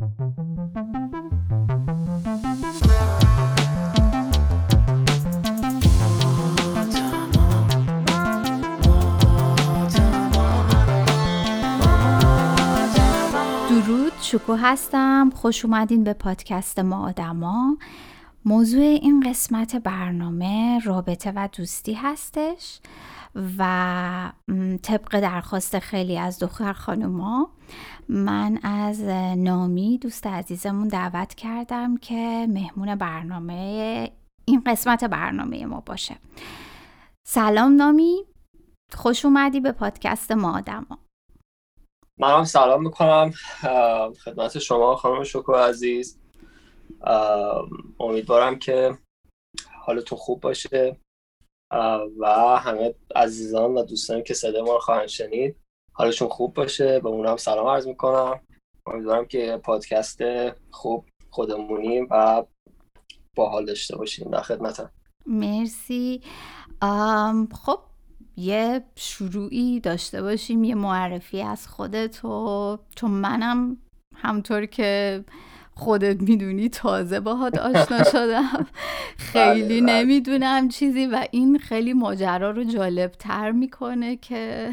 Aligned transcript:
درود 0.00 0.12
شکو 14.20 14.54
هستم. 14.54 15.30
خوش 15.34 15.64
اومدین 15.64 16.04
به 16.04 16.12
پادکست 16.12 16.78
ما 16.78 17.08
آدما. 17.08 17.76
موضوع 18.44 18.82
این 18.82 19.20
قسمت 19.30 19.76
برنامه 19.76 20.80
رابطه 20.84 21.32
و 21.36 21.48
دوستی 21.58 21.94
هستش 21.94 22.80
و 23.58 24.32
طبق 24.82 25.20
درخواست 25.20 25.78
خیلی 25.78 26.18
از 26.18 26.38
دختر 26.38 26.72
خانوما 26.72 27.50
من 28.12 28.58
از 28.62 29.00
نامی 29.38 29.98
دوست 29.98 30.26
عزیزمون 30.26 30.88
دعوت 30.88 31.34
کردم 31.34 31.96
که 31.96 32.46
مهمون 32.48 32.94
برنامه 32.94 34.12
این 34.44 34.62
قسمت 34.66 35.04
برنامه 35.04 35.66
ما 35.66 35.80
باشه. 35.80 36.16
سلام 37.26 37.76
نامی. 37.76 38.24
خوش 38.92 39.24
اومدی 39.24 39.60
به 39.60 39.72
پادکست 39.72 40.32
ما 40.32 40.56
آدما. 40.58 40.98
من 42.18 42.36
هم 42.38 42.44
سلام 42.44 42.82
می‌کنم. 42.82 43.30
خدمت 44.24 44.58
شما 44.58 44.96
خانم 44.96 45.24
شکو 45.24 45.52
عزیز. 45.52 46.18
امیدوارم 48.00 48.58
که 48.58 48.98
حالتون 49.86 50.18
خوب 50.18 50.40
باشه. 50.40 50.96
و 52.20 52.26
همه 52.60 52.94
عزیزان 53.16 53.74
و 53.74 53.82
دوستانی 53.82 54.22
که 54.22 54.34
صدای 54.34 54.62
ما 54.62 54.72
رو 54.72 54.80
خواهند 54.80 55.08
شنید. 55.08 55.56
حالشون 56.00 56.28
خوب 56.28 56.54
باشه 56.54 57.00
به 57.00 57.08
اونم 57.08 57.36
سلام 57.36 57.66
عرض 57.66 57.86
می‌کنم. 57.86 58.40
امیدوارم 58.86 59.26
که 59.26 59.60
پادکست 59.64 60.20
خوب 60.70 61.04
خودمونی 61.30 62.00
و 62.00 62.44
باحال 63.36 63.64
داشته 63.64 63.96
باشیم 63.96 64.30
در 64.30 64.40
خدمتم. 64.42 64.90
مرسی. 65.26 66.20
خب 67.52 67.78
یه 68.36 68.84
شروعی 68.96 69.80
داشته 69.80 70.22
باشیم 70.22 70.64
یه 70.64 70.74
معرفی 70.74 71.42
از 71.42 71.68
خودت 71.68 72.24
و 72.24 72.78
چون 72.96 73.10
منم 73.10 73.76
همطور 74.16 74.66
که 74.66 75.24
خودت 75.74 76.22
می‌دونی 76.22 76.68
تازه 76.68 77.20
باهات 77.20 77.58
آشنا 77.58 78.04
شدم. 78.12 78.66
خیلی 79.16 79.80
بله. 79.80 79.92
نمی‌دونم 79.92 80.68
چیزی 80.68 81.06
و 81.06 81.26
این 81.30 81.58
خیلی 81.58 81.92
ماجرا 81.92 82.50
رو 82.50 82.64
جالب 82.64 83.10
تر 83.10 83.50
می‌کنه 83.50 84.16
که 84.16 84.70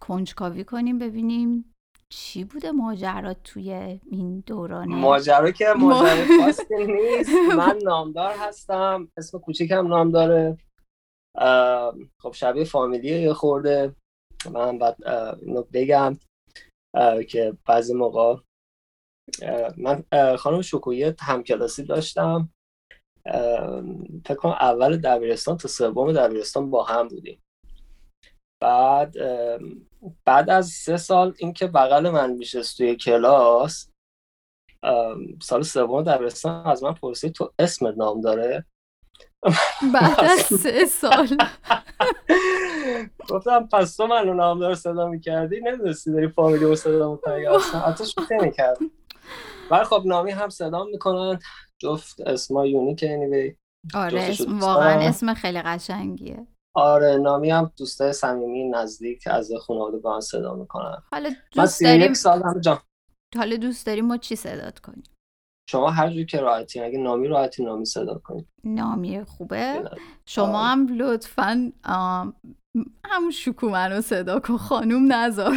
کنجکاوی 0.00 0.64
کنیم 0.64 0.98
ببینیم 0.98 1.74
چی 2.12 2.44
بوده 2.44 2.70
ماجرا 2.70 3.34
توی 3.34 4.00
این 4.10 4.40
دورانه. 4.46 4.94
ماجرا 4.96 5.50
که 5.50 5.64
ماجرا 5.78 6.40
خاصی 6.40 6.64
نیست. 6.86 7.30
من 7.56 7.78
نامدار 7.84 8.34
هستم. 8.38 9.08
اسم 9.16 9.38
کوچیکم 9.38 9.86
نام 9.86 10.10
داره 10.10 10.56
خب 12.22 12.32
شبیه 12.32 12.64
فامیلیه 12.64 13.20
یه 13.20 13.32
خورده. 13.32 13.96
من 14.52 14.78
بعد 14.78 14.96
اینو 15.42 15.62
بگم 15.72 16.16
که 17.28 17.56
بعضی 17.66 17.94
موقع 17.94 18.36
من 19.76 20.04
خانم 20.36 20.62
شکویه 20.62 21.14
همکلاسی 21.20 21.84
داشتم. 21.84 22.48
فکر 24.26 24.34
کنم 24.34 24.52
اول 24.52 24.96
دبیرستان 24.96 25.56
تا 25.56 25.68
سوم 25.68 26.12
دبیرستان 26.12 26.70
با 26.70 26.84
هم 26.84 27.08
بودیم. 27.08 27.42
بعد 28.60 29.14
بعد 30.24 30.50
از 30.50 30.68
سه 30.68 30.96
سال 30.96 31.34
اینکه 31.38 31.66
بغل 31.66 32.10
من 32.10 32.30
میشست 32.32 32.76
توی 32.76 32.96
کلاس 32.96 33.90
سال 35.42 35.62
سوم 35.62 36.02
دبیرستان 36.02 36.66
از 36.66 36.82
من 36.82 36.94
پرسید 36.94 37.32
تو 37.32 37.52
اسمت 37.58 37.94
نام 37.98 38.20
داره؟ 38.20 38.64
بعد 39.94 40.20
از 40.24 40.38
سه 40.62 40.84
سال. 40.84 41.36
گفتم 43.28 43.68
پس 43.72 43.96
تو 43.96 44.06
منو 44.06 44.34
نام 44.34 44.60
داره 44.60 44.74
صدا 44.74 45.06
می‌کردی؟ 45.08 45.60
نمی‌دونستی 45.60 46.12
داری 46.12 46.28
فامیلی 46.28 46.64
رو 46.64 46.76
صدا 46.76 47.12
می‌کنی 47.12 47.46
اصلا 47.46 47.80
حتی 47.80 48.04
شوخی 48.06 48.34
می‌کرد 48.40 48.78
ولی 49.70 49.84
خب 49.84 50.02
نامی 50.06 50.30
هم 50.30 50.48
صدا 50.48 50.84
می‌کنن 50.84 51.38
جفت 51.78 52.20
اسما 52.20 52.66
یونیک 52.66 53.04
anyway. 53.04 53.56
آره 53.94 54.20
اسم 54.20 54.58
واقعا. 54.60 55.08
اسم 55.08 55.34
خیلی 55.34 55.62
قشنگیه. 55.62 56.46
آره 56.76 57.16
نامی 57.16 57.50
هم 57.50 57.72
دوستای 57.78 58.12
صمیمی 58.12 58.68
نزدیک 58.68 59.22
از 59.26 59.50
خانواده 59.66 59.98
با 59.98 60.14
من 60.14 60.20
صدا 60.20 60.54
می‌کنن. 60.54 61.02
حالا 61.12 61.30
دوست 61.52 61.82
داریم 61.82 62.00
31 62.00 62.16
سال 62.16 62.42
هم 62.42 62.60
جان. 62.60 62.78
حالا 63.36 63.56
دوست 63.56 63.86
داریم 63.86 64.06
ما 64.06 64.16
چی 64.16 64.36
صدات 64.36 64.78
کنیم؟ 64.78 65.02
شما 65.70 65.90
هر 65.90 66.10
جور 66.10 66.24
که 66.24 66.40
راحتی 66.40 66.80
اگه 66.80 66.98
نامی 66.98 67.28
راحتی 67.28 67.64
نامی 67.64 67.84
صدا 67.84 68.18
کنید. 68.24 68.48
نامی 68.64 69.24
خوبه. 69.24 69.90
شما 70.26 70.46
آره. 70.58 70.68
هم 70.68 70.86
لطفا 70.98 71.72
همون 73.04 73.30
شکو 73.32 73.68
منو 73.68 74.00
صدا 74.00 74.40
کن 74.40 74.56
خانوم 74.56 75.12
نزار 75.12 75.54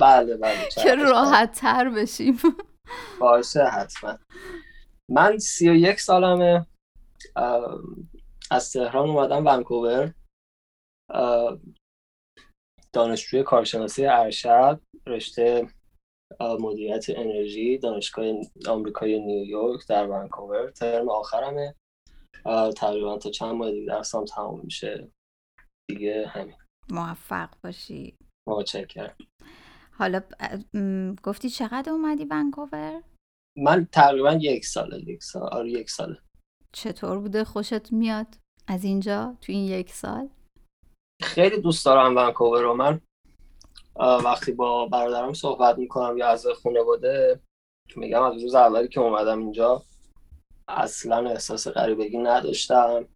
بله 0.00 0.36
بله 0.36 0.68
که. 0.84 0.94
راحت 0.94 1.52
تر 1.60 1.90
بشیم. 1.90 2.38
باشه 3.20 3.64
حتما. 3.64 4.18
من 5.10 5.38
سی 5.38 5.70
و 5.70 5.74
یک 5.74 6.00
سالمه. 6.00 6.66
از 8.50 8.72
تهران 8.72 9.08
اومدم 9.08 9.46
ونکوور 9.46 10.14
دانشجوی 12.92 13.42
کارشناسی 13.42 14.06
ارشد 14.06 14.80
رشته 15.06 15.68
مدیریت 16.60 17.04
انرژی 17.08 17.78
دانشگاه 17.78 18.26
آمریکای 18.68 19.20
نیویورک 19.20 19.88
در 19.88 20.06
ونکوور. 20.06 20.70
ترم 20.70 21.08
آخرمه. 21.08 21.74
تقریبا 22.76 23.18
تا 23.18 23.30
چند 23.30 23.54
ماه 23.54 23.70
دیگه 23.70 23.86
درسام 23.86 24.24
تموم 24.24 24.60
میشه. 24.64 25.10
دیگه 25.90 26.26
همین. 26.26 26.56
موفق 26.90 27.54
باشی. 27.64 28.16
متشکرم. 28.48 29.16
حالا 29.92 30.20
م، 30.74 31.14
گفتی 31.22 31.50
چقدر 31.50 31.92
اومدی 31.92 32.24
ونکوور؟ 32.24 33.02
من 33.58 33.88
تقریبا 33.92 34.32
یک 34.32 34.64
ساله 34.64 34.98
یک 34.98 35.22
سال 35.22 35.42
آره 35.42 35.70
یک 35.70 35.90
ساله. 35.90 36.22
چطور 36.72 37.18
بوده 37.18 37.44
خوشت 37.44 37.92
میاد 37.92 38.26
از 38.66 38.84
اینجا 38.84 39.36
تو 39.40 39.52
این 39.52 39.64
یک 39.64 39.92
سال؟ 39.92 40.28
خیلی 41.22 41.60
دوست 41.60 41.86
دارم 41.86 42.16
ونکوور 42.16 42.62
رو. 42.62 42.74
من 42.74 43.00
وقتی 44.24 44.52
با 44.52 44.86
برادرم 44.86 45.32
صحبت 45.32 45.78
می‌کنم 45.78 46.16
یا 46.16 46.28
از 46.28 46.46
خانواده 46.46 47.40
میگم 47.96 48.22
از 48.22 48.42
روز 48.42 48.54
اولی 48.54 48.88
که 48.88 49.00
اومدم 49.00 49.38
اینجا 49.38 49.82
اصلا 50.68 51.30
احساس 51.30 51.68
غریبگی 51.68 52.18
نداشتم. 52.18 53.08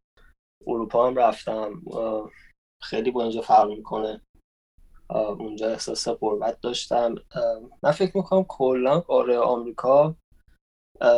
اروپا 0.66 1.06
هم 1.06 1.16
رفتم. 1.16 1.82
خیلی 2.82 3.10
با 3.10 3.22
اینجا 3.22 3.40
فرق 3.40 3.68
می‌کنه. 3.68 4.20
اونجا 5.10 5.70
احساس 5.70 6.08
غربت 6.08 6.60
داشتم. 6.60 7.14
من 7.82 7.90
فکر 7.90 8.16
می‌کنم 8.16 8.44
کلا 8.44 9.00
قاره 9.00 9.38
آمریکا 9.38 10.16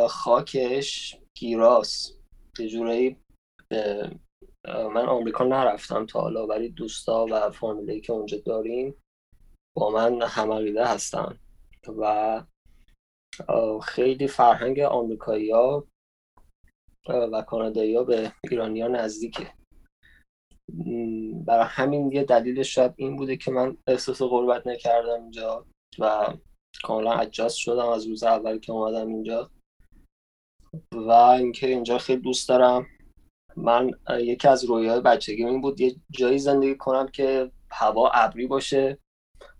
خاکش 0.09 1.17
گیراست 1.37 2.14
جورایی 2.61 3.17
به 3.69 4.11
اه، 4.65 4.87
من 4.87 5.05
آمریکا 5.05 5.43
نرفتم 5.43 6.05
تا 6.05 6.21
حالا 6.21 6.47
ولی 6.47 6.69
دوستا 6.69 7.25
و 7.31 7.49
فامیلی 7.51 8.01
که 8.01 8.13
اونجا 8.13 8.37
داریم 8.45 8.95
با 9.77 9.89
من 9.89 10.21
همعقیده 10.21 10.85
هستن. 10.85 11.39
و 11.87 12.43
خیلی 13.83 14.27
فرهنگ 14.27 14.79
آمریکایی 14.79 15.51
ها 15.51 15.87
و 17.09 17.41
کانادایی 17.41 17.95
ها 17.95 18.03
به 18.03 18.31
ایرانی 18.43 18.81
ها 18.81 18.87
نزدیکه 18.87 19.53
برای 21.45 21.65
همین 21.69 22.11
یه 22.11 22.23
دلیلش 22.23 22.75
شاید 22.75 22.93
این 22.95 23.15
بوده 23.15 23.37
که 23.37 23.51
من 23.51 23.77
احساس 23.87 24.21
غربت 24.21 24.67
نکردم 24.67 25.21
اینجا 25.21 25.65
و 25.99 26.33
کاملا 26.83 27.23
adjust 27.23 27.49
شدم 27.49 27.87
از 27.87 28.07
روز 28.07 28.23
اول 28.23 28.59
که 28.59 28.71
اومدم 28.71 29.07
اینجا. 29.07 29.51
و 30.93 31.11
اینکه 31.11 31.67
اینجا 31.67 31.97
خیلی 31.97 32.21
دوست 32.21 32.49
دارم. 32.49 32.87
من 33.57 33.91
یکی 34.19 34.47
از 34.47 34.65
رویاهای 34.65 35.01
بچگیم 35.01 35.47
این 35.47 35.61
بود 35.61 35.79
یه 35.79 35.95
جایی 36.11 36.39
زندگی 36.39 36.75
کنم 36.75 37.07
که 37.07 37.51
هوا 37.71 38.09
ابری 38.13 38.47
باشه 38.47 38.97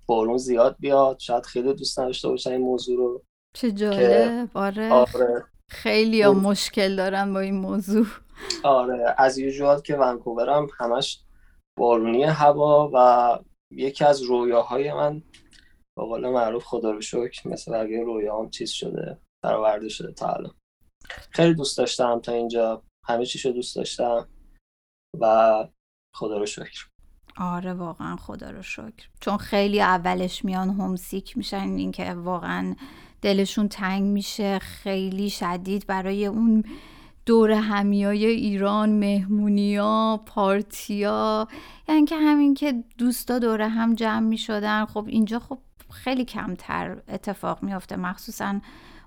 بارون 0.05 0.37
زیاد 0.37 0.75
بیاد 0.79 1.19
شاید 1.19 1.45
خیلی 1.45 1.73
دوست 1.73 1.99
نداشته 1.99 2.27
باشن 2.27 2.51
این 2.51 2.61
موضوع 2.61 2.97
رو. 2.97 3.23
چه 3.57 3.71
جالب. 3.71 4.49
آره. 4.53 4.91
آره. 4.91 5.43
خیلی 5.71 6.21
ها 6.21 6.33
مشکل 6.33 6.95
دارن 6.95 7.33
با 7.33 7.39
این 7.39 7.55
موضوع. 7.55 8.05
آره. 8.63 9.15
از 9.17 9.37
یوزوال 9.37 9.81
که 9.81 9.95
ونکوورم 9.95 10.67
همش 10.79 11.23
بارونی 11.79 12.23
هوا 12.23 12.91
و 12.93 13.39
یکی 13.71 14.05
از 14.05 14.21
رویاهای 14.21 14.93
من 14.93 15.23
به 15.97 16.03
قول 16.03 16.29
معروف 16.29 16.63
خدا 16.63 16.91
رو 16.91 17.01
شکر 17.01 17.49
مثل 17.49 17.71
بقیه 17.71 18.03
رویاهام 18.03 18.49
چیز 18.49 18.69
شده 18.69 19.17
برآورده 19.43 19.89
شده 19.89 20.11
تا 20.11 20.33
الان. 20.33 20.53
خیلی 21.31 21.53
دوست 21.53 21.77
داشتم 21.77 22.19
تا 22.19 22.31
اینجا. 22.31 22.83
همه 23.07 23.25
چیشو 23.25 23.49
دوست 23.49 23.75
داشتم. 23.75 24.27
و 25.21 25.53
خدا 26.15 26.37
رو 26.37 26.45
شکر. 26.45 26.87
آره 27.37 27.73
واقعا 27.73 28.15
خدا 28.15 28.49
رو 28.49 28.61
شکر. 28.61 29.09
چون 29.19 29.37
خیلی 29.37 29.81
اولش 29.81 30.45
میان 30.45 30.69
همسیک 30.69 31.37
میشن 31.37 31.69
اینکه 31.77 32.13
واقعا 32.13 32.75
دلشون 33.21 33.67
تنگ 33.67 34.03
میشه. 34.03 34.59
خیلی 34.59 35.29
شدید 35.29 35.87
برای 35.87 36.25
اون 36.25 36.63
دور 37.25 37.51
همیای 37.51 38.25
ایران 38.25 38.89
مهمونیا 38.89 40.23
پارتیا. 40.25 41.47
یعنی 41.89 42.05
که 42.05 42.15
همین 42.17 42.53
که 42.53 42.83
دوستا 42.97 43.39
دور 43.39 43.61
هم 43.61 43.95
جمع 43.95 44.27
می‌شدن. 44.27 44.85
خب 44.85 45.05
اینجا 45.07 45.39
خب 45.39 45.59
خیلی 45.91 46.25
کمتر 46.25 47.01
اتفاق 47.07 47.63
میافته. 47.63 47.95
مخصوصا 47.95 48.59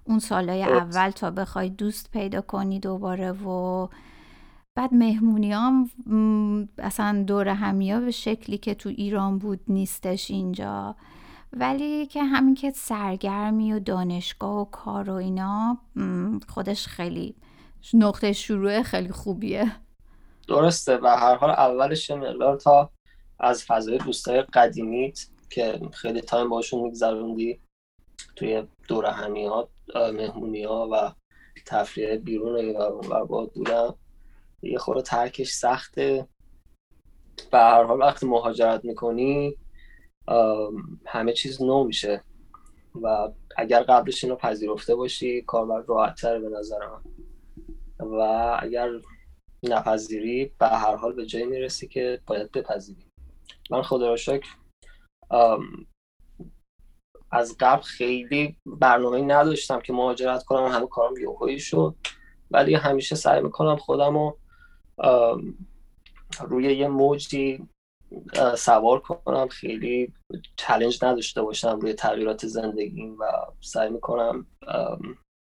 اون 0.08 0.18
سالهای 0.18 0.62
اول 0.62 1.10
تا 1.10 1.30
بخوای 1.30 1.68
دوست 1.68 2.10
پیدا 2.10 2.40
کنی 2.40 2.80
دوباره 2.80 3.32
و 3.32 3.88
بعد 4.74 4.94
مهمونی 4.94 5.52
هم 5.52 5.90
اصلا 6.78 7.24
دور 7.26 7.48
همیا 7.48 8.00
به 8.00 8.10
شکلی 8.10 8.58
که 8.58 8.74
تو 8.74 8.88
ایران 8.88 9.38
بود 9.38 9.60
نیستش 9.68 10.30
اینجا. 10.30 10.96
ولی 11.52 12.06
که 12.06 12.24
همین 12.24 12.54
که 12.54 12.70
سرگرمی 12.70 13.72
و 13.72 13.78
دانشگاه 13.78 14.60
و 14.60 14.64
کار 14.64 15.10
و 15.10 15.14
اینا 15.14 15.78
خودش 16.48 16.86
خیلی 16.86 17.34
نقطه 17.94 18.32
شروع 18.32 18.82
خیلی 18.82 19.12
خوبیه. 19.12 19.72
درسته 20.48 20.96
و 20.96 21.06
هر 21.06 21.34
حال 21.34 21.50
اولش 21.50 22.10
مقدار 22.10 22.56
تا 22.56 22.90
از 23.38 23.64
فضای 23.64 23.98
دوستای 23.98 24.42
قدیمیت 24.42 25.26
که 25.50 25.80
خیلی 25.92 26.20
time 26.20 26.48
باشون 26.48 26.80
میگذروندی 26.82 27.60
توی 28.36 28.62
دور 28.88 29.06
همیات. 29.06 29.68
مهمونی 29.94 30.64
ها 30.64 30.88
و 30.92 31.12
تفریح 31.66 32.16
بیرون 32.16 32.76
و 33.10 33.26
باد 33.26 33.52
بودن 33.52 33.94
یه 34.62 34.78
خورده 34.78 35.02
ترکش 35.02 35.50
سخته. 35.50 36.28
و 37.52 37.56
هر 37.56 37.82
حال 37.82 38.00
وقتی 38.00 38.26
مهاجرت 38.26 38.84
می‌کنی 38.84 39.56
همه 41.06 41.32
چیز 41.32 41.62
نو 41.62 41.84
میشه. 41.84 42.24
و 43.02 43.28
اگر 43.56 43.82
قبلش 43.82 44.24
اینو 44.24 44.36
پذیرفته 44.36 44.94
باشی 44.94 45.42
کار 45.42 45.84
راحت 45.86 46.20
تره 46.20 46.38
به 46.38 46.48
نظر 46.48 46.78
من 46.86 47.02
و 48.00 48.20
اگر 48.60 48.90
نپذیری 49.62 50.52
به 50.58 50.66
هر 50.66 50.96
حال 50.96 51.12
به 51.12 51.26
جایی 51.26 51.46
می‌رسی 51.46 51.88
که 51.88 52.20
باید 52.26 52.52
بپذیری. 52.52 53.06
من 53.70 53.82
خدا 53.82 54.08
را 54.08 54.16
شکر 54.16 54.48
از 57.30 57.56
قبل 57.60 57.82
خیلی 57.82 58.56
برنامه 58.66 59.22
نداشتم 59.22 59.80
که 59.80 59.92
مهاجرت 59.92 60.44
کنم 60.44 60.66
همه 60.66 60.86
کارم 60.86 61.16
یوهایی 61.16 61.60
شد. 61.60 61.94
ولی 62.50 62.74
همیشه 62.74 63.16
سعی 63.16 63.42
می‌کنم 63.42 63.76
خودم 63.76 64.14
رو 64.14 64.38
روی 66.40 66.76
یه 66.76 66.88
موجی 66.88 67.68
سوار 68.56 69.00
کنم. 69.00 69.48
خیلی 69.48 70.12
چلنج 70.56 71.04
نداشته 71.04 71.42
باشم 71.42 71.78
روی 71.78 71.92
تغییرات 71.92 72.46
زندگیم 72.46 73.16
و 73.20 73.24
سعی 73.60 73.90
می‌کنم 73.90 74.46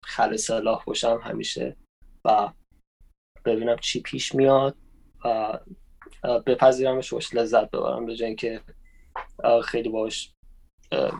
خل 0.04 0.38
صلاح 0.38 0.84
باشم 0.86 1.20
همیشه 1.24 1.78
و 2.26 2.50
ببینم 3.46 3.78
چی 3.78 4.02
پیش 4.02 4.36
میاد 4.36 4.78
و 5.26 5.60
بپذیرمش 6.46 7.14
باش 7.14 7.34
لذت 7.34 7.72
ببرم 7.72 8.06
به 8.06 8.16
جای 8.16 8.36
که 8.36 8.62
خیلی 9.64 9.90
باش 9.90 10.35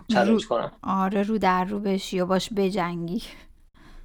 چلنج 0.08 0.48
کنم. 0.48 0.72
آره 0.84 1.24
رو 1.24 1.38
در 1.38 1.66
رو 1.66 1.80
بشی 1.80 2.20
و 2.20 2.26
باش 2.26 2.50
بجنگی. 2.56 3.24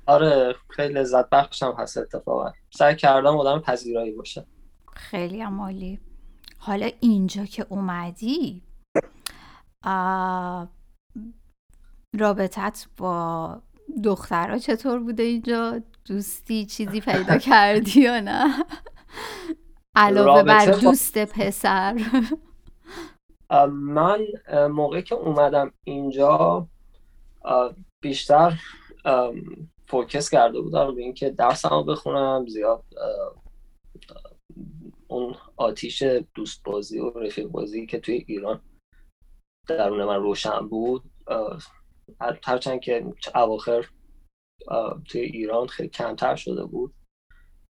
آره 0.06 0.54
خیلی 0.68 0.94
لذت 0.94 1.30
بخشم 1.30 1.74
هست 1.78 1.98
اتفاقا. 1.98 2.52
سعی 2.70 2.96
کردم 2.96 3.36
آدم 3.36 3.60
پذیرایی 3.60 4.12
باشه 4.12 4.46
خیلی 4.92 5.40
عمالی 5.42 6.00
حالا 6.58 6.90
اینجا 7.00 7.44
که 7.44 7.66
اومدی 7.68 8.62
رابطت 12.18 12.86
با 12.96 13.62
دخترها 14.04 14.58
چطور 14.58 14.98
بوده 14.98 15.22
اینجا؟ 15.22 15.80
دوستی 16.04 16.66
چیزی 16.66 17.00
پیدا 17.00 17.38
کردی 17.48 18.00
یا 18.00 18.20
نه؟ 18.20 18.64
علاوه 19.96 20.42
بر 20.42 20.66
دوست 20.66 21.18
پسر. 21.18 22.00
من 23.72 24.26
موقعی 24.70 25.02
که 25.02 25.14
اومدم 25.14 25.72
اینجا 25.84 26.66
بیشتر 28.02 28.60
فوکس 29.86 30.30
کرده 30.30 30.60
بودم 30.60 30.94
به 30.94 31.02
اینکه 31.02 31.30
درسمو 31.30 31.84
بخونم 31.84 32.46
زیاد 32.46 32.84
اون 35.08 35.34
آتیش 35.56 36.02
دوست 36.34 36.64
بازی 36.64 36.98
و 36.98 37.10
رفیق 37.10 37.46
بازی 37.46 37.86
که 37.86 38.00
توی 38.00 38.24
ایران 38.28 38.60
درون 39.68 40.04
من 40.04 40.16
روشن 40.16 40.68
بود 40.68 41.02
هرچند 42.20 42.80
که 42.80 43.06
اواخر 43.34 43.86
توی 45.04 45.20
ایران 45.20 45.66
خیلی 45.66 45.88
کمتر 45.88 46.36
شده 46.36 46.64
بود. 46.64 46.94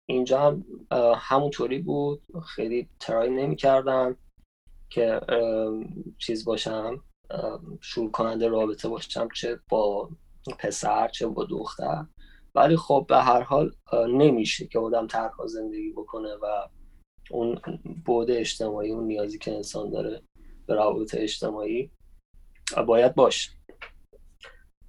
اینجا 0.09 0.41
هم 0.41 0.65
همونطوری 1.15 1.79
بود 1.79 2.21
خیلی 2.45 2.89
ترای 2.99 3.29
نمی 3.29 3.55
کردم 3.55 4.17
که 4.91 5.21
چیز 6.17 6.45
باشم 6.45 7.03
شروع 7.81 8.11
کننده 8.11 8.47
رابطه 8.47 8.89
باشم 8.89 9.27
چه 9.35 9.59
با 9.69 10.09
پسر 10.59 11.07
چه 11.07 11.27
با 11.27 11.45
دختر. 11.45 12.05
ولی 12.55 12.77
خب 12.77 13.05
به 13.09 13.17
هر 13.17 13.41
حال 13.41 13.71
نمیشه 13.93 14.67
که 14.67 14.79
آدم 14.79 15.07
ترها 15.07 15.47
زندگی 15.47 15.91
بکنه 15.91 16.29
و 16.41 16.67
اون 17.31 17.61
بود 18.05 18.31
اجتماعی 18.31 18.91
اون 18.91 19.03
نیازی 19.03 19.39
که 19.39 19.55
انسان 19.55 19.89
داره 19.89 20.21
به 20.67 20.75
روابط 20.75 21.15
اجتماعی 21.17 21.91
باید 22.87 23.15
باشه. 23.15 23.51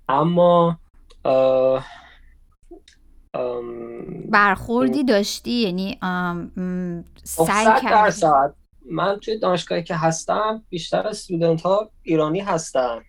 اما 0.08 0.78
برخوردی 4.30 5.04
داشتی؟ 5.04 5.52
یعنی 5.52 5.98
سعی 7.24 7.80
درصد. 7.82 8.61
من 8.90 9.20
توی 9.20 9.38
دانشگاهی 9.38 9.82
که 9.82 9.94
هستم 9.94 10.64
بیشتر 10.68 11.06
استودنت 11.06 11.62
ها 11.62 11.90
ایرانی 12.02 12.40
هستن. 12.40 13.02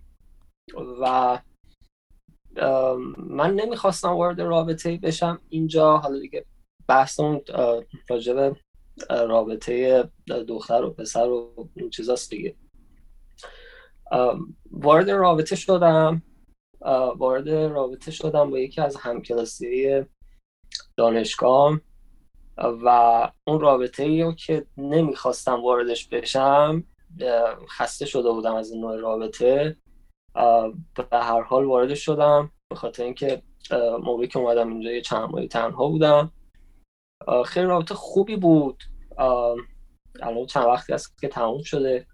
و 1.01 1.39
من 3.17 3.55
نمی‌خواستم 3.55 4.09
وارد 4.09 4.41
رابطه 4.41 4.97
بشم 4.97 5.41
اینجا. 5.49 5.97
حالا 5.97 6.19
دیگه 6.19 6.45
بحث 6.87 7.19
اون 7.19 7.41
راجب 8.09 8.55
رابطه 9.09 10.03
دختر 10.47 10.83
و 10.83 10.89
پسر 10.89 11.29
و 11.29 11.69
این 11.75 11.89
چیزاست 11.89 12.29
دیگه. 12.29 12.55
وارد 14.71 15.11
رابطه 15.11 15.55
شدم. 15.55 16.21
وارد 17.17 17.49
رابطه 17.49 18.11
شدم 18.11 18.49
با 18.49 18.59
یکی 18.59 18.81
از 18.81 18.95
همکلاسی 18.95 20.01
دانشگاه 20.97 21.79
و 22.57 23.31
اون 23.47 23.59
رابطه 23.59 24.03
ای 24.03 24.35
که 24.35 24.65
نمی‌خواستم 24.77 25.63
واردش 25.63 26.07
بشم 26.07 26.83
خسته 27.69 28.05
شده 28.05 28.31
بودم 28.31 28.55
از 28.55 28.71
این 28.71 28.81
نوع 28.81 28.97
رابطه. 28.97 29.77
به 30.95 31.07
هر 31.11 31.41
حال 31.41 31.65
وارد 31.65 31.93
شدم 31.93 32.51
به 32.69 32.75
خاطر 32.75 33.03
اینکه 33.03 33.41
موقعی 34.03 34.27
که 34.27 34.39
اومدم 34.39 34.69
اینجا 34.69 34.91
یه 34.91 35.01
چند 35.01 35.29
ماهی 35.29 35.47
تنها 35.47 35.87
بودم. 35.87 36.31
خیلی 37.45 37.65
رابطه 37.65 37.95
خوبی 37.95 38.35
بود. 38.35 38.83
الان 40.21 40.45
چند 40.45 40.65
وقتی 40.65 40.93
است 40.93 41.19
که 41.21 41.27
تموم 41.27 41.63
شده. 41.63 42.07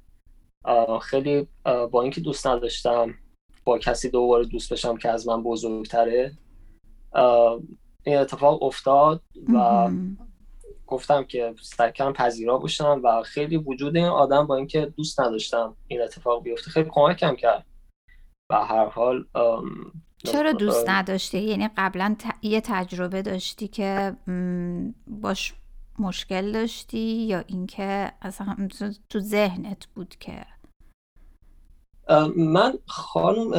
خیلی 1.01 1.47
با 1.91 2.01
اینکه 2.01 2.21
دوست 2.21 2.47
نداشتم 2.47 3.13
با 3.63 3.77
کسی 3.77 4.09
دوباره 4.09 4.45
دوست 4.45 4.73
بشم 4.73 4.97
که 4.97 5.09
از 5.09 5.27
من 5.27 5.43
بزرگتره. 5.43 6.37
این 8.03 8.17
اتفاق 8.17 8.63
افتاد 8.63 9.21
و 9.53 9.89
گفتم 10.89 11.23
که 11.23 11.53
سعی 11.61 11.91
کردم 11.91 12.13
پذیرا 12.13 12.57
باشم 12.57 13.01
و 13.03 13.23
خیلی 13.23 13.57
وجود 13.57 13.95
این 13.95 14.05
آدم 14.05 14.47
با 14.47 14.55
اینکه 14.55 14.93
دوست 14.97 15.19
نداشتم 15.19 15.75
این 15.87 16.01
اتفاق 16.01 16.43
بیفته 16.43 16.71
خیلی 16.71 16.89
کمکم 16.91 17.35
کرد. 17.35 17.65
و 18.51 18.65
هر 18.65 18.85
حال 18.85 19.25
چرا 20.23 20.51
دوست 20.51 20.89
نداشتی؟ 20.89 21.39
یعنی 21.39 21.69
قبلا 21.77 22.15
یه 22.41 22.61
تجربه 22.61 23.21
داشتی 23.21 23.67
که 23.67 24.15
باش 25.07 25.53
مشکل 25.99 26.51
داشتی 26.51 26.99
یا 26.99 27.43
اینکه 27.47 28.11
اصلا 28.21 28.67
تو 29.09 29.19
ذهنت 29.19 29.87
بود 29.95 30.15
که؟ 30.19 30.45
من 32.37 32.73
خانم 32.85 33.51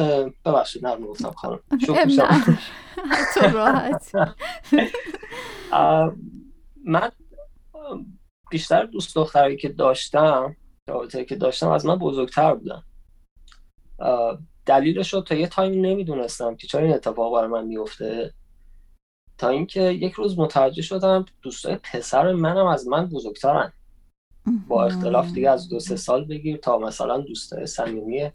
ببخشید 0.45 0.87
نه 0.87 0.95
گفتم 0.95 1.31
خانم. 1.31 1.59
تو 3.33 3.41
راحت. 3.53 4.11
من 6.85 7.11
بیشتر 8.51 8.85
دوست 8.85 9.15
دختری 9.15 9.57
که 9.57 9.69
داشتم 9.69 10.55
که 11.27 11.35
داشتم 11.35 11.69
از 11.69 11.85
من 11.85 11.95
بزرگتر 11.95 12.55
بودن. 12.55 12.83
دلیلش 14.65 15.13
رو 15.13 15.21
تا 15.21 15.35
یه 15.35 15.47
تایم 15.47 15.85
نمی‌دونستم 15.85 16.55
که 16.55 16.67
چرا 16.67 16.81
این 16.81 16.93
اتفاق 16.93 17.33
برای 17.33 17.47
من 17.47 17.65
میفته 17.65 18.33
تا 19.37 19.49
اینکه 19.49 19.81
یک 19.81 20.13
روز 20.13 20.39
متوجه 20.39 20.81
شدم 20.81 21.25
دوستای 21.41 21.75
پسر 21.75 22.31
منم 22.31 22.65
از 22.65 22.87
من 22.87 23.05
بزرگترن. 23.05 23.73
با 24.67 24.85
اختلاف 24.85 25.33
دیگه 25.33 25.49
از 25.49 25.69
دو 25.69 25.79
سه 25.79 25.95
سال 25.95 26.25
بگیر 26.25 26.57
تا 26.57 26.79
مثلا 26.79 27.17
دوست 27.17 27.65
صمیمی 27.65 28.31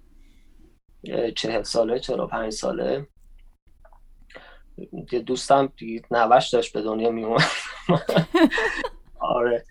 چهل 1.37 1.63
ساله 1.63 1.99
چهل 1.99 2.27
پنج 2.27 2.53
ساله. 2.53 3.07
یه 5.13 5.21
دوستم 5.21 5.73
دیگه 5.77 6.03
نوش 6.11 6.49
داشت 6.49 6.73
به 6.73 6.83
دنیا 6.83 7.11
میومد 7.11 7.43
آره. 9.27 9.65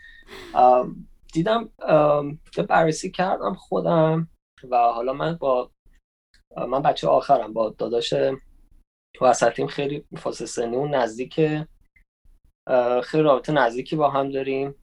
دیدم 1.34 1.70
بررسی 2.70 3.12
کردم 3.12 3.54
خودم 3.54 4.30
و 4.72 4.78
حالا 4.78 5.14
من 5.14 5.36
با 5.36 5.72
من 6.68 6.82
بچه 6.82 7.08
آخرم 7.08 7.54
با 7.54 7.70
داداش 7.70 8.14
وسطیم 9.22 9.68
خیلی 9.68 10.06
فاصله 10.18 10.48
سنی 10.48 10.76
اون 10.76 10.96
نزدیک 10.96 11.36
خیلی 13.04 13.24
رابطه 13.24 13.52
نزدیکی 13.52 13.96
با 13.96 14.10
هم 14.10 14.30
داریم. 14.30 14.76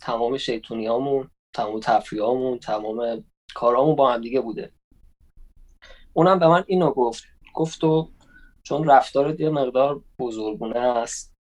تمام 0.00 0.36
شیطونیامون 0.36 1.30
تمام 1.54 1.80
تفریحامون 1.80 2.58
تمام 2.58 3.24
کارامون 3.54 3.96
با 3.96 4.12
هم 4.12 4.20
دیگه 4.20 4.40
بوده. 4.40 4.72
اونم 6.12 6.38
به 6.38 6.48
من 6.48 6.64
اینو 6.66 6.90
گفت. 6.90 7.24
گفت 7.54 7.84
و 7.84 8.10
چون 8.62 8.90
رفتار 8.90 9.40
یه 9.40 9.50
مقدار 9.50 10.02
بزرگونه 10.18 10.78
است 10.78 11.34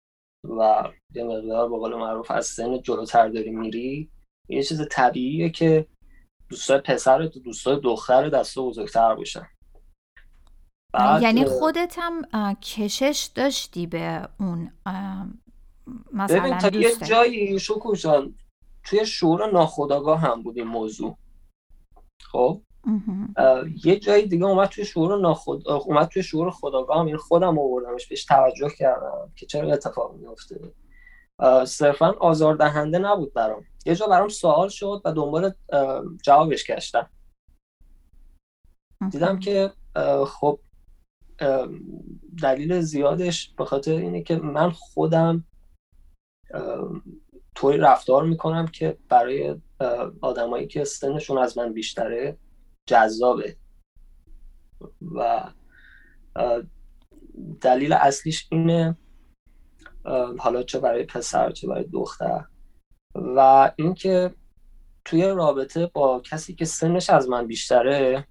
و 0.45 0.93
یه 1.15 1.25
مقدار 1.25 1.69
به 1.69 1.77
قول 1.77 1.95
معروف 1.95 2.31
از 2.31 2.47
سن 2.47 2.83
جلوتر 2.83 3.29
داری 3.29 3.51
میری. 3.51 4.11
یه 4.49 4.63
چیز 4.63 4.89
طبیعیه 4.91 5.51
که 5.51 5.87
دوستای 6.49 6.79
پسر 6.79 7.21
و 7.21 7.29
دوستای 7.29 7.81
دختر 7.81 8.29
دست 8.29 8.59
بزرگتر 8.59 9.15
باشن. 9.15 9.47
یعنی 11.21 11.45
خودت 11.45 11.97
هم 11.99 12.23
کشش 12.55 13.31
داشتی 13.35 13.87
به 13.87 14.29
اون 14.41 14.73
مثلا 16.13 16.41
ببین 16.41 16.59
تا 16.59 16.69
یه 16.69 16.97
جایی 16.97 17.59
شکو 17.59 17.95
جان 17.95 18.35
توی 18.85 19.07
شعور 19.07 19.53
ناخداگاه 19.53 20.21
هم 20.21 20.43
بود 20.43 20.59
این 20.59 20.67
موضوع. 20.67 21.19
خب؟ 22.23 22.63
یه 23.85 23.99
جایی 23.99 24.27
دیگه 24.27 24.45
اومد 24.45 24.69
توی 24.69 24.85
شعور 24.85 25.21
ناخود 25.21 25.69
اومد 25.69 26.09
توی 26.09 26.23
شعور 26.23 26.51
خداگاه 26.51 27.01
هم. 27.01 27.07
یعنی 27.09 27.19
خودم 27.19 27.59
آوردمش 27.59 28.07
بهش 28.07 28.25
توجه 28.25 28.71
کردم 28.79 29.33
که 29.37 29.47
چرا 29.47 29.73
اتفاق 29.73 30.15
میفته 30.15 30.73
صرفا 31.67 32.13
آزاردهنده 32.13 32.99
نبود 32.99 33.35
برام. 33.35 33.65
یه 33.87 33.95
جا 33.95 34.07
برام 34.07 34.29
سوال 34.29 34.69
شد 34.69 35.03
و 35.05 35.13
دنبال 35.13 35.53
جوابش 36.25 36.71
گشتم. 36.71 37.11
دیدم 39.11 39.39
که 39.39 39.73
خب 40.27 40.61
دلیل 42.43 42.81
زیادش 42.81 43.55
به 43.55 43.65
خاطر 43.65 43.93
اینه 43.93 44.23
که 44.23 44.37
من 44.37 44.71
خودم 44.71 45.45
طوری 47.55 47.79
رفتار 47.79 48.25
می‌کنم 48.25 48.67
که 48.67 48.99
برای 49.09 49.57
آدمایی 50.21 50.67
که 50.67 50.85
سنشون 50.85 51.39
از 51.39 51.59
من 51.59 51.73
بیشتره 51.73 52.39
جذابه. 52.87 53.57
و 55.15 55.51
دلیل 57.61 57.93
اصلیش 57.93 58.49
اینه 58.51 58.97
حالا 60.39 60.63
چه 60.63 60.81
برای 60.81 61.05
پسر 61.05 61.51
چه 61.51 61.69
برای 61.69 61.85
دختر. 61.85 62.45
و 63.15 63.73
اینکه 63.77 64.35
توی 65.05 65.23
رابطه 65.23 65.87
با 65.87 66.21
کسی 66.21 66.55
که 66.55 66.65
سنش 66.65 67.11
از 67.11 67.29
من 67.29 67.47
بیشتره 67.47 68.27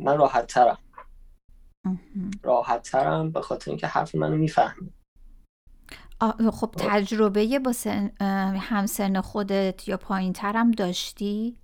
من 0.00 0.18
راحت 0.18 0.46
ترم 0.46 0.78
راحت 2.42 2.82
ترم 2.82 3.30
به 3.30 3.40
خاطر 3.40 3.70
اینکه 3.70 3.86
حرف 3.86 4.14
منو 4.14 4.36
می‌فهمه 4.36 4.90
خب 6.52 6.74
تجربه 6.78 7.58
با 7.58 7.72
سن، 7.72 8.10
همسن 8.60 9.20
خودت 9.20 9.88
یا 9.88 9.96
پایین 9.96 10.32
ترم 10.32 10.70
داشتی؟ 10.70 11.56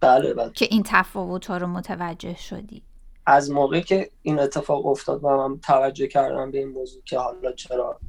بله 0.00 0.34
بله. 0.34 0.50
که 0.50 0.66
این 0.70 0.82
تفاوت 0.86 1.46
ها 1.46 1.56
رو 1.56 1.66
متوجه 1.66 2.36
شدی. 2.36 2.82
از 3.26 3.50
موقعی 3.50 3.82
که 3.82 4.10
این 4.22 4.38
اتفاق 4.38 4.86
افتاد 4.86 5.24
و 5.24 5.28
من 5.28 5.60
توجه 5.60 6.06
کردم 6.06 6.50
به 6.50 6.58
این 6.58 6.68
موضوع 6.68 7.02
که 7.04 7.18
حالا 7.18 7.52
چرا 7.52 8.00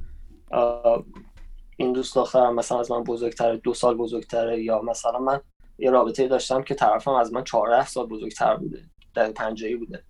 این 1.76 1.92
دوست 1.92 2.14
دخترم 2.14 2.54
مثلا 2.54 2.80
از 2.80 2.90
من 2.90 3.04
بزرگتره 3.04 3.56
دو 3.56 3.74
سال 3.74 3.96
بزرگتره 3.96 4.62
یا 4.62 4.82
مثلا 4.82 5.18
من 5.18 5.40
یه 5.78 5.90
رابطه 5.90 6.28
داشتم 6.28 6.62
که 6.62 6.74
طرفم 6.74 7.10
از 7.10 7.32
من 7.32 7.44
14 7.44 7.86
سال 7.86 8.06
بزرگتر 8.06 8.56
بوده 8.56 8.82
در 9.14 9.32
پنجایی 9.32 9.76
بوده. 9.76 10.04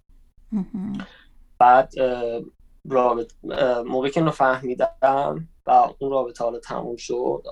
بعد 1.59 1.93
رابط 2.89 3.33
موقعی 3.87 4.11
که 4.11 4.21
اینو 4.21 4.33
فهمیدم 4.33 5.49
و 5.67 5.71
اون 5.99 6.11
رابطه 6.11 6.45
حالا 6.45 6.59
تموم 6.59 6.97
شد 6.97 7.43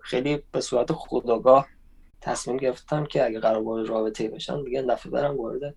خیلی 0.00 0.42
به 0.52 0.60
صورت 0.60 0.92
خداگاه 0.92 1.66
تصمیم 2.20 2.56
گرفتم 2.56 3.06
که 3.06 3.26
اگه 3.26 3.40
قرار 3.40 3.62
وارد 3.62 3.88
رابطه 3.88 4.28
بشم 4.28 4.64
دیگه 4.64 4.82
دفعه 4.82 5.12
برم 5.12 5.36
وارد 5.36 5.74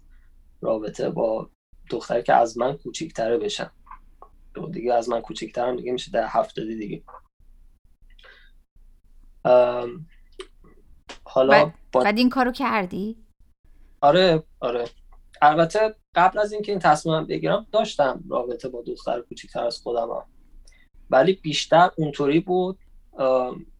رابطه 0.61 1.09
با 1.09 1.49
دختری 1.89 2.23
که 2.23 2.33
از 2.33 2.57
من 2.57 2.77
کوچیکتره 2.77 3.37
بشم 3.37 3.71
دیگه 4.71 4.93
از 4.93 5.09
من 5.09 5.21
کوچیکترم 5.21 5.75
دیگه 5.75 5.91
میشه 5.91 6.11
در 6.11 6.25
هفته 6.27 6.65
دیگه 6.65 7.03
حالا 11.23 11.71
بعد 11.93 12.17
این 12.17 12.29
کارو 12.29 12.51
کردی؟ 12.51 13.17
آره 14.01 14.43
آره 14.59 14.85
البته 15.41 15.95
قبل 16.15 16.39
از 16.39 16.53
اینکه 16.53 16.71
این 16.71 16.79
تصمیم 16.79 17.25
بگیرم 17.25 17.67
داشتم 17.71 18.23
رابطه 18.29 18.69
با 18.69 18.81
دختر 18.81 19.21
کوچیکتر 19.21 19.65
از 19.65 19.77
خودم 19.77 20.11
هم. 20.11 20.25
ولی 21.09 21.33
بیشتر 21.33 21.91
اونطوری 21.97 22.39
بود 22.39 22.79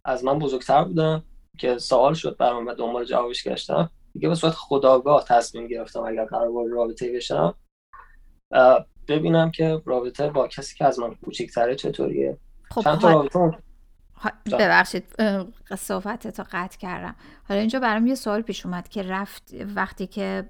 از 0.05 0.23
من 0.23 0.39
بزرگتر 0.39 0.83
بودم 0.83 1.23
که 1.57 1.77
سوال 1.77 2.13
شد 2.13 2.37
برام 2.37 2.67
و 2.67 2.73
دنبال 2.73 3.05
جوابش 3.05 3.47
گشتم. 3.47 3.89
دیگه 4.13 4.29
به 4.29 4.35
صورت 4.35 4.53
خداگاه 4.53 5.25
تصمیم 5.27 5.67
گرفتم 5.67 6.03
اگر 6.03 6.25
قرار 6.25 6.49
بود 6.49 6.71
رابطه 6.71 7.13
بشم. 7.15 7.55
ببینم 9.07 9.51
که 9.51 9.81
رابطه 9.85 10.29
با 10.29 10.47
کسی 10.47 10.75
که 10.75 10.85
از 10.85 10.99
من 10.99 11.15
کوچیکتره 11.15 11.75
چطوریه. 11.75 12.37
خب 12.69 12.81
چند 12.81 12.99
تا 12.99 13.11
رابطه 13.11 13.57
ببخشید 14.51 15.03
صحبت 15.77 16.27
تا 16.27 16.45
قطع 16.51 16.77
کردم. 16.77 17.15
حالا 17.49 17.59
اینجا 17.59 17.79
برام 17.79 18.07
یه 18.07 18.15
سوال 18.15 18.41
پیش 18.41 18.65
اومد 18.65 18.89
که 18.89 19.03
رفت 19.03 19.55
وقتی 19.75 20.07
که 20.07 20.49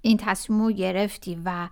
این 0.00 0.16
تصمیم 0.16 0.62
رو 0.62 0.72
گرفتی 0.72 1.42
و 1.44 1.68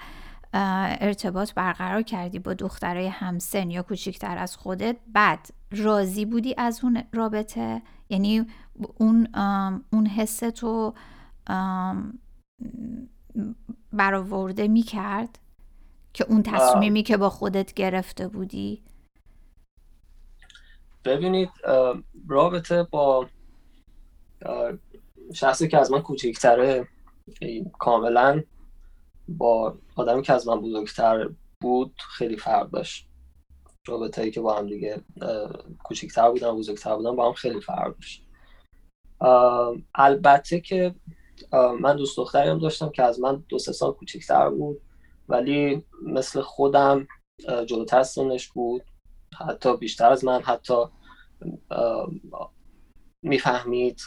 ارتباط 1.00 1.54
برقرار 1.54 2.02
کردی 2.02 2.38
با 2.38 2.54
دخترای 2.54 3.06
همسن 3.06 3.70
یا 3.70 3.82
کوچیکتر 3.82 4.38
از 4.38 4.56
خودت 4.56 4.96
بعد 5.12 5.48
راضی 5.70 6.24
بودی 6.24 6.54
از 6.58 6.80
اون 6.84 7.02
رابطه؟ 7.12 7.82
یعنی 8.08 8.46
اون 8.98 9.28
اون 9.92 10.06
حس 10.06 10.38
تو 10.38 10.94
برآورده 13.92 14.68
می 14.68 14.82
کرد 14.82 15.38
که 16.12 16.24
اون 16.28 16.42
تصمیمی 16.42 17.02
که 17.02 17.16
با 17.16 17.30
خودت 17.30 17.74
گرفته 17.74 18.28
بودی؟ 18.28 18.82
ببینید 21.04 21.50
رابطه 22.28 22.82
با 22.82 23.28
شخصی 25.34 25.68
که 25.68 25.78
از 25.78 25.90
من 25.90 26.00
کوچکتره 26.00 26.88
کاملا 27.78 28.42
با 29.28 29.78
آدمی 29.96 30.22
که 30.22 30.32
از 30.32 30.48
من 30.48 30.60
بزرگتر 30.60 31.28
بود 31.60 31.94
خیلی 32.08 32.36
فرق 32.36 32.70
داشت. 32.70 33.08
رابطه 33.88 34.30
که 34.30 34.40
با 34.40 34.54
هم 34.54 34.66
دیگه 34.66 35.00
کوچکتر 35.84 36.30
بودن 36.30 36.48
و 36.48 36.56
بزرگتر 36.56 36.96
بودن 36.96 37.16
با 37.16 37.26
هم 37.26 37.32
خیلی 37.32 37.60
فرق 37.60 37.94
داشت. 37.94 38.26
البته 39.94 40.60
که 40.60 40.94
من 41.80 41.96
دوست 41.96 42.16
دختری 42.16 42.48
هم 42.48 42.58
داشتم 42.58 42.90
که 42.90 43.02
از 43.02 43.20
من 43.20 43.44
دو 43.48 43.58
سه 43.58 43.72
سال 43.72 43.92
کوچکتر 43.92 44.50
بود 44.50 44.80
ولی 45.28 45.84
مثل 46.02 46.40
خودم 46.40 47.08
جلوتر 47.66 48.02
سنش 48.02 48.48
بود. 48.48 48.82
حتی 49.48 49.76
بیشتر 49.76 50.10
از 50.12 50.24
من 50.24 50.42
حتی 50.42 50.74
می‌فهمید 53.22 54.00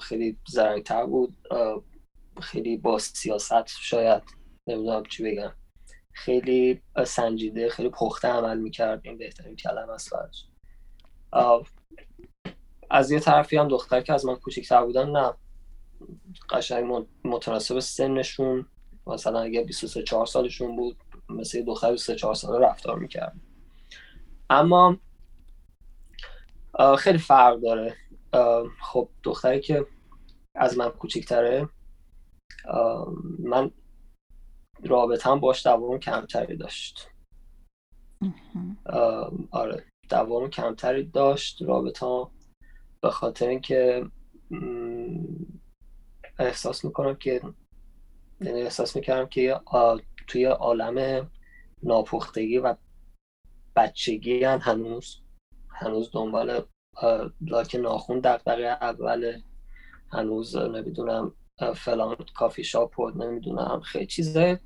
خیلی 0.00 0.38
زرنگتر 0.48 1.06
بود. 1.06 1.36
خیلی 2.40 2.76
با 2.76 2.98
سیاست 2.98 3.66
شاید 3.66 4.22
نمی‌دونم 4.66 5.02
چی 5.02 5.24
بگم. 5.24 5.52
خیلی 6.24 6.82
سنجیده 7.06 7.68
خیلی 7.68 7.88
پخته 7.88 8.28
عمل 8.28 8.58
می‌کرد. 8.58 9.00
این 9.04 9.18
بهترین 9.18 9.56
کلمه 9.56 9.92
است 9.92 10.12
از 12.90 13.10
یه 13.10 13.20
طرفی 13.20 13.56
هم 13.56 13.68
دختر 13.68 14.00
که 14.00 14.12
از 14.12 14.26
من 14.26 14.36
کوچکتر 14.36 14.84
بودن 14.84 15.10
نه. 15.10 15.32
قشنگ 16.50 17.06
متناسب 17.24 17.78
سنشون. 17.78 18.66
مثلا 19.06 19.40
اگه 19.40 19.64
23 19.64 20.02
4 20.02 20.26
سالشون 20.26 20.76
بود 20.76 20.96
مثل 21.28 21.64
دختر 21.64 21.90
23 21.90 22.14
4 22.14 22.34
ساله 22.34 22.66
رفتار 22.66 22.98
می‌کرد. 22.98 23.36
اما 24.50 24.96
خیلی 26.98 27.18
فرق 27.18 27.60
داره. 27.60 27.96
خب 28.82 29.08
دختری 29.22 29.60
که 29.60 29.86
از 30.54 30.78
من 30.78 30.88
کوچکتره 30.88 31.68
من 33.38 33.70
رابطم 34.84 35.40
باش 35.40 35.66
دوام 35.66 35.98
کمتری 35.98 36.56
داشت. 36.56 37.08
آره 39.50 39.84
دوام 40.08 40.50
کمتری 40.50 41.04
داشت. 41.04 41.62
رابطه 41.62 42.26
به 43.02 43.10
خاطر 43.10 43.48
اینکه 43.48 44.06
احساس 46.38 46.84
می‌کنم 46.84 47.14
که 47.14 47.42
یعنی 48.40 48.62
احساس 48.62 48.96
می‌کردم 48.96 49.28
که 49.28 49.60
توی 50.26 50.44
عالم 50.44 51.30
ناپختگی 51.82 52.58
و 52.58 52.76
بچگی 53.76 54.44
هنوز 54.44 55.22
هنوز 55.70 56.10
دنبال 56.12 56.66
لاک 57.40 57.74
ناخون 57.74 58.20
دقدقه 58.20 58.84
اوله 58.84 59.42
هنوز 60.12 60.56
نمی‌دونم 60.56 61.34
فلان 61.76 62.16
کافی 62.34 62.64
شاپ 62.64 62.98
و 62.98 63.10
نمی‌دونم 63.10 63.80
خیلی 63.80 64.06
چیزای 64.06 64.58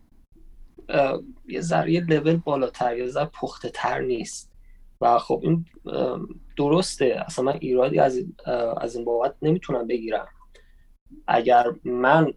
یه 1.48 1.60
ذره 1.60 2.00
لول 2.00 2.36
بالاتر 2.36 2.96
یه 2.96 3.06
ذره 3.06 3.30
پخته 3.40 3.70
تر 3.70 3.98
نیست. 4.00 4.52
و 5.00 5.18
خب 5.18 5.40
این 5.42 5.64
درسته. 6.56 7.22
اصلا 7.26 7.44
من 7.44 7.58
ایرادی 7.60 7.98
از 7.98 8.18
از 8.76 8.96
این 8.96 9.04
بابت 9.04 9.34
نمی‌تونم 9.42 9.86
بگیرم. 9.86 10.28
اگر 11.26 11.66
من 11.84 12.32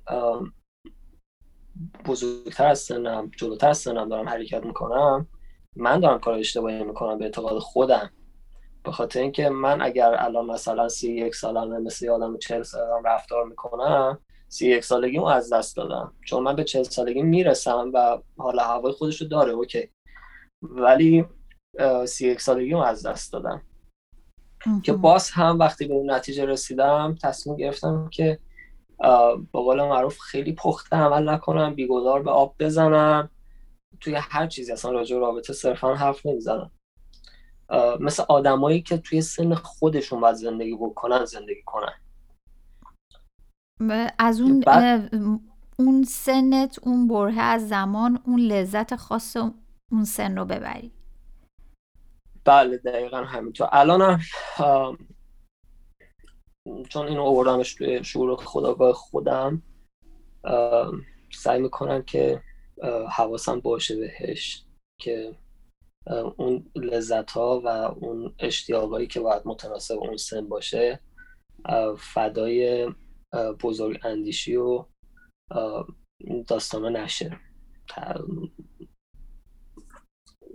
بزرگتر 2.06 2.68
از 2.68 2.80
سنم 2.80 3.32
جلوتر 3.38 3.70
از 3.70 3.77
سنم 3.77 4.10
دارم 4.10 4.30
حرکت 4.30 4.65
می‌کنم 4.65 5.27
من 5.75 6.00
دارم 6.00 6.20
کار 6.20 6.34
اشتباهی 6.34 6.84
می‌کنم 6.84 7.18
به 7.18 7.25
اعتقاد 7.25 7.60
خودم. 7.60 8.12
به 8.84 8.92
خاطر 8.92 9.20
اینکه 9.20 9.50
من 9.50 9.82
اگر 9.82 10.15
الان 10.20 10.46
مثلا 10.46 10.89
سی 10.89 11.13
یک 11.13 11.36
سالم 11.36 11.84
مثل 11.84 12.10
آدم 12.10 12.38
چهل 12.38 12.63
سالم 12.63 13.04
رفتار 13.06 13.46
می‌کنم 13.46 14.20
سی 14.56 14.70
یک 14.70 14.86
سالگی 14.86 15.20
از 15.20 15.54
دست 15.54 15.76
دادم. 15.76 16.14
چون 16.26 16.44
من 16.44 16.56
به 16.56 16.64
چهل 16.64 16.84
سالگی 16.84 17.22
می‌رسم 17.22 17.92
و 17.94 18.18
حالا 18.38 18.64
هوای 18.64 18.94
خودش 18.94 19.22
رو 19.22 19.28
داره 19.28 19.52
اوکی. 19.52 19.90
ولی 20.62 21.26
سی 22.06 22.28
یک 22.28 22.42
سالگی 22.42 22.74
از 22.74 23.06
دست 23.06 23.34
دادم. 23.34 23.62
که 24.84 24.94
باز 24.94 25.30
هم 25.30 25.60
وقتی 25.60 25.88
به 25.88 25.94
اون 25.94 26.12
نتیجه 26.12 26.46
رسیدم 26.46 27.18
تصمیم 27.22 27.56
گرفتم 27.56 28.10
که 28.12 28.40
با 29.52 29.62
قول 29.64 29.82
معروف 29.82 30.20
خیلی 30.20 30.54
پخته 30.54 30.96
عمل 30.96 31.30
نکنم 31.30 31.76
بیگدار 31.76 32.24
به 32.24 32.32
آب 32.32 32.56
بزنم. 32.60 33.30
توی 34.00 34.16
هر 34.16 34.48
چیزی 34.48 34.72
اصلا 34.72 34.92
راجع 34.92 35.18
رابطه 35.18 35.54
صرفا 35.54 35.96
حرف 35.96 36.26
نمی‌زنم. 36.26 36.72
مثل 38.00 38.24
آدمایی 38.30 38.82
که 38.82 38.98
توی 38.98 39.22
سن 39.22 39.56
خودشون 39.56 40.22
باید 40.22 40.36
زندگی 40.36 40.76
بکنن 40.76 41.26
زندگی 41.26 41.64
کنن. 41.66 41.94
از 44.20 44.41
اون 44.41 44.63
اون 45.79 46.03
سنت 46.03 46.79
اون 46.84 47.08
بره 47.08 47.39
از 47.39 47.70
زمان 47.70 48.20
اون 48.25 48.39
لذت 48.39 48.96
خاص 48.96 49.38
اون 49.91 50.03
سن 50.05 50.38
رو 50.38 50.46
ببری. 50.46 50.91
بله 52.46 52.77
دقیقا 52.77 53.17
همینطور. 53.17 53.70
الان 53.72 54.01
هم 54.55 54.98
چون 56.89 57.08
اینو 57.08 57.22
آوردمش 57.22 57.74
توی 57.74 58.03
شعور 58.03 58.36
خداگاه 58.36 58.94
خودم 58.94 59.62
سعی 61.34 61.62
می‌کنم 61.62 62.03
که 62.03 62.41
حواسم 63.10 63.60
باشه 63.60 63.96
بهش 63.96 64.63
که 65.01 65.36
اون 66.38 66.72
لذت 66.75 67.32
ها 67.32 67.62
و 67.65 67.67
اون 67.67 68.36
اشتیاقایی 68.39 69.08
که 69.08 69.20
باید 69.20 69.41
متناسب 69.46 69.96
اون 69.96 70.17
سن 70.17 70.50
باشه 70.50 71.00
فدای 71.98 72.89
بزرگ 73.36 74.00
اندیشی 74.04 74.56
و 74.56 74.86
داستانه 76.48 76.89
نشه 76.89 77.39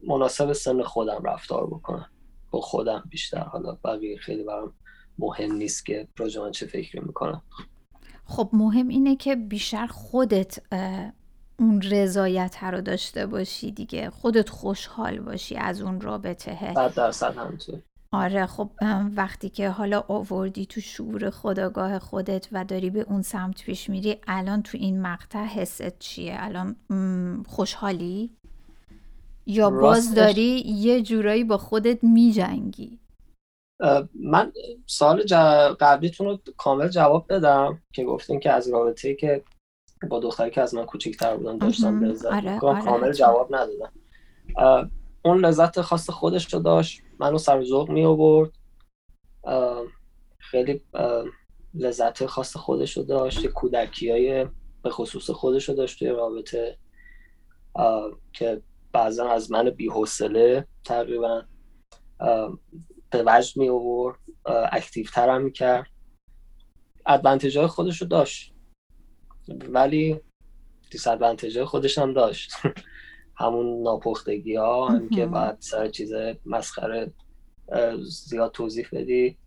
مناسب 0.08 0.52
سن 0.52 0.82
خودم 0.82 1.22
رفتار 1.24 1.66
بکنم. 1.66 2.10
با 2.50 2.60
خودم 2.60 3.04
بیشتر. 3.10 3.40
حالا 3.40 3.78
بقیه 3.84 4.16
خیلی 4.16 4.44
برام 4.44 4.74
مهم 5.18 5.52
نیست 5.52 5.86
که 5.86 6.08
راجع 6.18 6.50
چه 6.50 6.66
فکری 6.66 7.00
می‌کنم 7.00 7.42
خب 8.24 8.50
مهم 8.52 8.88
اینه 8.88 9.16
که 9.16 9.36
بیشتر 9.36 9.86
خودت 9.86 10.58
اون 11.58 11.82
رضایت 11.82 12.56
رو 12.62 12.80
داشته 12.80 13.26
باشی 13.26 13.72
دیگه. 13.72 14.10
خودت 14.10 14.48
خوشحال 14.48 15.20
باشی 15.20 15.56
از 15.56 15.82
اون 15.82 16.00
رابطه. 16.00 16.74
صد 16.74 16.94
درصد 16.94 17.36
همینطور. 17.36 17.82
آره 18.12 18.46
خب 18.46 18.70
وقتی 19.16 19.48
که 19.48 19.68
حالا 19.68 20.04
آوردی 20.08 20.66
تو 20.66 20.80
شعور 20.80 21.30
خداگاه 21.30 21.98
خودت 21.98 22.48
و 22.52 22.64
داری 22.64 22.90
به 22.90 23.00
اون 23.00 23.22
سمت 23.22 23.62
پیش 23.62 23.90
میری 23.90 24.16
الان 24.26 24.62
تو 24.62 24.78
این 24.78 25.02
مقطع 25.02 25.44
حست 25.44 25.98
چیه؟ 25.98 26.36
الان 26.38 26.76
خوشحالی؟ 27.48 28.30
یا 29.46 29.70
باز 29.70 30.14
داری 30.14 30.62
یه 30.66 31.02
جورایی 31.02 31.44
با 31.44 31.58
خودت 31.58 32.04
میجنگی؟ 32.04 32.98
من 34.14 34.52
سال 34.86 35.22
قبلیتون 35.80 36.26
رو 36.26 36.38
کامل 36.56 36.88
جواب 36.88 37.26
بدم 37.28 37.82
که 37.92 38.04
گفتین 38.04 38.40
که 38.40 38.52
از 38.52 38.68
رابطه 38.68 39.14
که 39.14 39.42
با 40.08 40.20
دختری 40.20 40.50
که 40.50 40.60
از 40.60 40.74
من 40.74 40.86
کوچیکتر 40.86 41.36
بودن 41.36 41.58
داشتم 41.58 42.04
لذت 42.04 42.32
آره، 42.32 42.60
آره، 42.60 42.84
کامل 42.84 43.12
جواب 43.12 43.54
ندادم. 43.54 43.92
اون 45.22 45.44
لذت 45.44 45.80
خاص 45.80 46.10
خودش 46.10 46.54
رو 46.54 46.60
داشت. 46.60 47.02
منو 47.20 47.38
سر 47.38 47.64
ذوق 47.64 47.90
می 47.90 48.04
آورد 48.04 48.50
خیلی 50.38 50.82
لذت 51.74 52.26
خاص 52.26 52.56
خودش 52.56 52.96
رو 52.96 53.02
داشت 53.02 53.46
کودکی 53.46 54.10
های 54.10 54.46
به 54.82 54.90
خصوص 54.90 55.30
خودش 55.30 55.68
رو 55.68 55.74
داشت 55.74 55.98
توی 55.98 56.08
رابطه. 56.08 56.78
که 58.32 58.62
بعضا 58.92 59.28
از 59.28 59.50
من 59.50 59.70
بیحوصله 59.70 60.66
تقریبا. 60.84 61.42
به 63.10 63.24
وجد 63.26 63.56
می 63.56 63.68
آورد 63.68 64.18
active 64.72 65.06
ترم 65.06 65.42
می 65.42 65.52
کرد 65.52 65.86
advantage 67.06 67.58
های 67.58 67.66
خودش 67.66 68.02
رو 68.02 68.08
داشت. 68.08 68.54
ولی 69.48 70.20
disadvantage 70.90 71.64
خودش 71.64 71.98
هم 71.98 72.12
داشت. 72.12 72.52
همون 73.40 73.82
ناپختگی 73.82 74.54
ها 74.54 74.88
هم 74.88 75.08
که 75.08 75.26
بعد 75.26 75.60
سر 75.60 75.88
چیز 75.88 76.12
مسخره 76.46 77.12
زیاد 78.02 78.52
توضیح 78.52 78.88
بدی 78.92 79.38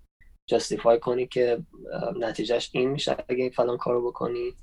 جستیفای 0.50 1.00
کنی 1.00 1.28
که 1.28 1.66
نتیجهش 2.20 2.70
این 2.74 2.90
میشه. 2.90 3.12
اگه 3.12 3.44
این 3.44 3.50
فلان 3.50 3.78
کارو 3.78 4.08
بکنی 4.08 4.54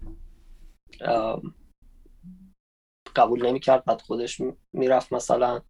قبول 3.17 3.47
نمی‌کرد 3.47 3.85
بعد 3.85 4.01
خودش 4.01 4.41
می‌رفت 4.73 5.13
مثلا 5.13 5.63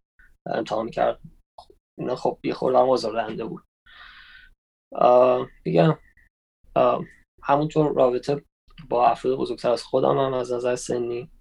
امتحان 0.45 0.85
می‌کرد. 0.85 1.19
اینا 1.99 2.15
خب 2.15 2.39
یه 2.43 2.53
خوردم 2.53 2.89
آزارنده 2.89 3.45
بود. 3.45 3.63
دیگه 5.63 5.97
همونطور 7.43 7.93
رابطه 7.93 8.45
با 8.89 9.07
افراد 9.07 9.37
بزرگتر 9.37 9.71
از 9.71 9.83
خودم 9.83 10.17
هم 10.17 10.33
از 10.33 10.53
نظر 10.53 10.75
سنی 10.75 11.31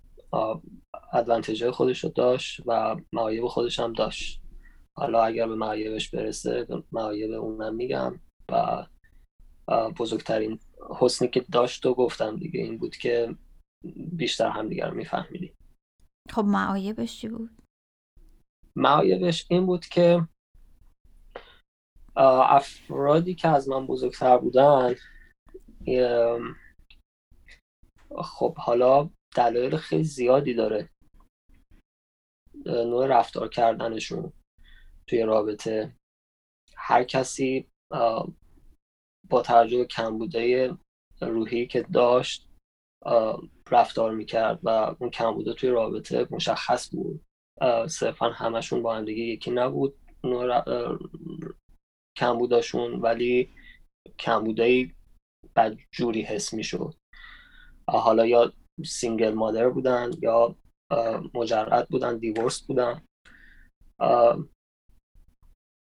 ادوانتیج 1.12 1.70
خودش 1.70 2.04
رو 2.04 2.10
داشت 2.10 2.60
و 2.66 2.96
معایب 3.12 3.46
خودش 3.46 3.80
هم 3.80 3.92
داشت. 3.92 4.42
حالا 4.96 5.24
اگر 5.24 5.46
به 5.46 5.54
معایبش 5.54 6.10
برسه 6.10 6.66
معایب 6.92 7.32
اونم 7.32 7.74
میگم 7.74 8.20
و 8.52 8.86
بزرگترین 9.98 10.58
حسنی 11.00 11.28
که 11.28 11.44
داشت 11.52 11.86
و 11.86 11.94
گفتم 11.94 12.36
دیگه 12.36 12.60
این 12.60 12.78
بود 12.78 12.96
که 12.96 13.36
بیشتر 13.96 14.48
هم 14.48 14.68
دیگر 14.68 14.88
رو 14.88 14.96
میفهمیدیم 14.96 15.54
خب 16.30 16.44
معایبش 16.44 17.20
چی 17.20 17.28
بود؟ 17.28 17.50
معایبش 18.76 19.46
این 19.50 19.66
بود 19.66 19.86
که 19.86 20.28
افرادی 22.16 23.34
که 23.34 23.48
از 23.48 23.68
من 23.68 23.86
بزرگتر 23.86 24.38
بودن 24.38 24.94
خب 28.22 28.54
حالا 28.58 29.10
دلایل 29.36 29.76
خیلی 29.76 30.04
زیادی 30.04 30.54
داره. 30.54 30.88
نوع 32.66 33.06
رفتار 33.06 33.48
کردنشون 33.48 34.32
توی 35.06 35.22
رابطه. 35.22 35.96
هر 36.76 37.04
کسی 37.04 37.68
با 39.30 39.42
توجه 39.44 39.78
به 39.78 39.84
کمبوده 39.84 40.70
روحی 41.20 41.66
که 41.66 41.82
داشت 41.82 42.48
رفتار 43.70 44.14
می‌کرد 44.14 44.60
و 44.62 44.96
اون 45.00 45.10
کمبوده 45.10 45.54
توی 45.54 45.70
رابطه 45.70 46.26
مشخص 46.30 46.90
بود. 46.94 47.24
صرفا 47.88 48.28
همشون 48.28 48.82
با 48.82 48.96
هم 48.96 49.04
دیگه 49.04 49.22
یکی 49.22 49.50
نبود 49.50 49.94
کمبوداشون 52.18 53.00
ولی 53.00 53.54
کمبوده 54.18 54.94
بدجوری 55.56 56.22
حس 56.22 56.54
می‌شد. 56.54 56.94
حالا 57.88 58.26
یا 58.26 58.52
single 58.84 59.34
mother 59.34 59.68
بودن 59.68 60.10
یا 60.22 60.56
مجرد 61.34 61.88
بودن 61.88 62.18
divorce 62.18 62.62
بودن. 62.62 63.02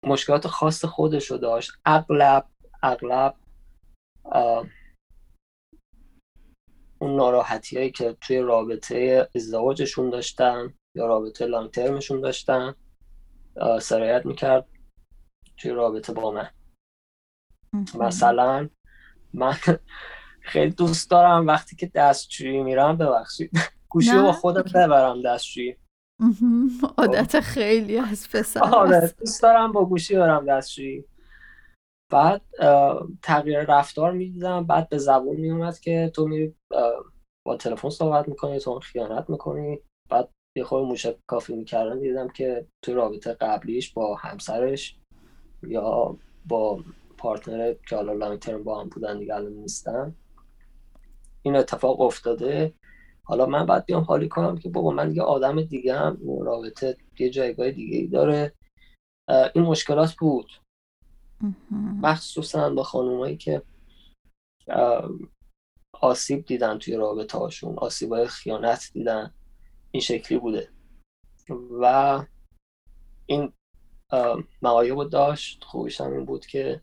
مشکلات 0.05 0.47
خاص 0.47 0.85
خودش 0.85 1.31
رو 1.31 1.37
داشت. 1.37 1.71
اغلب 1.85 2.49
اغلب 2.83 3.35
اون 7.01 7.15
ناراحتی 7.15 7.77
هایی 7.77 7.91
که 7.91 8.17
توی 8.21 8.39
رابطه 8.39 9.29
ازدواجشون 9.35 10.09
داشتن 10.09 10.73
یا 10.95 11.05
رابطه 11.07 11.45
long 11.45 11.71
term 11.71 11.96
شون 11.96 12.21
داشتن 12.21 12.75
سرایت 13.81 14.25
می‌کرد 14.25 14.67
توی 15.57 15.71
رابطه 15.71 16.13
با 16.13 16.31
من. 16.31 16.49
مثلا 17.95 18.69
من 19.33 19.55
خیلی 20.51 20.71
دوست 20.71 21.09
دارم 21.11 21.47
وقتی 21.47 21.75
که 21.75 21.91
دستشویی 21.95 22.63
میرم 22.63 22.97
ببخشید. 22.97 23.51
گوشی 23.95 24.11
رو 24.11 24.21
با 24.21 24.31
خودم 24.31 24.61
ببرم 24.61 25.21
دستشویی. 25.21 25.75
عادت 26.97 27.39
خیلی 27.39 27.97
از 27.97 28.29
پسر 28.29 28.59
آره. 28.59 29.13
دوست 29.19 29.43
دارم 29.43 29.71
با 29.71 29.85
گوشی 29.85 30.15
برم 30.15 30.45
دستشویی. 30.45 31.05
بعد 32.11 32.41
تغییر 33.23 33.59
رفتار 33.61 34.11
می‌دیدم. 34.11 34.67
بعد 34.67 34.89
به 34.89 34.97
زبون 34.97 35.35
میومد 35.35 35.79
که 35.79 36.11
تو 36.15 36.27
میری 36.27 36.55
با 37.45 37.57
تلفن 37.59 37.89
صحبت 37.89 38.27
می‌کنی 38.27 38.59
تو 38.59 38.79
خیانت 38.79 39.29
می‌کنی. 39.29 39.79
بعد 40.09 40.29
یه 40.57 40.63
خود 40.63 40.83
موشک 40.83 41.17
کافی 41.27 41.55
می‌کردن 41.55 41.99
دیدم 41.99 42.27
که 42.27 42.67
توی 42.81 42.93
رابطه 42.93 43.33
قبلیش 43.33 43.93
با 43.93 44.15
همسرش 44.15 44.99
یا 45.63 46.17
با 46.45 46.83
پارتنر 47.17 47.73
که 47.89 47.95
حالا 47.95 48.13
لانگ 48.13 48.39
ترم 48.39 48.63
با 48.63 48.81
هم 48.81 48.89
بودن 48.89 49.19
دیگه 49.19 49.35
الان 49.35 49.53
نیستن. 49.53 50.15
این 51.41 51.55
اتفاق 51.55 52.01
افتاده. 52.01 52.73
حالا 53.27 53.45
من 53.45 53.65
باید 53.65 53.85
بیام 53.85 54.03
حالی 54.03 54.29
کنم 54.29 54.57
که 54.57 54.69
بابا 54.69 54.91
من 54.91 55.15
یه 55.15 55.21
آدم 55.21 55.61
دیگه 55.61 55.99
هم 55.99 56.17
رابطه 56.43 56.97
یه 57.19 57.29
جایگاه 57.29 57.71
دیگه 57.71 57.97
ای 57.97 58.07
داره 58.07 58.53
این 59.55 59.63
مشکلات 59.63 60.13
بود. 60.13 60.51
مخصوصا 62.01 62.69
با 62.69 62.83
خانومایی 62.83 63.37
که 63.37 63.61
آسیب 66.01 66.45
دیدن 66.45 66.79
توی 66.79 66.95
رابطه 66.95 67.37
هاشون 67.37 67.77
آسیب 67.77 68.13
های 68.13 68.27
خیانت 68.27 68.89
دیدن. 68.93 69.33
این 69.91 70.01
شکلی 70.01 70.37
بوده. 70.37 70.69
و 71.81 72.25
این 73.25 73.53
معایب 74.61 75.09
داشت. 75.09 75.63
خوبیش 75.63 76.01
هم 76.01 76.13
این 76.13 76.25
بود 76.25 76.45
که 76.45 76.81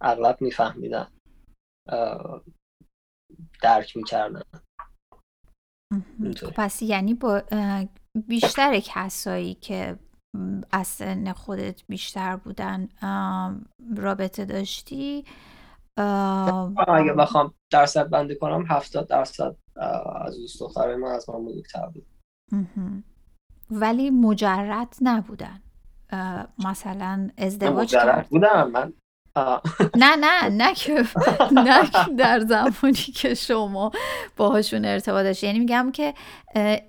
اغلب 0.00 0.40
میفهمیدن 0.40 1.12
درک 3.62 3.96
می‌کردن. 3.96 4.42
پس 6.54 6.82
یعنی 6.82 7.14
با 7.14 7.42
بیشتر 8.28 8.80
کسایی 8.84 9.54
که 9.54 9.98
از 10.72 10.86
سن 10.86 11.32
خودت 11.32 11.82
بیشتر 11.88 12.36
بودن 12.36 12.88
رابطه 13.96 14.44
داشتی 14.44 15.24
اگه 16.88 17.12
بخوام 17.18 17.54
درصد 17.72 18.08
بندی 18.08 18.36
کنم 18.36 18.64
هفتاد 18.68 19.08
درصد 19.08 19.56
از 20.24 20.36
دوست 20.36 20.60
دخترهای 20.60 20.96
من 20.96 21.08
از 21.08 21.30
من 21.30 21.44
بزرگتر 21.44 21.86
بود. 21.86 22.06
ولی 23.70 24.10
مجرد 24.10 24.96
نبودن. 25.00 25.62
مثلا 26.64 27.30
ازدواج 27.38 27.90
کرد. 27.90 28.28
بودم 28.28 28.70
من 28.70 28.92
نه 29.96 30.16
نه 30.16 30.48
نه 30.48 30.74
که 30.74 31.04
نه 31.52 31.90
در 32.18 32.40
زمانی 32.40 32.92
که 32.92 33.34
شما 33.34 33.92
باهاشون 34.36 34.84
ارتباط 34.84 35.24
داشتی. 35.24 35.46
یعنی 35.46 35.58
میگم 35.58 35.92
که 35.92 36.14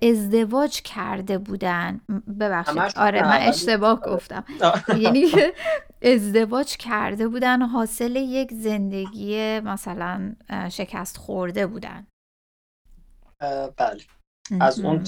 ازدواج 0.02 0.82
کرده 0.82 1.38
بودن. 1.38 2.00
ببخشید. 2.40 2.98
آره 2.98 3.22
من 3.22 3.38
اشتباه 3.40 4.00
گفتم. 4.00 4.44
یعنی 4.96 5.26
ازدواج 6.02 6.76
کرده 6.76 7.28
بودن 7.28 7.62
حاصل 7.62 8.16
یک 8.16 8.52
زندگی 8.52 9.60
مثلا 9.60 10.36
شکست 10.70 11.16
خورده 11.16 11.66
بودن. 11.66 12.06
بله. 13.76 14.02
از 14.60 14.80
اون 14.80 15.04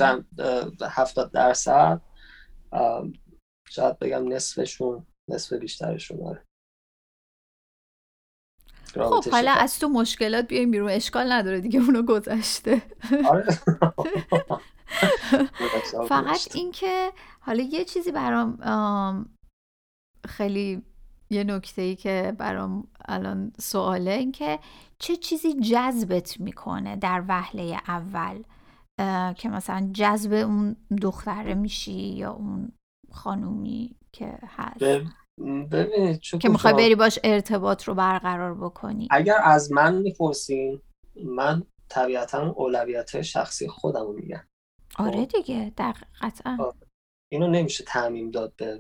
هفتاد 0.83 1.33
درصد 1.33 2.01
شاید 3.69 3.99
بگم 3.99 4.33
نصفشون 4.33 5.07
نصف 5.31 5.53
بیشترشون 5.53 6.27
آره. 6.27 6.45
خب 9.03 9.25
حالا 9.31 9.53
از 9.53 9.79
تو 9.79 9.89
مشکلات 9.89 10.47
بیایم 10.47 10.71
بیرون. 10.71 10.91
اشکال 10.91 11.33
نداره 11.33 11.61
دیگه 11.61 11.81
اونو 11.81 12.03
گذشته. 12.03 12.83
آره. 13.31 13.59
فقط 16.09 16.49
اینکه 16.55 17.13
حالا 17.41 17.63
یه 17.63 17.85
چیزی 17.85 18.13
برام 18.13 18.59
خیلی 20.29 20.83
یه 21.31 21.45
نکته 21.45 21.83
ای 21.83 21.97
که 21.97 22.35
برام 22.39 22.87
الان 23.09 23.53
سواله 23.61 24.11
این 24.11 24.33
که 24.33 24.59
چه 24.99 25.17
چیزی 25.17 25.61
جذبت 25.61 26.41
می‌کنه 26.41 26.97
در 26.97 27.25
وهله 27.29 27.81
اول؟ 27.89 28.43
که 29.37 29.49
مثلا 29.49 29.91
جذب 29.93 30.33
اون 30.33 30.77
دختره 31.03 31.55
میشی 31.55 31.93
یا 31.93 32.33
اون 32.33 32.73
خانومی 33.13 33.97
که 34.13 34.39
هست؟ 34.49 34.85
ببینید 35.73 36.21
که 36.21 36.49
می‌خوای 36.49 36.75
بری 36.75 36.95
باش 36.95 37.19
ارتباط 37.25 37.85
رو 37.85 37.95
برقرار 37.95 38.55
بکنی. 38.55 39.09
اگر 39.11 39.39
از 39.43 39.73
من 39.73 39.95
می‌پرسین 39.95 40.81
من 41.25 41.63
طبیعتا 41.89 42.51
اولویت 42.51 43.23
شخصی 43.23 43.69
خودم 43.69 44.07
رو 44.07 44.13
میگم 44.13 44.47
آره 44.99 45.21
خب؟ 45.21 45.29
دیگه 45.29 45.73
در 45.77 45.95
قطعا. 46.21 46.57
آره. 46.61 46.75
اینو 47.33 47.49
نمیشه 47.49 47.85
تعمیم 47.85 48.31
داد 48.31 48.57
به 48.57 48.79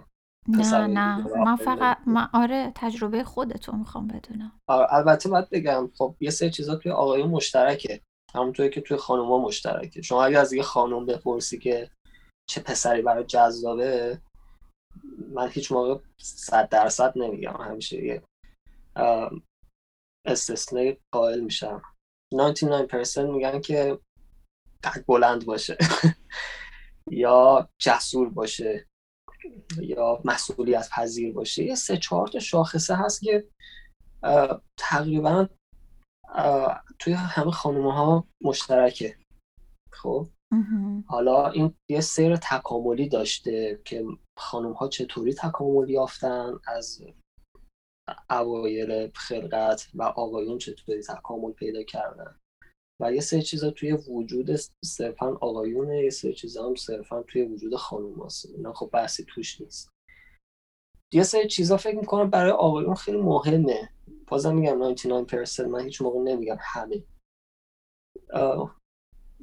نه 0.48 0.86
نه. 0.86 1.26
من 1.44 1.56
فقط 1.56 1.98
من 2.06 2.28
آره 2.32 2.72
تجربه 2.74 3.24
خودتو 3.24 3.72
می‌خوام 3.72 4.08
بدونم. 4.08 4.60
آره 4.68 4.94
البته 4.94 5.28
باید 5.28 5.50
بگم 5.50 5.90
خب 5.98 6.16
یه 6.20 6.30
سری 6.30 6.50
چیزا 6.50 6.76
توی 6.76 6.92
آقایون 6.92 7.30
مشترکه. 7.30 8.00
همونطوری 8.34 8.70
که 8.70 8.80
توی 8.80 8.96
خانوما 8.96 9.38
مشترکه. 9.38 10.02
شما 10.02 10.24
اگر 10.24 10.40
از 10.40 10.52
یه 10.52 10.62
خانم 10.62 11.06
بپرسی 11.06 11.58
که 11.58 11.90
چه 12.50 12.60
پسری 12.60 13.02
برای 13.02 13.24
جذابه 13.24 14.18
من 15.34 15.48
هیچ 15.48 15.72
موقع 15.72 16.00
صد 16.20 16.68
درصد 16.68 17.18
نمیگم 17.18 17.56
همیشه 17.60 18.04
یه 18.04 18.22
استثنای 20.26 20.96
قائل 21.12 21.40
میشم. 21.40 21.82
99% 22.34 23.16
میگن 23.18 23.60
که 23.60 23.98
قد 24.84 25.04
بلند 25.06 25.46
باشه 25.46 25.76
یا 27.10 27.68
جسور 27.78 28.30
باشه 28.30 28.86
یا 29.80 30.22
مسئولیت 30.24 30.88
پذیر 30.90 31.32
باشه. 31.32 31.64
یه 31.64 31.74
سه 31.74 31.96
چهار 31.96 32.28
تا 32.28 32.38
شاخصه 32.38 32.96
هست 32.96 33.20
که 33.20 33.48
تقریبا 34.78 35.48
توی 36.98 37.12
همه 37.12 37.50
خانومه 37.50 37.94
ها 37.94 38.28
مشترکه. 38.42 39.16
خب؟ 39.92 40.28
حالا 41.06 41.48
این 41.48 41.74
یه 41.90 42.00
سیر 42.00 42.36
تکاملی 42.36 43.08
داشته 43.08 43.80
که 43.84 44.04
خانم 44.38 44.72
ها 44.72 44.88
چطوری 44.88 45.34
تکامل 45.34 45.90
یافتن؟ 45.90 46.60
از 46.66 47.02
اوایل 48.30 49.10
خلقت 49.14 49.88
و 49.94 50.02
آقایون 50.02 50.58
چطوری 50.58 51.02
تکامل 51.02 51.52
پیدا 51.52 51.82
کردن؟ 51.82 52.38
و 53.02 53.12
یه 53.12 53.20
سری 53.20 53.42
چیزا 53.42 53.70
توی 53.70 53.92
وجود 53.92 54.50
صرفا 54.84 55.26
آقایونه 55.26 56.02
یه 56.02 56.10
سری 56.10 56.34
چیزا 56.34 56.66
هم 56.66 56.74
صرفا 56.74 57.22
توی 57.22 57.42
وجود 57.42 57.76
خانوم 57.76 58.26
هست 58.26 58.46
اینا 58.46 58.72
خب 58.72 58.90
بحثی 58.92 59.24
توش 59.24 59.60
نیست. 59.60 59.90
یه 61.12 61.22
سری 61.22 61.48
چیزا 61.48 61.76
فکر 61.76 61.96
می‌کنم 61.96 62.30
برای 62.30 62.52
آقایون 62.52 62.94
خیلی 62.94 63.18
مهمه. 63.18 63.90
بازم 64.26 64.54
میگم 64.54 64.94
99% 64.96 65.60
من 65.60 65.80
هیچ 65.80 66.02
موقع 66.02 66.20
نمیگم 66.20 66.56
همه. 66.60 67.04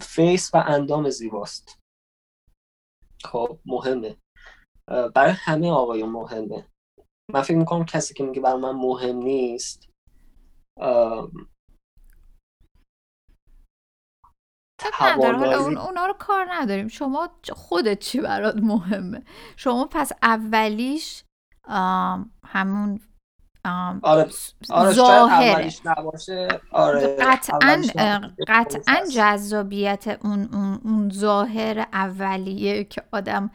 فیس 0.02 0.52
و 0.54 0.58
اندام 0.68 1.10
زیباست. 1.10 1.80
خب 3.24 3.60
مهمه. 3.66 4.18
برای 5.16 5.32
همه 5.32 5.72
آقایون 5.72 6.10
مهمه. 6.10 6.68
من 7.34 7.42
فکر 7.42 7.58
می‌کنم 7.58 7.86
کسی 7.86 8.14
که 8.14 8.24
میگه 8.24 8.42
برای 8.42 8.62
من 8.62 8.72
مهم 8.72 9.16
نیست 9.16 9.90
نداره. 15.02 15.38
حالا 15.38 15.60
اون 15.60 15.78
اونا 15.78 16.06
رو 16.06 16.14
کار 16.14 16.48
نداریم. 16.50 16.88
شما 16.88 17.30
خودت 17.54 18.00
چی 18.00 18.22
برات 18.22 18.56
مهمه؟ 18.56 19.24
شما 19.56 19.88
پس 19.92 20.12
اولیش 20.24 21.24
همون 22.46 23.00
آره, 24.04 24.30
آره 24.70 24.94
ظاهره. 24.94 25.72
آره 26.72 27.18
قطعا 27.20 27.82
قطعا 28.48 29.06
جذابیت 29.16 30.20
اون, 30.24 30.50
اون, 30.54 30.82
اون 30.84 31.10
ظاهر 31.10 31.88
اولیه 31.94 32.84
که 32.84 33.04
آدم 33.12 33.52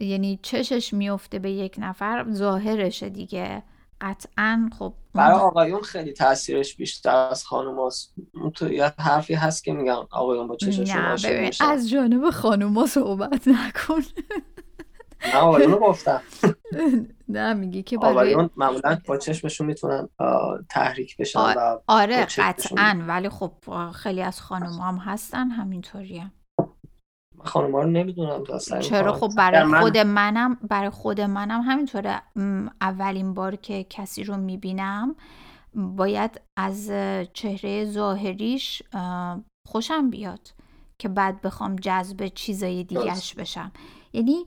یعنی 0.00 0.38
چشش 0.42 0.94
میفته 0.94 1.38
به 1.38 1.50
یک 1.50 1.76
نفر 1.78 2.26
ظاهرشه 2.32 3.08
دیگه 3.08 3.62
قطعا 4.00 4.70
خب 4.78 4.94
برای 5.14 5.38
آقایون 5.38 5.82
خیلی 5.82 6.12
تاثیرش 6.12 6.76
بیشتر 6.76 7.28
از 7.30 7.44
خانوماست 7.44 8.14
تو 8.54 8.72
یه 8.72 8.92
حرفی 8.98 9.34
هست 9.34 9.64
که 9.64 9.72
میگن 9.72 9.96
آقایون 10.10 10.46
با 10.46 10.56
چششون 10.56 11.00
عاشق 11.00 11.54
از 11.60 11.90
جانب 11.90 12.30
خانوما 12.30 12.86
صحبت 12.86 13.48
نکن. 13.48 14.00
نه 15.26 15.36
آقایون 15.36 15.74
گفتم. 15.74 16.22
نه 17.28 17.54
میگی 17.54 17.82
که 17.82 17.98
برای 17.98 18.12
آقایون 18.12 18.50
معمولا 18.56 18.98
با 19.06 19.16
چشمشون 19.16 19.66
می‌تونن 19.66 20.08
تحریک 20.68 21.16
بشن 21.16 21.38
آره 21.86 22.24
قطعا. 22.24 23.04
ولی 23.08 23.28
خب 23.28 23.52
خیلی 23.94 24.22
از 24.22 24.40
خانوم 24.40 24.80
هم 24.80 24.96
هستن 24.96 25.48
همینطوری 25.48 26.24
خانم 27.44 27.76
رو 27.76 27.90
نمی‌دونم 27.90 28.44
چرا؟ 28.80 29.12
خب 29.12 29.30
برای 29.36 29.80
خود 29.80 29.98
منم 29.98 30.58
برای 30.68 30.90
خود 30.90 31.20
منم 31.20 31.60
همینطوره. 31.60 32.22
اولین 32.80 33.34
بار 33.34 33.56
که 33.56 33.86
کسی 33.90 34.24
رو 34.24 34.36
می‌بینم 34.36 35.16
باید 35.74 36.40
از 36.56 36.90
چهره 37.32 37.84
ظاهریش 37.84 38.82
خوشم 39.68 40.10
بیاد 40.10 40.40
که 40.98 41.08
بعد 41.08 41.40
بخوام 41.40 41.76
جذب 41.76 42.26
چیزای 42.26 42.84
دیگهش 42.84 43.34
بشم. 43.34 43.72
یعنی 44.12 44.44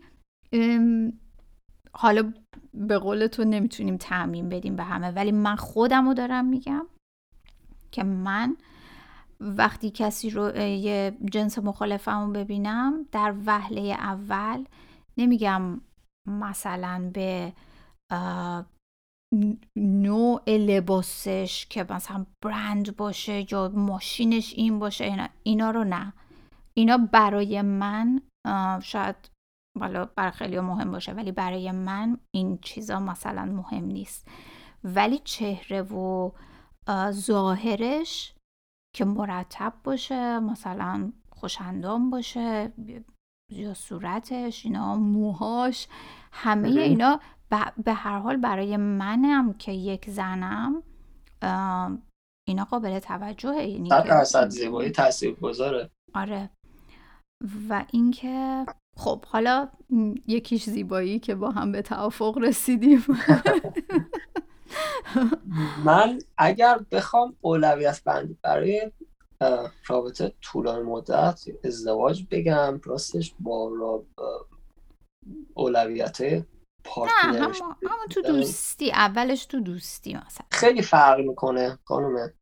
حالا 1.93 2.33
به 2.73 2.97
قول 2.97 3.27
تو 3.27 3.43
نمی‌تونیم 3.43 3.97
تعمین 3.97 4.49
بدیم 4.49 4.75
به 4.75 4.83
همه 4.83 5.11
ولی 5.11 5.31
من 5.31 5.55
خودم 5.55 6.07
رو 6.07 6.13
دارم 6.13 6.45
میگم 6.45 6.85
که 7.91 8.03
من 8.03 8.57
وقتی 9.43 9.91
کسی 9.91 10.29
رو 10.29 10.57
یه 10.57 11.17
جنس 11.31 11.59
مخالفم 11.59 12.25
رو 12.25 12.31
ببینم 12.31 13.05
در 13.11 13.33
وهله 13.45 13.81
اول 13.81 14.65
نمیگم 15.17 15.81
مثلا 16.27 17.11
به 17.13 17.53
نوع 19.75 20.49
لباسش 20.49 21.65
که 21.69 21.85
مثلا 21.89 22.25
برند 22.45 22.95
باشه 22.95 23.53
یا 23.53 23.71
ماشینش 23.75 24.53
این 24.53 24.79
باشه 24.79 25.03
اینا, 25.03 25.27
اینا 25.43 25.71
رو 25.71 25.83
نه. 25.83 26.13
اینا 26.73 26.97
برای 26.97 27.61
من 27.61 28.21
شاید 28.81 29.15
حالا 29.79 30.05
برای 30.05 30.31
خیلی 30.31 30.59
مهم 30.59 30.91
باشه 30.91 31.11
ولی 31.11 31.31
برای 31.31 31.71
من 31.71 32.17
این 32.31 32.57
چیزا 32.61 32.99
مثلا 32.99 33.45
مهم 33.45 33.85
نیست. 33.85 34.27
ولی 34.83 35.21
چهره 35.23 35.81
و 35.81 36.31
ظاهرش 37.11 38.32
که 38.95 39.05
مرتب 39.05 39.73
باشه 39.83 40.39
مثلا 40.39 41.11
خوشندام 41.29 42.09
باشه 42.09 42.73
یا 43.51 43.73
صورتش 43.73 44.65
اینا 44.65 44.95
موهاش 44.95 45.87
همه 46.31 46.69
اینا 46.69 47.19
به 47.83 47.93
هر 47.93 48.19
حال 48.19 48.37
برای 48.37 48.77
منم 48.77 49.53
که 49.53 49.71
یک 49.71 50.09
زنم 50.09 50.83
اینا 52.47 52.65
قابل 52.69 52.99
توجهه 52.99 53.67
یعنی 53.67 53.89
درصد 53.89 54.49
زیبایی 54.49 54.89
تاثیر 54.89 55.33
گذاره 55.33 55.89
آره. 56.13 56.49
و 57.69 57.85
اینکه 57.91 58.65
خب 58.97 59.25
حالا 59.25 59.69
یکیش 60.27 60.63
زیبایی 60.63 61.19
که 61.19 61.35
با 61.35 61.51
هم 61.51 61.71
به 61.71 61.81
توافق 61.81 62.37
رسیدیم. 62.37 63.03
من 65.85 66.19
اگر 66.37 66.79
بخوام 66.91 67.35
اولویت 67.41 68.03
بندی 68.03 68.37
برای 68.41 68.91
رابطه 69.87 70.33
طولانی 70.41 70.83
مدت 70.83 71.41
ازدواج 71.63 72.25
بگم 72.31 72.81
راستش 72.83 73.35
با 73.39 74.03
اولویت 75.53 76.21
نه 76.21 76.43
همون 77.31 78.07
تو 78.09 78.21
دوستی 78.21 78.91
اولش 78.91 79.45
تو 79.45 79.59
دوستی 79.59 80.13
مثلا. 80.13 80.45
خیلی 80.51 80.81
فرق 80.81 81.19
می‌کنه 81.19 81.79
خانومه. 81.85 82.33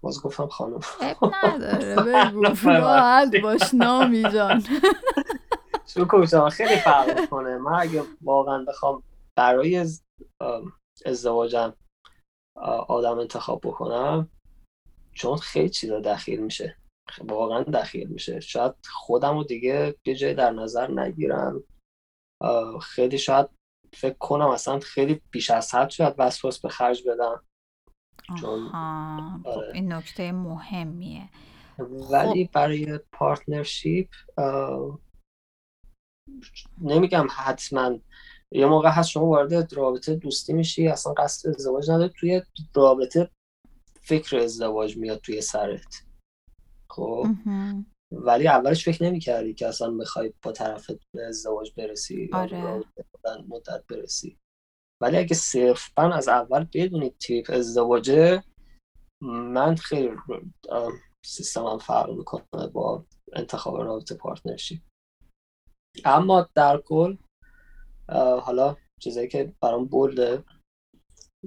باز 0.00 0.22
گفتم 0.22 0.46
خانم 0.46 0.80
نداره 1.44 1.96
بگو. 2.30 2.42
راحت 2.64 3.36
باش 3.42 3.74
نامی 3.74 4.22
جان. 4.22 4.64
خیلی 6.50 6.76
فرق 6.76 7.20
می‌کنه. 7.20 7.58
من 7.58 7.72
اگه 7.80 8.02
واقعا 8.22 8.64
بخوام 8.68 9.02
برای 9.38 9.86
ازدواجم 11.06 11.74
آدم 12.88 13.18
انتخاب 13.18 13.60
بکنم 13.60 14.28
چون 15.12 15.36
خیلی 15.36 15.68
چیزا 15.68 16.00
دخیل 16.00 16.40
میشه. 16.40 16.76
واقعا 17.20 17.62
دخیل 17.62 18.08
میشه. 18.08 18.40
شاید 18.40 18.74
خودم 18.86 19.36
رو 19.36 19.44
دیگه 19.44 19.94
یه 20.04 20.14
جای 20.14 20.34
در 20.34 20.50
نظر 20.50 20.90
نگیرم. 20.90 21.62
خیلی 22.82 23.18
شاید 23.18 23.46
فکر 23.94 24.18
کنم 24.18 24.48
اصلا 24.48 24.78
خیلی 24.78 25.22
بیش 25.30 25.50
از 25.50 25.74
حد 25.74 25.90
شاید 25.90 26.14
وسواس 26.18 26.60
به 26.60 26.68
خرج 26.68 27.08
بدم. 27.08 27.44
چون 28.40 28.68
خب 28.68 29.48
آره. 29.48 29.74
این 29.74 29.92
نکته 29.92 30.32
مهمیه. 30.32 31.28
ولی 32.10 32.46
خب. 32.46 32.52
برای 32.52 32.98
پارتنرشیپ 33.12 34.08
نمیگم 36.80 37.26
حتما 37.30 37.98
یه 38.54 38.66
موقع 38.66 38.90
هست 38.90 39.08
شما 39.08 39.26
وارد 39.26 39.74
رابطه 39.74 40.14
دوستی 40.14 40.52
میشی 40.52 40.88
اصلا 40.88 41.12
قصد 41.12 41.48
ازدواج 41.48 41.90
نداری 41.90 42.12
توی 42.16 42.42
رابطه 42.74 43.30
فکر 44.00 44.36
ازدواج 44.36 44.96
میاد 44.96 45.18
توی 45.18 45.40
سرت. 45.40 46.04
خب؟ 46.90 47.26
ولی 48.12 48.48
اولش 48.48 48.84
فکر 48.84 49.04
نمی‌کردی 49.04 49.54
که 49.54 49.68
اصلا 49.68 49.90
بخوای 49.90 50.32
با 50.42 50.52
طرف 50.52 50.90
به 51.14 51.26
ازدواج 51.26 51.74
برسی 51.74 52.30
آره. 52.32 52.84
مدت 53.48 53.84
برسی. 53.90 54.38
ولی 55.02 55.16
اگه 55.16 55.34
صرفا 55.34 56.12
از 56.12 56.28
اول 56.28 56.66
بدونید 56.74 57.18
تیپ 57.18 57.50
ازدواجه 57.50 58.44
من 59.22 59.74
خیلی 59.74 60.16
سیستمم 61.26 61.78
فرق 61.78 62.10
می‌کنه 62.10 62.66
با 62.72 63.04
انتخاب 63.32 63.76
رابطه 63.76 64.14
پارتنرشیپ. 64.14 64.80
اما 66.04 66.48
در 66.54 66.80
کل 66.80 67.16
حالا 68.42 68.76
چیزایی 69.00 69.28
که 69.28 69.52
برام 69.60 69.84
بولده 69.84 70.44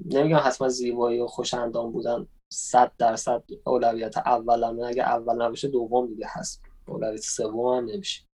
نمیگم 0.05 0.39
حتما 0.43 0.69
زیبایی 0.69 1.19
و 1.19 1.27
خوشندام 1.27 1.91
بودن. 1.91 2.27
صد 2.53 2.95
درصد 2.97 3.43
اولویت 3.65 4.17
اولمه. 4.17 4.85
اگه 4.85 5.03
اول 5.03 5.41
نباشه 5.41 5.67
دوم 5.67 6.07
دیگه 6.07 6.25
هست. 6.29 6.63
اولویت 6.87 7.21
سوم 7.21 7.77
هم 7.77 7.85
نمیشه. 7.85 8.27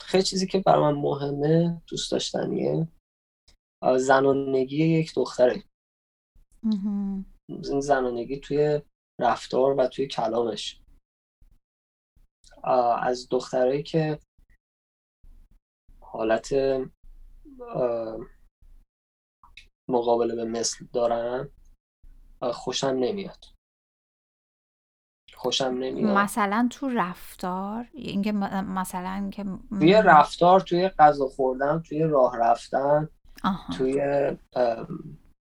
خیلی 0.00 0.22
چیزی 0.22 0.46
که 0.46 0.58
برای 0.58 0.82
من 0.82 1.00
مهمه 1.00 1.82
دوست 1.86 2.12
داشتنیه. 2.12 2.88
زنانگی 3.96 4.84
یک 4.84 5.14
دختره. 5.14 5.64
این 7.48 7.80
زنانگی 7.80 8.40
توی 8.40 8.82
رفتار 9.20 9.74
و 9.78 9.86
توی 9.86 10.06
کلامش. 10.06 10.80
از 13.02 13.28
دخترایی 13.30 13.82
که 13.82 14.18
حالت 16.12 16.54
مقابله 19.90 20.34
به 20.34 20.44
مثل 20.44 20.86
دارن 20.92 21.48
خوشم 22.52 22.86
نمیاد. 22.86 23.44
خوشم 25.34 25.64
نمیاد. 25.64 26.16
مثلا 26.18 26.68
تو 26.70 26.88
رفتار 26.88 27.88
اینکه 27.92 28.32
مثلا 28.32 29.30
که 29.32 29.44
توی 29.78 29.92
رفتار 29.92 30.60
توی 30.60 30.88
غذا 30.88 31.26
خوردن 31.26 31.82
توی 31.82 32.02
راه 32.02 32.36
رفتن 32.36 33.08
توی 33.76 34.02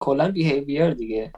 کلا 0.02 0.32
بیهیویر 0.32 0.90
دیگه. 0.90 1.32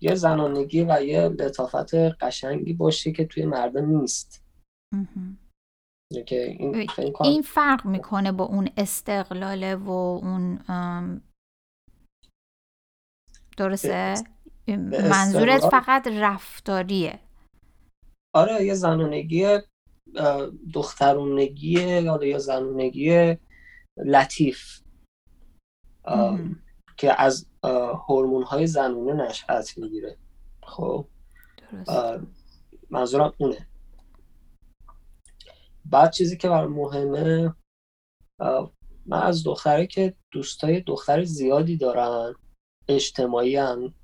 یه 0.00 0.14
زنانگی 0.14 0.84
و 0.84 1.02
یه 1.02 1.28
لطافت 1.28 1.94
قشنگی 1.94 2.72
باشه 2.72 3.12
که 3.12 3.24
توی 3.26 3.46
مردم 3.46 3.86
نیست. 3.86 4.44
این, 6.10 6.88
این 7.24 7.42
فرق 7.42 7.86
می‌کنه 7.86 8.32
با 8.32 8.44
اون 8.44 8.68
استقلاله 8.76 9.74
و 9.74 9.90
اون 9.90 10.60
درسته؟ 13.56 14.14
منظورت 15.10 15.60
فقط 15.60 16.06
رفتاریه. 16.06 17.18
آره 18.34 18.64
یه 18.64 18.74
زنانگی 18.74 19.58
دخترونگی 20.74 21.72
یا 21.80 22.24
یه 22.24 22.38
زنانگی 22.38 23.36
لطیف 23.96 24.80
که 26.96 27.22
از 27.22 27.46
هورمون 28.08 28.42
های 28.42 28.66
زنونه 28.66 29.28
نشأت 29.28 29.78
می‌گیره. 29.78 30.16
خب؟ 30.62 31.08
منظورم 32.90 33.32
اونه. 33.38 33.66
بعد 35.90 36.12
چیزی 36.12 36.36
که 36.36 36.48
برای 36.48 36.68
مهمه 36.68 37.54
من 39.06 39.22
از 39.22 39.44
دختره 39.44 39.86
که 39.86 40.14
دوستای 40.32 40.80
دختر 40.80 41.24
زیادی 41.24 41.76
دارن 41.76 42.34
اجتماعی 42.88 43.56
هم 43.56 43.94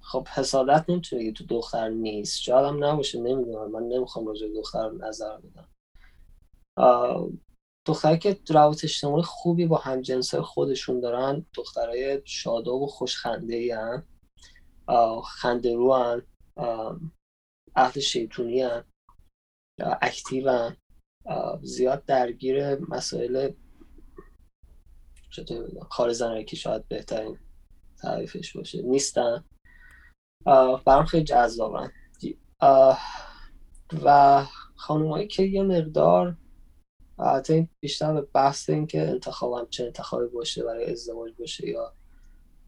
خب 0.00 0.28
حسادت 0.28 0.90
نمی‌تونه 0.90 1.32
تو 1.32 1.44
دختر 1.44 1.88
نیست. 1.88 2.40
شاید 2.40 2.66
هم 2.66 2.84
نباشه 2.84 3.20
نمی‌دونم. 3.20 3.70
من 3.70 3.82
نمی‌خوام 3.82 4.26
راجع 4.26 4.46
دختر 4.56 4.90
نظر 4.90 5.38
بدم. 5.38 5.68
دختر 7.86 8.16
که 8.16 8.40
روابط 8.48 8.84
اجتماعی 8.84 9.22
خوبی 9.22 9.66
با 9.66 9.76
هم 9.76 10.00
جنس 10.02 10.34
خودشون 10.34 11.00
دارن 11.00 11.46
دخترای 11.54 12.22
شاداب 12.24 12.82
و 12.82 12.86
خوشخنده 12.86 13.56
ای 13.56 13.70
هن. 13.70 14.06
خنده 15.24 15.74
رو 15.74 16.20
اهل 17.76 18.00
شیطونی 18.00 18.62
هن. 18.62 18.84
اکتیو 19.80 20.70
زیاد 21.62 22.04
درگیر 22.04 22.78
مسائل 22.90 23.52
خارج 25.90 26.12
زنکی 26.12 26.56
شاید 26.56 26.88
بهترین 26.88 27.38
تعریفش 28.02 28.56
باشه. 28.56 28.82
نیستن. 28.82 29.44
برام 30.84 31.04
خیلی 31.04 31.24
جذابن. 31.24 31.92
و 34.04 34.44
خانومایی 34.76 35.26
که 35.26 35.42
یه 35.42 35.62
مقدار 35.62 36.36
حتی 37.18 37.68
بیشتر 37.80 38.12
به 38.14 38.20
بحث 38.20 38.70
این 38.70 38.86
که 38.86 39.08
انتخابم 39.08 39.66
چه 39.70 39.84
انتخابی 39.84 40.26
باشه 40.26 40.64
برای 40.64 40.92
ازدواج 40.92 41.32
باشه 41.38 41.68
یا 41.68 41.94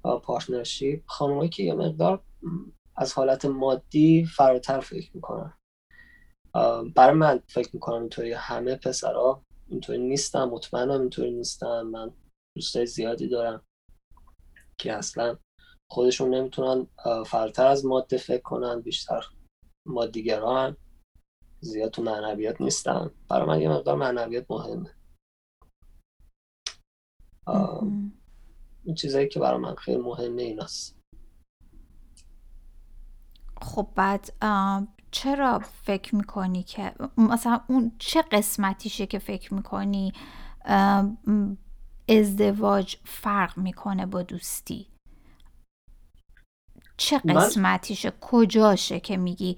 پارتنرشیپ 0.03 1.03
خانمایی 1.07 1.51
که 1.51 1.63
یه 1.63 1.75
مقدار 1.75 2.23
از 2.97 3.13
حالت 3.13 3.45
مادی 3.45 4.25
فراتر 4.25 4.81
فکر 4.81 5.11
می‌کنن. 5.15 5.53
برای 6.97 7.15
من 7.15 7.43
فکر 7.49 7.71
می‌کنم 7.73 8.01
اینطوری 8.01 8.33
همه 8.33 8.77
پسرها 8.77 9.43
اینطوری 9.69 9.99
نیستن 9.99 10.45
مطمئنم 10.45 11.01
اینطوری 11.01 11.31
نیستن. 11.31 11.83
من 11.83 12.13
دوستای 12.57 12.87
زیادی 12.87 13.29
دارم 13.29 13.65
که 14.79 14.93
اصلا 14.93 15.39
خودشون 15.91 16.35
نمی‌تونن 16.35 16.87
فراتر 17.27 17.67
از 17.67 17.85
ماده 17.85 18.17
فکر 18.17 18.43
کنن 18.43 18.81
بیشتر 18.81 19.25
مادیگران 19.87 20.77
زیاد 21.61 21.91
تو 21.91 22.03
معنویات 22.03 22.61
نیستن. 22.61 23.11
برای 23.29 23.47
من 23.47 23.61
یه 23.61 23.69
مقدار 23.69 23.97
معنویات 23.97 24.47
مهمه. 24.51 24.95
این 28.85 28.95
چیزایی 28.95 29.29
که 29.29 29.41
برای 29.41 29.61
من 29.61 29.75
خیلی 29.75 29.99
مهمه 29.99 30.43
ایناست. 30.43 31.01
خب 33.63 33.89
بعد 33.95 34.33
چرا 35.11 35.59
فکر 35.59 36.15
می‌کنی 36.15 36.63
که 36.63 36.95
مثلا 37.17 37.61
اون 37.67 37.93
چه 37.99 38.23
قسمتیشه 38.23 39.07
که 39.07 39.19
فکر 39.19 39.55
می‌کنی 39.55 40.13
ازدواج 42.09 42.97
فرق 43.05 43.59
می‌کنه 43.59 44.07
با 44.07 44.23
دوستی؟ 44.23 44.87
چه 46.97 47.19
قسمتیشه؟ 47.19 48.13
کجاشه 48.21 49.01
که 49.01 49.17
میگی 49.17 49.57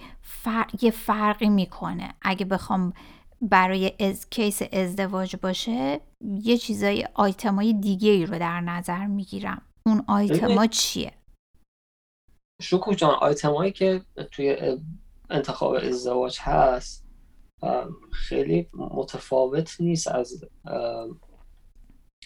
یه 0.82 0.90
فرقی 0.90 1.48
می‌کنه؟ 1.48 2.14
اگه 2.22 2.44
بخوام 2.44 2.92
برای 3.40 3.92
از... 4.00 4.30
کیس 4.30 4.62
ازدواج 4.72 5.36
باشه 5.36 6.00
یه 6.20 6.58
چیزای 6.58 7.08
آیتمای 7.14 7.72
دیگه 7.72 8.10
ای 8.10 8.26
رو 8.26 8.38
در 8.38 8.60
نظر 8.60 9.06
می‌گیرم. 9.06 9.62
اون 9.86 10.04
آیتما 10.06 10.66
چیه؟ 10.66 11.12
شکو 12.62 12.94
جان 12.94 13.14
آیتمایی 13.14 13.72
که 13.72 14.02
توی 14.30 14.78
انتخاب 15.32 15.72
ازدواج 15.74 16.38
هست 16.40 17.06
خیلی 18.12 18.70
متفاوت 18.74 19.80
نیست 19.80 20.08
از 20.08 20.44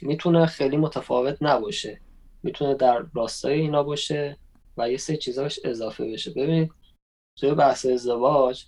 می‌تونه 0.03 0.47
خیلی 0.47 0.77
متفاوت 0.77 1.39
نباشه. 1.41 2.01
می‌تونه 2.43 2.75
در 2.75 3.07
راستای 3.15 3.61
اینا 3.61 3.83
باشه 3.83 4.39
و 4.77 4.91
یه 4.91 4.97
سه 4.97 5.17
چیزاش 5.17 5.61
اضافه 5.65 6.13
بشه. 6.13 6.31
ببینید 6.31 6.73
توی 7.39 7.55
بحث 7.55 7.87
ازدواج 7.87 8.65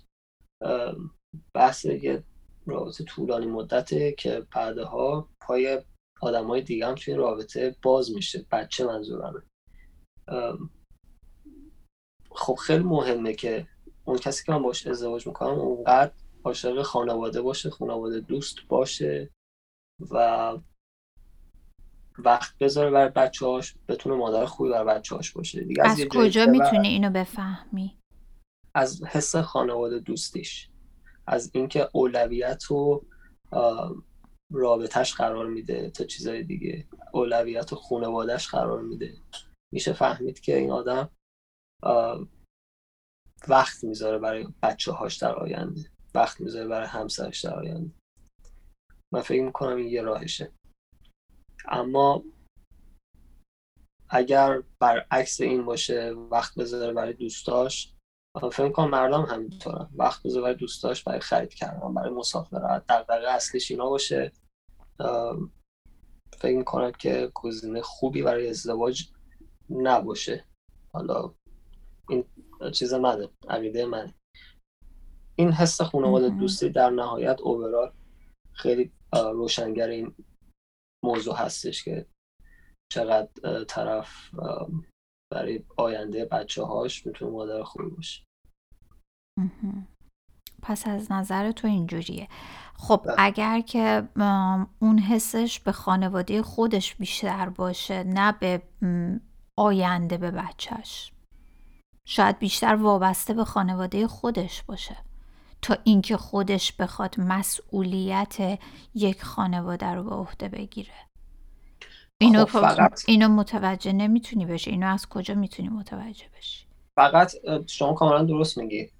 بحث 1.54 1.84
یه 1.84 2.24
رابطه 2.66 3.04
طولانی 3.04 3.46
مدته 3.46 4.12
که 4.12 4.40
پرده 4.40 4.84
ها 4.84 5.28
پای 5.40 5.82
آدم 6.20 6.46
های 6.46 6.62
دیگه 6.62 6.86
هم 6.86 6.94
توی 6.94 7.14
رابطه 7.14 7.76
باز 7.82 8.10
میشه. 8.10 8.46
بچه 8.52 8.86
منظورمه. 8.86 9.42
خب 12.30 12.54
خیلی 12.54 12.84
مهمه 12.84 13.34
که 13.34 13.66
اون 14.08 14.18
کسی 14.18 14.44
که 14.44 14.52
من 14.52 14.62
باش 14.62 14.86
ازدواج 14.86 15.26
می‌کنم 15.26 15.58
اونقدر 15.58 16.12
عاشق 16.44 16.82
خانواده 16.82 17.42
باشه 17.42 17.70
خانواده 17.70 18.20
دوست 18.20 18.56
باشه 18.68 19.30
و 20.10 20.56
وقت 22.18 22.58
بذاره 22.58 22.90
برای 22.90 23.08
بچه 23.08 23.46
هاش 23.46 23.74
بتونه 23.88 24.14
مادر 24.14 24.46
خوبی 24.46 24.70
برای 24.70 24.98
بچه 24.98 25.16
هاش 25.16 25.32
باشه. 25.32 25.64
دیگه 25.64 25.82
از, 25.86 26.00
از 26.00 26.06
کجا 26.10 26.46
می‌تونی 26.46 26.88
اینو 26.88 27.10
بفهمی؟ 27.10 27.98
از 28.74 29.04
حس 29.04 29.36
خانواده 29.36 29.98
دوستیش. 29.98 30.70
از 31.26 31.50
اینکه 31.54 31.88
اولویت 31.92 32.70
و 32.70 33.04
رابطش 34.52 35.14
قرار 35.14 35.46
میده 35.46 35.90
تا 35.90 36.04
چیزای 36.04 36.42
دیگه. 36.42 36.88
اولویت 37.12 37.72
و 37.72 37.76
خانوادهش 37.76 38.48
قرار 38.48 38.82
میده. 38.82 39.16
میشه 39.72 39.92
فهمید 39.92 40.40
که 40.40 40.56
این 40.56 40.70
آدم 40.70 41.10
وقت 43.48 43.84
می‌ذاره 43.84 44.18
برای 44.18 44.48
بچه 44.62 44.92
هاش 44.92 45.16
در 45.16 45.34
آینده. 45.34 45.90
وقت 46.14 46.40
می‌ذاره 46.40 46.68
برای 46.68 46.86
همسرش 46.86 47.44
در 47.44 47.54
آینده. 47.54 47.94
من 49.12 49.20
فکر 49.20 49.42
می‌کنم 49.42 49.76
این 49.76 49.88
یه 49.88 50.02
راهشه. 50.02 50.52
اما 51.68 52.24
اگر 54.10 54.62
برعکس 54.78 55.40
این 55.40 55.64
باشه 55.64 56.10
وقت 56.10 56.54
بذاره 56.58 56.92
برای 56.92 57.12
دوستاش 57.12 57.94
فکر 58.52 58.64
می‌کنم 58.64 58.90
مردم 58.90 59.22
همینطورن. 59.22 59.90
وقت 59.94 60.22
بذاره 60.22 60.42
برای 60.42 60.54
دوستاش 60.54 61.04
برای 61.04 61.20
خرید 61.20 61.54
کردن 61.54 61.94
برای 61.94 62.10
مسافرت. 62.10 62.86
دقیقه 62.86 63.28
اصلیش 63.28 63.70
اینا 63.70 63.88
باشه. 63.88 64.32
فکر 66.38 66.56
می‌کنم 66.56 66.92
که 66.92 67.30
گزینه 67.34 67.82
خوبی 67.82 68.22
برای 68.22 68.50
ازدواج 68.50 69.10
نباشه. 69.70 70.44
حالا 70.92 71.34
این 72.08 72.24
چیز 72.72 72.94
منه 72.94 73.28
عقیده 73.48 73.86
منه. 73.86 74.14
این 75.38 75.52
حس 75.52 75.80
خانواده 75.80 76.28
دوستی 76.28 76.70
در 76.70 76.90
نهایت 76.90 77.40
اوورال 77.40 77.92
خیلی 78.52 78.92
روشنگر 79.12 79.88
این 79.88 80.14
موضوع 81.04 81.36
هستش 81.36 81.84
که 81.84 82.06
چقدر 82.92 83.64
طرف 83.64 84.34
برای 85.32 85.64
آینده 85.76 86.24
بچه 86.24 86.62
هاش 86.62 87.06
می‌تونه 87.06 87.30
مادر 87.30 87.62
خوبی 87.62 87.90
باشه. 87.90 88.24
پس 90.62 90.86
از 90.86 91.12
نظر 91.12 91.52
تو 91.52 91.68
اینجوریه. 91.68 92.28
خب 92.74 93.02
بله. 93.04 93.14
اگر 93.18 93.60
که 93.60 94.08
اون 94.80 94.98
حسش 94.98 95.60
به 95.60 95.72
خانواده 95.72 96.42
خودش 96.42 96.94
بیشتر 96.94 97.48
باشه 97.48 98.04
نه 98.04 98.32
به 98.32 98.62
آینده 99.58 100.16
به 100.16 100.30
بچهش 100.30 101.12
شاید 102.08 102.38
بیشتر 102.38 102.74
وابسته 102.74 103.34
به 103.34 103.44
خانواده 103.44 104.06
خودش 104.06 104.62
باشه. 104.62 104.96
تا 105.62 105.76
اینکه 105.84 106.16
خودش 106.16 106.72
بخواد 106.72 107.20
مسئولیت 107.20 108.58
یک 108.94 109.22
خانواده 109.22 109.86
رو 109.86 110.04
به 110.04 110.14
عهده 110.14 110.48
بگیره. 110.48 110.94
اینو, 112.20 112.44
خب 112.44 112.60
فقط... 112.60 113.04
اینو 113.08 113.28
متوجه 113.28 113.92
نمی‌تونی 113.92 114.46
بشی. 114.46 114.70
اینو 114.70 114.86
از 114.86 115.08
کجا 115.08 115.34
می‌تونی 115.34 115.68
متوجه 115.68 116.26
بشی؟ 116.38 116.66
فقط 116.98 117.32
شما 117.66 117.94
کاملا 117.94 118.24
درست 118.24 118.58
میگی. 118.58 118.90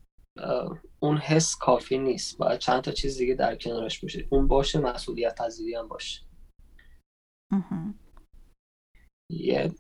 اون 1.01 1.17
حس 1.17 1.57
کافی 1.57 1.99
نیست. 1.99 2.39
باید 2.39 2.59
چند 2.59 2.83
تا 2.83 2.93
چیز 2.93 3.19
دیگه 3.19 3.35
در 3.35 3.57
کنارش 3.57 4.01
باشه. 4.01 4.27
اون 4.31 4.49
باشه 4.49 4.79
مسئولیت 4.79 5.43
پذیری 5.43 5.75
هم 5.75 5.89
باشه. 5.89 6.23
یه 9.31 9.75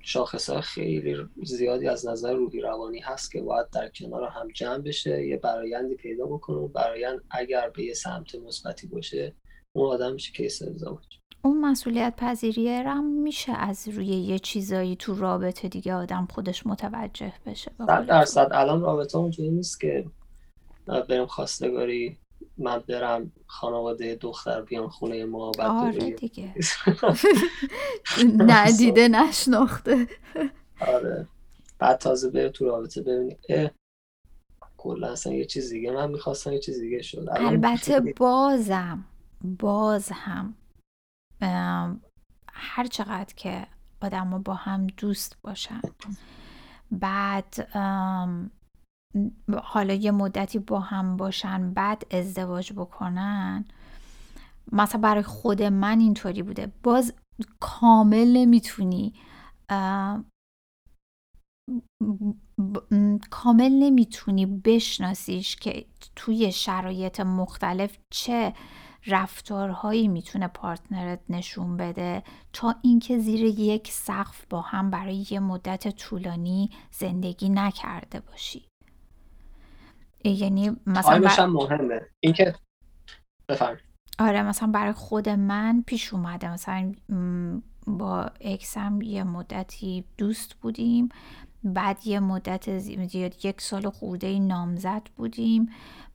شاخص 0.00 0.50
خیلی 0.50 1.16
زیادی 1.44 1.88
از 1.88 2.06
نظر 2.06 2.32
روحی 2.32 2.60
روانی 2.60 3.00
هست 3.00 3.32
که 3.32 3.42
باید 3.42 3.70
در 3.70 3.88
کنار 3.88 4.28
هم 4.28 4.48
جمع 4.48 4.78
بشه 4.78 5.26
یه 5.26 5.36
برایندی 5.36 5.94
پیدا 5.94 6.26
بکنه 6.26 6.68
برایند 6.68 7.20
اگر 7.30 7.70
به 7.70 7.82
یه 7.82 7.94
سمت 7.94 8.34
مثبتی 8.34 8.86
باشه 8.86 9.34
اون 9.72 9.88
آدم 9.88 10.12
میشه 10.12 10.32
کیس 10.32 10.62
ازدواج 10.62 11.18
اون 11.42 11.60
مسئولیت 11.60 12.14
پذیری 12.16 12.68
هم 12.68 13.04
میشه 13.04 13.52
از 13.52 13.88
روی 13.88 14.06
یه 14.06 14.38
چیزایی 14.38 14.96
تو 14.96 15.14
رابطه 15.14 15.68
دیگه 15.68 15.94
آدم 15.94 16.28
خودش 16.30 16.66
متوجه 16.66 17.32
بشه. 17.46 17.70
صد 17.86 18.06
درصد. 18.06 18.48
الان 18.52 18.80
رابطه 18.80 19.18
اونجوری 19.18 19.50
نیست 19.50 19.80
که 19.80 20.04
بریم 20.86 21.26
خواستگاری 21.26 22.18
من 22.58 22.78
برم 22.78 23.32
خانواده 23.46 24.14
دختر 24.14 24.62
بیان 24.62 24.88
خونه 24.88 25.24
ما 25.24 25.50
بعد 25.50 25.66
آره 25.70 26.10
دیگه. 26.10 26.54
ندیده 28.38 29.08
نشناخته. 29.18 30.06
آره. 30.80 31.28
بعد 31.78 31.98
تازه 31.98 32.30
بره 32.30 32.48
تو 32.48 32.64
رابطه 32.64 33.02
ببینی 33.02 33.36
کلا 34.76 35.12
اصلا 35.12 35.32
یه 35.32 35.44
چیز 35.44 35.70
دیگه. 35.70 35.90
من 35.92 36.10
می‌خواستم 36.10 36.52
یه 36.52 36.58
چیز 36.58 36.80
دیگه 36.80 37.02
شد. 37.02 37.26
البته 37.30 38.00
بازم 38.16 39.04
باز 39.58 40.08
هم 40.12 40.54
هر 42.52 42.86
چقدر 42.86 43.34
که 43.36 43.66
آدم 44.00 44.42
با 44.42 44.54
هم 44.54 44.86
دوست 44.86 45.36
باشن. 45.42 45.80
بعد 46.90 47.68
حالا 49.62 49.94
یه 49.94 50.10
مدتی 50.10 50.58
با 50.58 50.80
هم 50.80 51.16
باشن 51.16 51.72
بعد 51.72 52.06
ازدواج 52.10 52.72
بکنن. 52.72 53.64
مثلا 54.72 55.00
برای 55.00 55.22
خود 55.22 55.62
من 55.62 56.00
اینطوری 56.00 56.42
بوده. 56.42 56.72
باز 56.82 57.14
کامل 57.60 58.36
نمی‌تونی 58.36 59.12
کامل 63.30 63.72
نمی‌تونی 63.72 64.46
بشناسیش 64.46 65.56
که 65.56 65.86
توی 66.16 66.52
شرایط 66.52 67.20
مختلف 67.20 67.98
چه 68.10 68.54
رفتارهایی 69.06 70.08
می‌تونه 70.08 70.48
پارتنرت 70.48 71.20
نشون 71.28 71.76
بده 71.76 72.22
تا 72.52 72.74
اینکه 72.82 73.18
زیر 73.18 73.44
یک 73.44 73.92
سقف 73.92 74.46
با 74.50 74.60
هم 74.60 74.90
برای 74.90 75.26
یه 75.30 75.40
مدت 75.40 75.88
طولانی 75.88 76.70
زندگی 76.90 77.48
نکرده 77.48 78.20
باشی. 78.20 78.67
یعنی 80.24 80.76
مثلا 80.86 81.20
بر... 81.20 81.46
مهمه. 81.46 82.00
اینکه 82.20 82.54
بفرم 83.48 83.78
آره 84.18 84.42
مثلا 84.42 84.68
برای 84.68 84.92
خود 84.92 85.28
من 85.28 85.84
پیش 85.86 86.14
اومده. 86.14 86.52
مثلا 86.52 86.92
با 87.86 88.30
اکسم 88.40 89.00
یه 89.02 89.24
مدتی 89.24 90.04
دوست 90.18 90.54
بودیم. 90.54 91.08
بعد 91.64 92.06
یه 92.06 92.20
مدت 92.20 92.78
زیاد 92.78 93.44
یک 93.44 93.60
سال 93.60 93.90
خورده 93.90 94.38
نامزد 94.38 95.02
بودیم. 95.16 95.70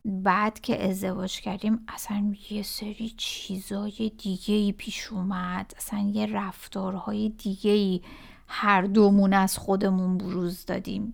بعد 0.05 0.59
که 0.59 0.89
ازدواج 0.89 1.41
کردیم 1.41 1.85
اصلا 1.87 2.33
یه 2.51 2.63
سری 2.63 3.13
چیزای 3.17 4.11
دیگه 4.17 4.55
ای 4.55 4.71
پیش 4.71 5.11
اومد. 5.11 5.73
اصلا 5.77 5.99
یه 6.13 6.25
رفتارهای 6.25 7.29
دیگه 7.29 7.71
ای 7.71 8.01
هر 8.47 8.81
دومون 8.81 9.33
از 9.33 9.57
خودمون 9.57 10.17
بروز 10.17 10.65
دادیم. 10.65 11.13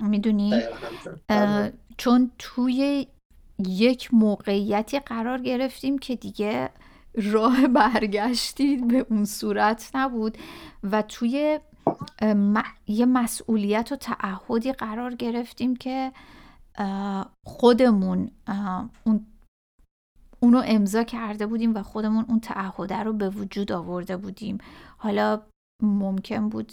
می‌دونی؟ 0.00 0.62
چون 1.96 2.30
توی 2.38 3.06
یک 3.58 4.14
موقعیتی 4.14 5.00
قرار 5.00 5.38
گرفتیم 5.38 5.98
که 5.98 6.16
دیگه 6.16 6.70
راه 7.14 7.66
برگشتی 7.82 8.76
به 8.76 9.06
اون 9.10 9.24
صورت 9.24 9.90
نبود 9.94 10.38
و 10.82 11.02
توی 11.02 11.60
یه 12.86 13.06
مسئولیت 13.06 13.92
و 13.92 13.96
تعهدی 13.96 14.72
قرار 14.72 15.14
گرفتیم 15.14 15.76
که 15.76 16.12
خودمون 17.46 18.30
اون 19.04 19.26
اونو 20.40 20.62
امضا 20.66 21.02
کرده 21.02 21.46
بودیم 21.46 21.74
و 21.74 21.82
خودمون 21.82 22.24
اون 22.28 22.40
تعهده 22.40 23.02
رو 23.02 23.12
به 23.12 23.30
وجود 23.30 23.72
آورده 23.72 24.16
بودیم. 24.16 24.58
حالا 24.96 25.42
ممکن 25.82 26.48
بود 26.48 26.72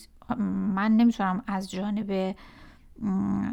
من 0.75 0.91
نمی‌تونم 0.91 1.43
از 1.47 1.71
جانب 1.71 2.35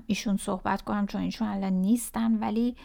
ایشون 0.07 0.37
صحبت 0.37 0.83
کنم 0.83 1.07
چون 1.07 1.21
ایشون 1.21 1.49
الان 1.49 1.73
نیستن 1.73 2.35
ولی 2.35 2.77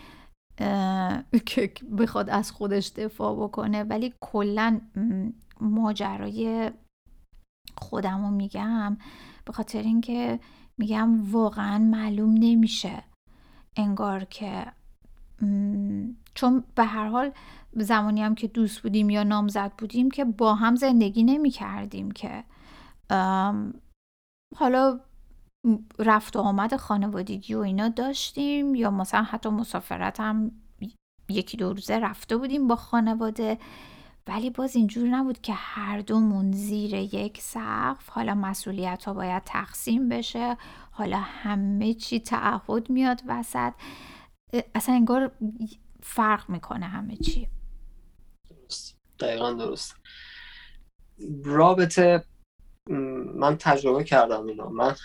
که 1.45 1.72
بخواد 1.97 2.30
از 2.30 2.51
خودش 2.51 2.91
دفاع 2.95 3.36
بکنه 3.36 3.84
ولی 3.84 4.13
کلا 4.22 4.82
ماجرای 5.61 6.72
خودم 7.78 8.26
رو 8.26 8.32
میگم 8.32 8.97
به 9.45 9.53
خاطر 9.53 9.82
اینکه 9.82 10.39
میگم 10.78 11.32
واقعا 11.32 11.80
معلوم 11.80 12.34
نمیشه 12.39 13.03
انگار 13.76 14.24
که 14.24 14.66
چون 16.36 16.63
به 16.76 16.84
هر 16.84 17.07
حال 17.07 17.32
زمانی 17.74 18.22
هم 18.22 18.36
که 18.36 18.47
دوست 18.47 18.82
بودیم 18.82 19.09
یا 19.09 19.24
نامزد 19.24 19.72
بودیم 19.78 20.11
که 20.11 20.26
با 20.26 20.55
هم 20.55 20.76
زندگی 20.76 21.24
نمی 21.24 21.49
کردیم 21.49 22.11
که 22.11 22.43
حالا 24.55 24.99
رفت 25.99 26.36
و 26.36 26.39
آمد 26.39 26.76
خانوادگی 26.76 27.53
و 27.53 27.59
اینا 27.59 27.89
داشتیم 27.89 28.76
یا 28.76 28.91
مثلا 28.91 29.24
حتی 29.24 29.49
مسافرت 29.49 30.20
هم 30.20 30.51
یکی 31.30 31.57
دو 31.57 31.74
روزه 31.74 31.99
رفته 31.99 32.38
بودیم 32.38 32.68
با 32.68 32.76
خانواده. 32.76 33.57
ولی 34.28 34.49
باز 34.49 34.76
اینجور 34.76 35.07
نبود 35.07 35.41
که 35.41 35.53
هر 35.53 36.01
دومون 36.01 36.51
زیر 36.51 36.93
یک 36.93 37.41
سقف. 37.41 38.09
حالا 38.09 38.36
مسئولیت 38.36 39.05
ها 39.05 39.13
باید 39.13 39.43
تقسیم 39.45 40.09
بشه. 40.09 40.57
حالا 40.91 41.20
همه 41.20 41.93
چی 41.93 42.20
تعهد 42.20 42.89
میاد 42.89 43.22
وسط. 43.28 43.74
اصلا 44.76 44.95
انگار 44.95 45.32
فرق 46.03 46.49
می‌کنه 46.49 46.86
همه 46.86 47.16
چی. 47.16 47.47
درست. 48.49 48.97
دقیقا 49.20 49.53
درست. 49.53 49.95
رابطه 51.43 52.24
من 53.36 53.57
تجربه 53.57 54.03
کردم 54.03 54.45
اینا 54.45 54.70
من 54.70 54.95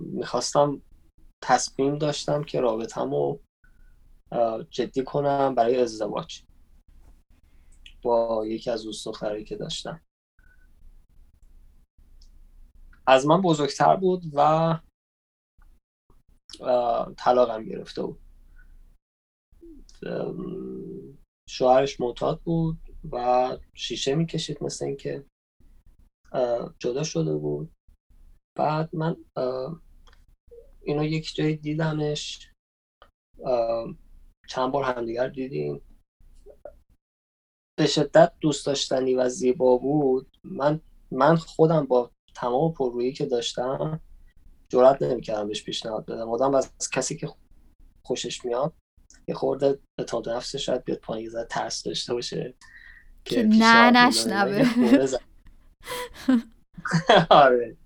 می‌خواستم 0.00 0.82
تصمیم 1.42 1.98
داشتم 1.98 2.44
که 2.44 2.60
رابطمو 2.60 3.38
جدی 4.70 5.04
کنم 5.04 5.54
برای 5.54 5.80
ازدواج 5.80 6.42
با 8.02 8.46
یکی 8.46 8.70
از 8.70 8.82
دوست 8.84 9.06
دختری 9.06 9.44
که 9.44 9.56
داشتم. 9.56 10.00
از 13.06 13.26
من 13.26 13.42
بزرگتر 13.42 13.96
بود 13.96 14.22
و 14.34 14.80
طلاقم 17.16 17.64
گرفته 17.64 18.02
بود. 18.02 18.20
شوهرش 21.48 22.00
معتاد 22.00 22.40
بود 22.40 22.78
و 23.12 23.58
شیشه 23.74 24.14
می‌کشید 24.14 24.62
مثل 24.64 24.84
اینکه 24.84 25.24
جدا 26.78 27.02
شده 27.02 27.36
بود. 27.36 27.77
بعد 28.58 28.96
من 28.96 29.16
اینو 30.82 31.04
یک 31.04 31.34
جایی 31.34 31.56
دیدمش. 31.56 32.50
چند 34.48 34.72
بار 34.72 34.84
همدیگر 34.84 35.28
دیدیم. 35.28 35.80
به 37.78 37.86
شدت 37.86 38.32
دوست 38.40 38.66
داشتنی 38.66 39.14
و 39.14 39.28
زیبا 39.28 39.78
بود. 39.78 40.36
من 40.44 40.80
من 41.10 41.36
خودم 41.36 41.86
با 41.86 42.10
تمام 42.34 42.72
پررویی 42.72 43.12
که 43.12 43.26
داشتم 43.26 44.00
جرات 44.68 45.02
نمی‌کردم 45.02 45.48
بهش 45.48 45.64
پیشنهاد 45.64 46.06
بدم. 46.06 46.30
آدم 46.30 46.54
از 46.54 46.72
کسی 46.92 47.16
که 47.16 47.28
خوشش 48.02 48.44
میاد 48.44 48.72
یه 49.28 49.34
خورده 49.34 49.78
به 49.98 50.04
تاد 50.04 50.28
نفسش 50.28 50.66
شاید 50.66 50.84
بیاد 50.84 50.98
پایین 50.98 51.28
زد 51.28 51.48
ترس 51.48 51.82
داشته 51.82 52.14
باشه 52.14 52.54
که 53.24 53.42
نه 53.42 53.90
نشنوه. 53.90 54.64
آره. 57.30 57.76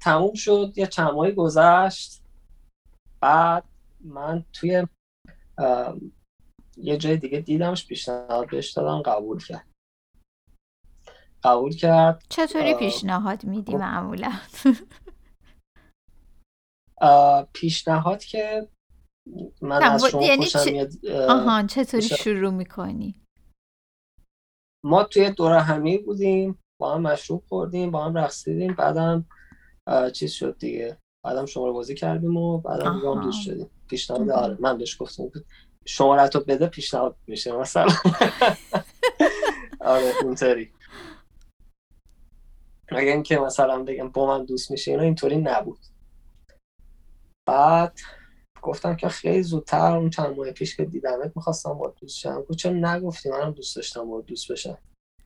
تموم 0.00 0.34
شد 0.34 0.72
یه 0.76 0.86
چند 0.86 1.14
ماهی 1.14 1.32
گذشت. 1.32 2.22
بعد 3.20 3.64
من 4.00 4.44
توی 4.52 4.86
یه 6.76 6.96
جای 6.96 7.16
دیگه 7.16 7.40
دیدمش 7.40 7.86
پیشنهاد 7.86 8.50
بهش 8.50 8.72
دادم 8.72 9.02
قبول 9.02 9.44
کرد. 9.44 9.68
قبول 11.44 11.72
کرد. 11.72 12.24
چطوری 12.28 12.74
پیشنهاد 12.74 13.44
میدی 13.44 13.72
خب. 13.72 13.78
معمولا؟ 13.78 14.32
پیشنهاد 17.52 18.24
که 18.24 18.68
من 19.62 19.82
از 19.82 20.04
شما 20.04 20.22
یعنی 20.22 20.46
خوشم 20.46 20.88
آها 21.28 21.66
چطوری 21.66 22.02
شروع 22.02 22.50
می‌کنی؟ 22.50 23.14
ما 24.84 25.04
توی 25.04 25.30
دور 25.30 25.58
همی 25.58 25.98
بودیم. 25.98 26.58
با 26.80 26.94
هم 26.94 27.00
مشروب 27.02 27.42
خوردیم 27.48 27.90
با 27.90 28.04
هم 28.04 28.18
رقصیدیم 28.18 28.74
بعدم 28.74 29.26
چیز 30.12 30.32
شد 30.32 30.58
دیگه. 30.58 30.98
بعدم 31.24 31.46
شماره 31.46 31.72
بازی 31.72 31.94
کردیم 31.94 32.36
و 32.36 32.58
بعدم 32.58 32.96
دیگه 32.96 33.08
هم 33.10 33.20
دوست 33.20 33.42
شدیم. 33.42 33.70
پیشنهاد 33.88 34.30
آره 34.30 34.56
من 34.60 34.78
بهش 34.78 35.02
گفتم 35.02 35.30
شماره 35.86 36.28
تو 36.28 36.40
بده 36.40 36.66
پیشنهاد 36.66 37.16
میشه 37.26 37.56
مثلا. 37.56 37.92
آره 39.80 40.12
اینطوری. 40.22 40.72
اگه 42.88 43.10
اینکه 43.10 43.38
مثلا 43.38 43.82
بگم 43.82 44.08
با 44.08 44.26
من 44.26 44.44
دوست 44.44 44.70
میشه 44.70 44.90
اینا 44.90 45.02
اینطوری 45.02 45.36
نبود. 45.36 45.78
بعد 47.48 47.98
گفتم 48.62 48.96
که 48.96 49.08
خیلی 49.08 49.42
زودتر 49.42 49.96
اون 49.96 50.10
چند 50.10 50.36
ماه 50.36 50.50
پیش 50.50 50.76
که 50.76 50.84
دیدمت 50.84 51.32
می‌خواستم 51.36 51.74
با 51.74 51.94
دوست 52.00 52.18
شم. 52.18 52.42
گفت 52.42 52.58
چون 52.58 52.84
نگفتی؟ 52.84 53.30
منم 53.30 53.50
دوست 53.50 53.76
داشتم 53.76 54.10
با 54.10 54.20
دوست 54.20 54.52
بشم. 54.52 54.78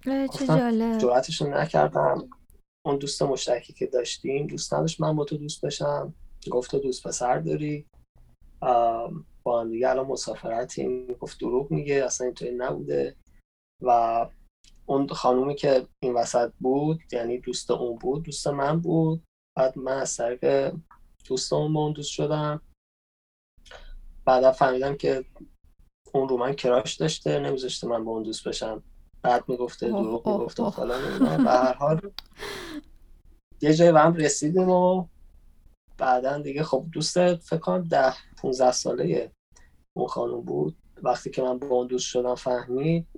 چه 0.05 0.47
جالب. 0.47 0.99
جرأتشون 0.99 1.55
نکردم. 1.55 2.29
اون 2.87 2.99
دوست 2.99 3.23
مشترکی 3.23 3.73
که 3.73 3.87
داشتیم 3.87 4.47
دوست 4.47 4.75
نداشت 4.75 5.01
من 5.01 5.17
با 5.17 5.25
تو 5.25 5.37
دوست 5.37 5.65
بشم. 5.65 6.15
گفت 6.51 6.71
تو 6.71 6.79
دوست 6.79 7.07
پسر 7.07 7.39
داری. 7.39 7.87
با 9.43 9.61
هم 9.61 9.71
دیگه 9.71 9.91
الان 9.91 10.07
مسافرتیم. 10.07 11.07
گفت 11.07 11.41
دروغ 11.41 11.71
میگه 11.71 12.05
اصلا 12.05 12.25
اینطوری 12.25 12.55
نبوده. 12.57 13.17
و 13.83 14.29
اون 14.87 15.09
خانومی 15.09 15.55
که 15.55 15.87
این 16.03 16.15
وسط 16.15 16.53
بود 16.61 17.01
یعنی 17.13 17.39
دوست 17.39 17.71
اون 17.71 17.99
بود 17.99 18.23
دوست 18.23 18.47
من 18.47 18.81
بود. 18.81 19.23
بعد 19.57 19.79
من 19.79 19.97
از 19.97 20.17
طریق 20.17 20.75
دوست 21.29 21.53
اون 21.53 21.73
با 21.73 21.81
اون 21.81 21.93
دوست 21.93 22.11
شدم. 22.11 22.61
بعدا 24.25 24.53
فهمیدم 24.53 24.97
که 24.97 25.25
اون 26.15 26.29
رو 26.29 26.37
من 26.37 26.53
کراش 26.53 26.95
داشته 26.95 27.39
نمیذاشته 27.39 27.87
من 27.87 28.05
با 28.05 28.13
اون 28.13 28.23
دوست 28.23 28.49
بشم. 28.49 28.83
بعد 29.23 29.49
می‌گفته 29.49 29.89
دروغ 29.89 30.29
می‌گفته 30.29 30.71
فلان 30.71 31.19
به 31.45 31.51
هر 31.51 31.73
حال 31.73 32.13
یه 33.61 33.75
جایی 33.75 33.93
به 33.93 34.01
هم 34.01 34.15
رسیدیم 34.15 34.69
و 34.69 35.07
بعدا 35.99 36.39
دیگه 36.39 36.63
خب 36.63 36.87
دوست 36.93 37.35
فکر 37.35 37.59
کنم 37.59 37.83
ده 37.83 38.15
15 38.39 38.73
ساله 38.73 39.33
اون 39.97 40.07
خانم 40.07 40.41
بود. 40.41 40.77
وقتی 41.03 41.31
که 41.31 41.43
من 41.43 41.59
با 41.59 41.77
اون 41.77 41.87
دوست 41.87 42.07
شدم 42.07 42.35
فهمید 42.35 43.09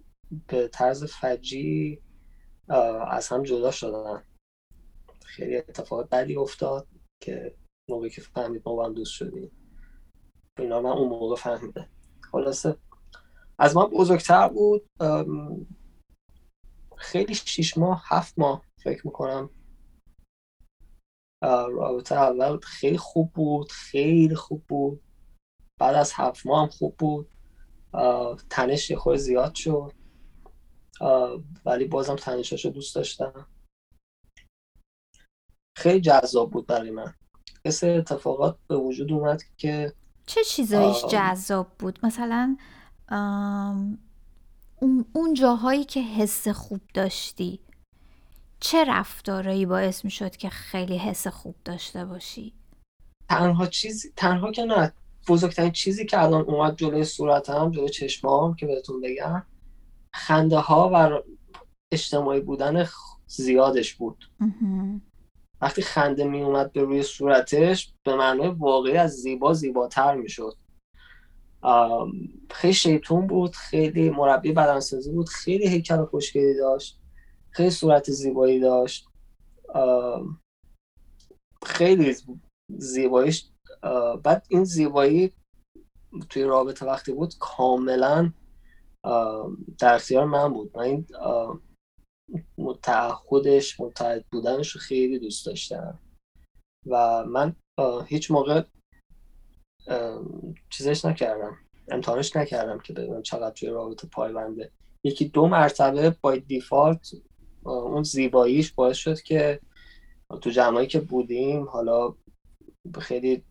به 0.47 0.69
طرز 0.69 1.05
فجی 1.05 2.03
از 3.09 3.29
هم 3.29 3.43
جدا 3.43 3.71
شدن. 3.71 4.23
خیلی 5.25 5.57
اتفاق 5.57 6.09
بدی 6.09 6.37
افتاد 6.37 6.87
که 7.21 7.55
موقعی 7.91 8.11
که 8.11 8.21
فهمید 8.21 8.63
ما 8.67 8.75
با 8.75 8.87
هم 8.87 8.95
دوست 8.95 9.13
شدیم. 9.13 9.51
اینا 10.59 10.81
من 10.81 10.91
اون 10.91 11.09
موقع 11.09 11.37
فهمیده. 11.37 11.89
خلاصه 12.33 12.77
از 13.59 13.77
ما 13.77 13.87
بزرگتر 13.87 14.49
بود. 14.49 14.87
خیلی 17.05 17.35
شیش 17.35 17.79
ماه 17.79 18.03
هفت 18.07 18.39
ماه 18.39 18.65
فکر 18.83 19.07
می‌کنم. 19.07 19.51
رابطه 21.43 22.15
اول 22.15 22.59
خیلی 22.59 22.99
خوب 22.99 23.33
بود 23.33 23.73
خیلی 23.73 24.35
خوب 24.35 24.65
بود. 24.69 25.03
بعد 25.81 25.95
از 25.95 26.13
هفت 26.15 26.47
ماه 26.47 26.63
هم 26.63 26.69
خوب 26.69 26.97
بود. 26.97 27.31
تنش 28.51 28.91
یه 28.91 28.97
خود 28.97 29.17
زیاد 29.17 29.55
شد. 29.55 29.93
ولی 31.65 31.85
بازم 31.85 32.17
تنشاشو 32.17 32.69
دوست 32.69 32.95
داشتم. 32.95 33.47
خیلی 35.77 36.01
جذاب 36.01 36.51
بود 36.51 36.67
برای 36.67 36.91
من. 36.91 37.15
قصه 37.65 37.87
اتفاقات 37.87 38.59
به 38.69 38.77
وجود 38.77 39.13
اومد 39.13 39.43
که 39.57 39.93
چه 40.27 40.45
چیزایش 40.45 41.05
جذاب 41.05 41.69
بود؟ 41.79 41.99
مثلا 42.03 42.57
اون 45.13 45.35
جاهایی 45.35 45.85
که 45.85 46.01
حس 46.01 46.49
خوب 46.49 46.81
داشتی. 46.95 47.61
چه 48.61 48.85
رفتارایی 48.85 49.67
باعث 49.67 50.05
می 50.05 50.11
شد 50.11 50.37
که 50.37 50.49
خیلی 50.49 50.99
حس 50.99 51.27
خوب 51.27 51.55
داشته 51.65 52.05
باشی؟ 52.05 52.55
تنها 53.29 53.67
چیزی 53.67 54.13
تنها 54.17 54.53
که 54.53 54.65
نه 54.65 54.93
بزرگترین 55.29 55.73
چیزی 55.73 56.07
که 56.07 56.23
الان 56.23 56.41
اومد 56.41 56.77
جلوی 56.77 57.05
صورتم 57.05 57.71
جلوی 57.71 57.89
چشمام 57.89 58.55
که 58.55 58.67
بهتون 58.67 59.01
بگم 59.01 59.43
خنده 60.15 60.59
ها 60.59 60.91
و 60.95 61.23
اجتماعی 61.93 62.41
بودن 62.41 62.89
زیادش 63.27 63.95
بود. 63.95 64.31
وقتی 65.61 65.83
خنده 65.83 66.25
می 66.25 66.43
اومد 66.43 66.73
به 66.73 66.83
روی 66.83 67.03
صورتش 67.03 67.95
به 68.05 68.17
معنای 68.17 68.49
واقعی 68.49 68.97
از 68.97 69.11
زیبا 69.11 69.55
زیباتر 69.55 70.15
می 70.15 70.29
شد 70.29 70.57
خیلی 72.51 72.75
شیطون 72.75 73.27
بود 73.27 73.57
خیلی 73.57 74.11
مربی 74.11 74.53
بدنسازی 74.53 75.13
بود 75.13 75.29
خیلی 75.29 75.69
هیکل 75.69 76.05
خوشگلی 76.05 76.55
داشت 76.55 77.01
خیلی 77.55 77.71
صورت 77.71 78.11
زیبایی 78.11 78.61
داشت. 78.61 79.09
خیلی 81.67 82.17
زیباییش 82.69 83.51
بعد 84.25 84.47
این 84.49 84.65
زیبایی 84.65 85.33
توی 86.31 86.43
رابطه 86.43 86.87
وقتی 86.87 87.13
بود 87.13 87.35
کاملا 87.39 88.33
در 89.79 89.95
اختیار 89.95 90.25
من 90.25 90.53
بود. 90.53 90.77
من 90.77 90.83
این 90.83 91.07
متعهدش 92.59 93.81
متعهد 93.81 94.25
بودنش 94.33 94.71
رو 94.71 94.81
خیلی 94.81 95.19
دوست 95.19 95.47
داشتم. 95.47 95.99
و 96.87 97.25
من 97.25 97.57
هیچ 98.07 98.31
موقع 98.31 98.63
چیزش 100.71 101.05
نکردم. 101.05 101.57
امتحانش 101.89 102.37
نکردم 102.37 102.79
که 102.79 102.93
ببینم 102.93 103.23
چقدر 103.23 103.51
توی 103.51 103.69
رابطه 103.69 104.09
پایبنده 104.09 104.71
یکی 105.05 105.29
دو 105.29 105.47
مرتبه 105.47 106.17
با 106.21 106.37
دیفالت 106.37 107.11
اون 107.63 108.03
زیباییش 108.03 108.73
باعث 108.73 108.97
شد 108.97 109.21
که 109.21 109.61
تو 110.41 110.51
جمعایی 110.51 110.87
که 110.87 111.01
بودیم 111.01 111.69
حالا 111.69 112.15
خیلی 113.01 113.45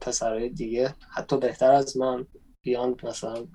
پسرهای 0.00 0.48
دیگه 0.48 0.94
حتی 1.10 1.36
بهتر 1.36 1.72
از 1.72 1.96
من 1.96 2.26
بیان 2.62 2.96
مثلا 3.02 3.46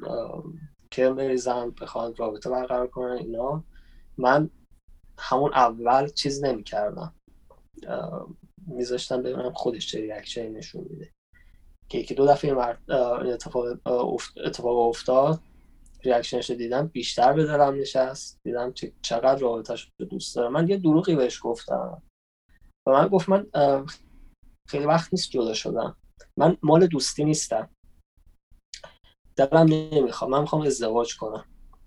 کرم 0.92 1.16
بریزن 1.16 1.70
بخوان 1.70 2.16
رابطه 2.16 2.50
برقرار 2.50 2.88
کنن 2.88 3.18
اینا. 3.18 3.64
من 4.18 4.50
همون 5.18 5.54
اول 5.54 6.08
چیز 6.08 6.44
نمی 6.44 6.64
کردم 6.64 7.14
میذاشتم 8.68 9.24
ببینم 9.24 9.54
خودش 9.54 9.88
چه 9.88 10.02
ریاکشنی 10.02 10.50
نشون 10.50 10.86
میده. 10.90 11.12
که 11.90 11.98
یکی 11.98 12.16
دو 12.16 12.28
دفعه 12.28 12.52
این 12.52 13.34
اتفاق, 13.34 13.66
اتفاق 14.46 14.78
افتاد. 14.78 15.40
ریاکشنش 16.04 16.52
دیدم 16.52 16.88
بیشتر 16.88 17.34
به 17.34 17.46
دلم 17.46 17.76
نشست. 17.76 18.40
دیدم 18.44 18.74
چقدر 19.02 19.40
رابطهش 19.40 19.92
رو 20.00 20.06
دوست 20.06 20.36
دارم. 20.36 20.52
من 20.52 20.70
یه 20.70 20.78
دروغی 20.78 21.16
بهش 21.16 21.40
گفتم. 21.44 22.02
و 22.88 22.92
من 22.92 23.08
گفت 23.08 23.30
من 23.30 23.48
خیلی 24.68 24.86
وقت 24.86 25.14
نیست 25.14 25.32
جدا 25.32 25.54
شدم. 25.54 25.96
من 26.38 26.58
مال 26.64 26.88
دوستی 26.88 27.24
نیستم. 27.24 27.70
دلم 29.36 29.68
نمی‌خوام 29.74 30.32
من 30.32 30.42
می‌خوام 30.42 30.62
ازدواج 30.62 31.18
کنم. 31.18 31.46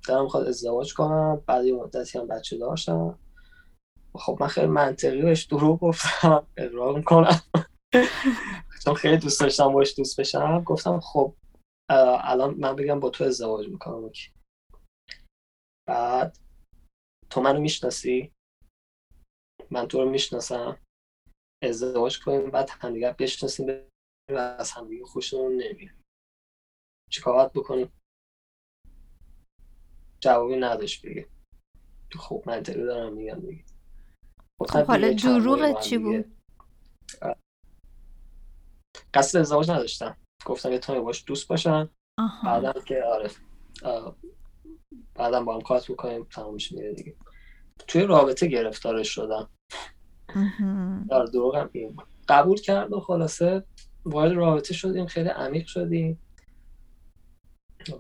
دلم 0.08 0.22
می‌خواد 0.22 0.46
ازدواج 0.46 0.94
کنم. 0.94 1.42
بعد 1.46 1.64
یه 1.64 1.74
مدتی 1.74 2.18
هم 2.18 2.26
بچه 2.26 2.58
داشتم. 2.58 3.18
خب 4.14 4.36
من 4.40 4.46
خیلی 4.46 4.66
منطقی 4.66 5.22
بهش 5.22 5.44
دروغ 5.44 5.80
گفتم. 5.80 6.46
اقرار 6.56 6.96
می‌کنم. 6.96 7.40
چون 8.84 8.94
خیلی 8.94 9.16
دوست 9.16 9.40
داشتم 9.40 9.72
باش 9.72 9.94
دوست 9.96 10.20
بشم. 10.20 10.62
گفتم 10.64 11.00
خب 11.00 11.36
الان 11.90 12.54
من 12.54 12.76
بگم 12.76 13.00
با 13.00 13.10
تو 13.10 13.24
ازدواج 13.24 13.68
می‌کنم 13.68 14.10
بعد 15.88 16.38
تو 17.30 17.40
منو 17.40 17.60
می‌شناسی؟ 17.60 18.32
من 19.70 19.88
تو 19.88 20.00
رو 20.00 20.10
می‌شناسم. 20.10 20.78
ازدواج 21.62 22.20
کنیم 22.24 22.50
بعد 22.50 22.70
همدیگر 22.70 23.12
بشناسیم 23.12 23.66
و 24.30 24.36
از 24.38 24.70
همدیگه 24.70 25.04
خوشمون 25.04 25.52
نمیاد. 25.52 25.94
چیکار 27.10 27.48
بکنیم؟ 27.48 27.92
جوابی 30.20 30.56
نداشت 30.56 31.06
بگه 31.06 31.28
خب 32.18 32.44
منطقی 32.46 32.84
دارم 32.84 33.12
میگم 33.12 33.40
دیگه. 33.40 33.64
خب 34.60 34.86
حالا 34.86 35.12
دروغ 35.12 35.80
چی 35.80 35.98
بود؟ 35.98 36.36
قصد 39.14 39.38
ازدواج 39.38 39.70
نداشتم. 39.70 40.16
گفتم 40.44 40.72
یه 40.72 40.78
تایی 40.78 41.00
باش 41.00 41.24
دوست 41.26 41.48
باشن 41.48 41.88
بعدم 42.44 42.80
که 42.84 43.02
آره. 43.04 43.30
بعدم 45.14 45.44
با 45.44 45.54
هم 45.54 45.60
کات 45.60 45.90
بکنیم 45.90 46.24
تمامش 46.24 46.72
میره 46.72 46.94
دیگه. 46.94 47.16
توی 47.88 48.02
رابطه 48.02 48.46
گرفتارش 48.46 49.08
شدم. 49.08 49.50
در 51.10 51.24
دروغم 51.24 51.70
این 51.72 51.96
قبول 52.28 52.60
کرد 52.60 52.92
و 52.92 53.00
خلاصه 53.00 53.64
وارد 54.04 54.32
رابطه 54.32 54.74
شدیم 54.74 55.06
خیلی 55.06 55.28
عمیق 55.28 55.66
شدیم. 55.66 56.22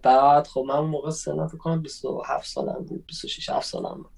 بعد 0.02 0.46
خب 0.46 0.64
من 0.68 0.80
موقع 0.80 1.10
سنم 1.10 1.48
فکر 1.48 1.58
کنم 1.58 1.82
27 1.82 2.48
سالم 2.48 2.84
بود 2.84 3.06
26 3.06 3.48
7 3.48 3.66
سالم 3.66 4.02
بود. 4.02 4.12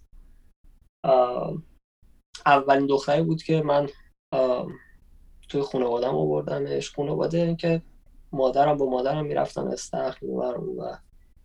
اولین 2.47 2.87
دختری 2.87 3.23
بود 3.23 3.43
که 3.43 3.63
من 3.63 3.89
توی 5.55 5.63
خانوادم 5.63 6.15
آوردمش 6.15 6.91
خانواده 6.91 7.57
که 7.57 7.83
مادرم 8.33 8.77
با 8.77 8.87
مادرم 8.91 9.27
می‌رفتم 9.27 9.67
استخر 9.67 10.25
و 10.25 10.99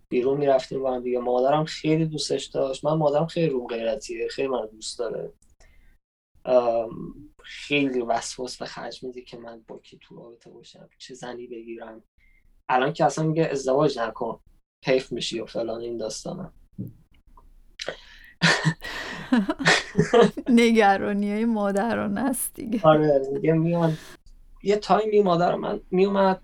بیرون 0.09 0.37
می‌رفتیم 0.37 0.81
با 0.81 0.93
هم 0.93 1.03
دیگه. 1.03 1.19
مادرم 1.19 1.65
خیلی 1.65 2.05
دوستش 2.05 2.45
داشت. 2.45 2.85
من 2.85 2.93
مادرم 2.93 3.25
خیلی 3.25 3.49
رو 3.49 3.67
غیرتیه. 3.67 4.27
خیلی 4.27 4.47
من 4.47 4.65
دوست 4.71 4.99
داره. 4.99 5.33
خیلی 7.43 8.01
وسواس 8.01 8.57
به 8.57 8.65
خرج 8.65 9.03
میده 9.03 9.21
که 9.21 9.37
من 9.37 9.63
با 9.67 9.77
کی 9.77 9.99
تو 10.01 10.15
رابطه 10.15 10.49
باشم 10.49 10.89
چه 10.97 11.13
زنی 11.13 11.47
بگیرم. 11.47 12.03
الان 12.69 12.93
که 12.93 13.05
اصلا 13.05 13.25
میگه 13.25 13.45
ازدواج 13.45 13.99
نکن. 13.99 14.39
حیف 14.85 15.11
میشی 15.11 15.39
و 15.39 15.45
فلان 15.45 15.81
این 15.81 15.97
داستانم 15.97 16.53
نگرانی 20.49 21.31
های 21.31 21.45
مادران 21.45 22.17
است 22.17 22.53
دیگه. 22.53 22.81
آره 22.83 23.29
میگه 23.33 23.53
میان 23.53 23.97
یه 24.63 24.75
تایمی 24.75 25.21
مادر 25.21 25.55
من 25.55 25.81
میومد 25.91 26.41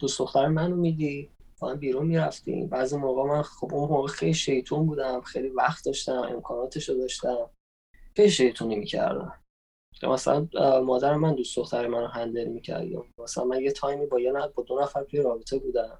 دوست 0.00 0.18
دختر 0.18 0.48
منو 0.48 0.76
میدی 0.76 1.30
با 1.60 1.74
بیرون 1.74 2.06
می‌رفتیم. 2.06 2.68
بعضی 2.68 2.96
موقع 2.96 3.22
من 3.22 3.42
خب 3.42 3.74
اون 3.74 3.88
موقع 3.88 4.08
خیلی 4.08 4.34
شیطون 4.34 4.86
بودم 4.86 5.20
خیلی 5.20 5.48
وقت 5.48 5.84
داشتم 5.84 6.22
امکاناتش 6.30 6.88
رو 6.88 6.94
داشتم. 6.94 7.50
خیلی 8.16 8.30
شیطونی 8.30 8.76
می‌کردم. 8.76 9.40
مثلا 10.02 10.48
مادر 10.80 11.14
من 11.14 11.34
دوست 11.34 11.56
دختر 11.56 11.86
منو 11.86 12.06
هندل 12.06 12.48
می‌کرد. 12.48 12.86
مثلا 13.18 13.44
من 13.44 13.60
یه 13.60 13.72
تایمی 13.72 14.06
با 14.06 14.20
یه 14.20 14.32
با 14.54 14.62
دو 14.62 14.80
نفر 14.80 15.04
توی 15.04 15.20
رابطه 15.20 15.58
بودم. 15.58 15.98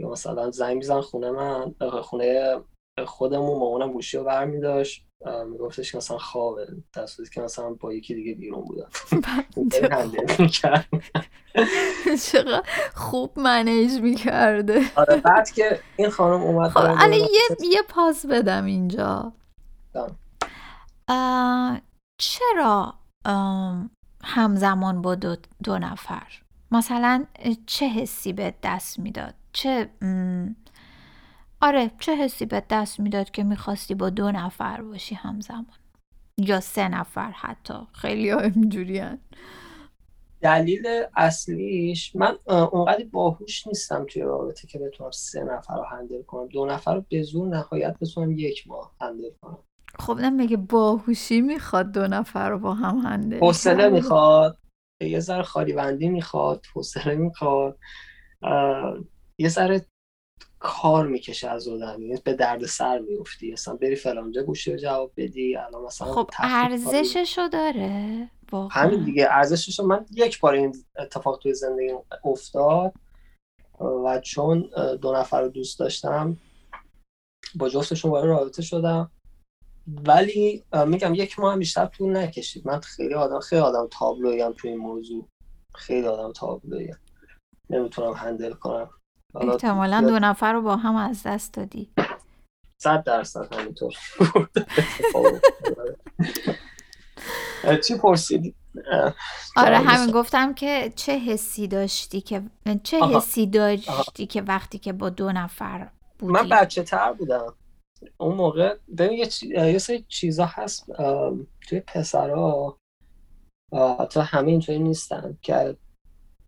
یا 0.00 0.08
مثلا 0.10 0.50
زنگ 0.50 0.76
میزن 0.76 1.00
خونه 1.00 1.30
من 1.30 1.74
خونه 2.02 2.56
خودمون 3.04 3.58
مامانم 3.58 3.92
گوشی 3.92 4.16
رو 4.16 4.24
برمی 4.24 4.60
داشت 4.60 5.06
میگفتش 5.50 5.92
که 5.92 5.98
مثلا 5.98 6.18
خوابه 6.18 6.66
در 6.92 7.06
صورتی 7.06 7.30
که 7.34 7.40
مثلا 7.40 7.70
با 7.70 7.92
یکی 7.92 8.14
دیگه 8.14 8.34
بیرون 8.34 8.64
بودم 8.64 8.88
چقدر 10.52 11.02
خوب 12.94 13.38
منیج 13.38 14.00
می‌کرده. 14.00 14.82
آره 14.96 15.16
بعد 15.16 15.50
که 15.50 15.80
این 15.96 16.10
خانم 16.10 16.42
اومد 16.42 16.70
خب 16.70 16.80
الان 16.80 17.12
یه, 17.12 17.28
یه 17.60 17.82
پاس 17.88 18.26
بدم 18.26 18.64
اینجا. 18.64 19.32
چرا 22.18 22.94
همزمان 24.24 25.02
با 25.02 25.14
دو, 25.14 25.36
دو 25.64 25.78
نفر؟ 25.78 26.26
مثلا 26.70 27.24
چه 27.66 27.88
حسی 27.88 28.32
به 28.32 28.54
دست 28.62 28.98
می‌داد؟ 28.98 29.34
چه 29.52 29.90
آره 31.66 31.90
چه 31.98 32.16
حسی 32.16 32.46
به 32.46 32.62
دست 32.70 33.00
می‌داد 33.00 33.30
که 33.30 33.44
می‌خواستی 33.44 33.94
با 33.94 34.10
دو 34.10 34.32
نفر 34.32 34.82
باشی 34.82 35.14
همزمان؟ 35.14 35.66
یا 36.38 36.60
سه 36.60 36.88
نفر 36.88 37.30
حتی 37.30 37.74
خیلی 37.92 38.30
ها 38.30 38.40
اینجوری 38.40 39.02
دلیل 40.40 40.86
اصلیش 41.16 42.16
من 42.16 42.38
اونقدر 42.46 43.04
باهوش 43.12 43.66
نیستم 43.66 44.06
توی 44.08 44.22
رابطه 44.22 44.68
که 44.68 44.78
بتونم 44.78 45.10
سه 45.10 45.44
نفر 45.44 45.76
رو 45.76 45.84
هندل 45.90 46.22
کنم. 46.22 46.48
دو 46.48 46.66
نفر 46.66 46.94
رو 46.94 47.04
به 47.08 47.22
زور 47.22 47.48
نهایت 47.48 47.96
بتونم 48.00 48.38
یک 48.38 48.68
ماه 48.68 48.92
هندل 49.00 49.30
کنم. 49.40 49.58
خب 49.98 50.16
نه 50.20 50.30
میگه 50.30 50.56
باهوشی 50.56 51.40
می‌خواد 51.40 51.92
دو 51.92 52.06
نفر 52.06 52.50
رو 52.50 52.58
با 52.58 52.74
هم 52.74 52.98
هندل 52.98 53.38
حوصله 53.38 53.88
می‌خواد. 53.88 54.58
یه 55.00 55.20
ذره 55.20 55.74
بندی 55.76 56.08
می‌خواد 56.08 56.64
حوصله 56.74 57.14
می‌خواد. 57.14 57.78
یه 59.38 59.48
ذره 59.48 59.86
کار 60.58 61.06
می‌کشه 61.06 61.48
از 61.48 61.68
آدم 61.68 62.02
یعنی 62.02 62.20
به 62.24 62.34
درد 62.34 62.66
سر 62.66 62.98
میفتی 62.98 63.52
اصلا 63.52 63.74
بری 63.74 63.96
فلانجا 63.96 64.42
گوشی 64.42 64.72
رو 64.72 64.78
جواب 64.78 65.12
بدی. 65.16 65.56
الان 65.56 65.82
مثلا 65.82 66.12
خب 66.12 66.30
ارزششو 66.38 67.48
داره 67.48 68.30
همین 68.70 69.04
دیگه 69.04 69.26
ارزششو 69.30 69.86
من 69.86 70.06
یک 70.10 70.40
بار 70.40 70.54
این 70.54 70.74
اتفاق 70.98 71.38
توی 71.38 71.54
زندگی 71.54 71.94
افتاد 72.24 72.92
و 73.80 74.20
چون 74.20 74.70
دو 75.00 75.12
نفر 75.12 75.40
رو 75.40 75.48
دوست 75.48 75.78
داشتم 75.78 76.36
با 77.54 77.68
جفتشون 77.68 78.10
وارد 78.10 78.26
رابطه 78.26 78.62
شدم. 78.62 79.10
ولی 79.86 80.64
میگم 80.86 81.14
یک 81.14 81.38
ماه 81.38 81.56
بیشتر 81.56 81.86
طول 81.86 82.16
نکشید. 82.16 82.66
من 82.66 82.80
خیلی 82.80 83.14
آدم 83.14 83.40
خیلی 83.40 83.62
آدم 83.62 83.88
تابلوی 83.90 84.40
هم 84.40 84.52
توی 84.52 84.70
این 84.70 84.78
موضوع. 84.78 85.28
خیلی 85.74 86.06
آدم 86.06 86.32
تابلوی 86.32 86.94
نمی‌تونم 87.70 88.12
هندل 88.12 88.52
کنم. 88.52 88.90
احتمالا 89.34 90.00
دو 90.00 90.18
نفر 90.18 90.52
رو 90.52 90.62
با 90.62 90.76
هم 90.76 90.96
از 90.96 91.22
دست 91.22 91.54
دادی. 91.54 91.90
صد 92.78 93.02
درصد 93.04 93.54
همینطور. 93.54 93.94
چی 97.86 97.98
پرسیدی 97.98 98.54
آره 99.56 99.78
همین 99.78 100.10
گفتم 100.10 100.54
که 100.54 100.92
چه 100.96 101.18
حسی 101.18 101.68
داشتی 101.68 102.20
که 102.20 102.42
چه 102.82 103.04
حسی 103.04 103.46
داشتی 103.46 104.26
که 104.26 104.42
وقتی 104.42 104.78
که 104.78 104.92
با 104.92 105.10
دو 105.10 105.32
نفر 105.32 105.90
بودی؟ 106.18 106.32
من 106.32 106.48
بچه 106.48 106.82
تر 106.82 107.12
بودم. 107.12 107.54
اون 108.16 108.34
موقع 108.34 108.76
ببین 108.98 109.18
یه, 109.18 109.28
یه 109.72 109.78
سری 109.78 110.04
چیزا 110.08 110.46
هست 110.46 110.86
توی 111.68 111.80
پسرها 111.80 112.78
حتی 114.00 114.20
همه 114.20 114.50
اینطوری 114.50 114.78
نیستن 114.78 115.38
که 115.42 115.76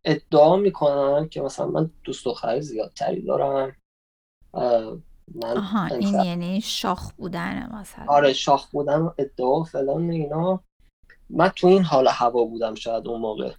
ادعا 0.08 0.56
می‌کنن 0.56 1.28
که 1.28 1.40
مثلا 1.40 1.66
من 1.66 1.90
دوست 2.04 2.24
دختری 2.24 2.62
زیادتری 2.62 3.22
دارم. 3.22 3.76
من 5.34 5.56
آها 5.56 5.86
این 5.86 6.20
یعنی 6.24 6.60
شاخ 6.60 7.12
بودن 7.12 7.70
مثلا. 7.80 8.04
آره 8.08 8.32
شاخ 8.32 8.70
بودن 8.70 9.10
ادعا 9.18 9.62
فلان 9.62 10.10
اینا. 10.10 10.60
من 11.30 11.48
تو 11.48 11.66
این 11.66 11.82
حال 11.82 12.08
هوا 12.10 12.44
بودم 12.44 12.74
شاید 12.74 13.08
اون 13.08 13.20
موقع. 13.20 13.52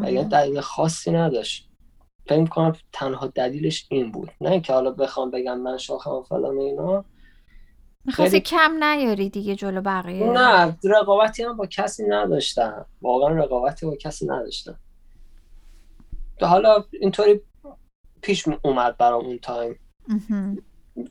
و 0.00 0.12
یه 0.12 0.24
دلیل 0.24 0.60
خاصی 0.60 1.10
نداشت؟ 1.10 1.68
فکر 2.26 2.46
کنم 2.46 2.76
تنها 2.92 3.26
دلیلش 3.26 3.86
این 3.90 4.12
بود. 4.12 4.30
نه 4.40 4.50
اینکه 4.50 4.72
حالا 4.72 4.90
بخوام 4.90 5.30
بگم 5.30 5.58
من 5.58 5.78
شاخم 5.78 6.22
فلان 6.22 6.58
اینا. 6.58 7.04
می‌خواستی 8.04 8.40
کم 8.40 8.84
نیاری 8.84 9.30
دیگه 9.30 9.54
جلو 9.54 9.80
بقیه؟ 9.80 10.24
نه 10.24 10.78
رقابتی 10.84 11.42
هم 11.42 11.56
با 11.56 11.66
کسی 11.66 12.04
نداشتم. 12.08 12.86
واقعا 13.02 13.28
رقابتی 13.28 13.86
با 13.86 13.96
کسی 13.96 14.26
نداشتم. 14.26 14.78
حالا 16.46 16.84
اینطوری 16.92 17.40
پیش 18.22 18.44
اومد 18.62 18.96
برام 18.96 19.24
اون 19.24 19.38
تایم. 19.38 19.78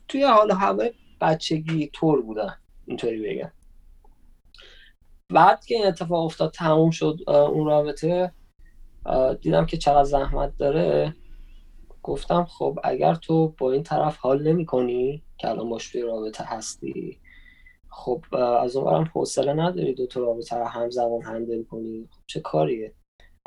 توی 0.08 0.24
حال 0.24 0.50
هوای 0.50 0.92
بچگی 1.20 1.90
طور 1.92 2.22
بودن 2.22 2.54
اینطوری 2.86 3.22
بگم. 3.22 3.52
بعد 5.32 5.64
که 5.64 5.74
این 5.74 5.86
اتفاق 5.86 6.24
افتاد 6.24 6.50
تموم 6.50 6.90
شد 6.90 7.18
اون 7.28 7.66
رابطه 7.66 8.32
دیدم 9.40 9.66
که 9.66 9.76
چقدر 9.76 10.04
زحمت 10.04 10.56
داره. 10.58 11.14
گفتم 12.02 12.44
خب 12.44 12.78
اگر 12.84 13.14
تو 13.14 13.48
با 13.48 13.72
این 13.72 13.82
طرف 13.82 14.16
حال 14.16 14.48
نمی 14.48 14.66
کنی 14.66 15.22
که 15.38 15.48
الان 15.48 15.68
باش 15.68 15.92
توی 15.92 16.02
رابطه 16.02 16.44
هستی 16.44 17.20
خب 17.88 18.24
از 18.34 18.76
اون 18.76 18.84
برم 18.84 19.10
حوصله 19.14 19.52
نداری 19.52 19.94
دو 19.94 20.06
تا 20.06 20.20
رابطه 20.20 20.56
رو 20.56 20.64
همزمان 20.64 21.22
هندل 21.22 21.62
کنی. 21.62 22.08
خب 22.10 22.22
چه 22.26 22.40
کاریه؟ 22.40 22.94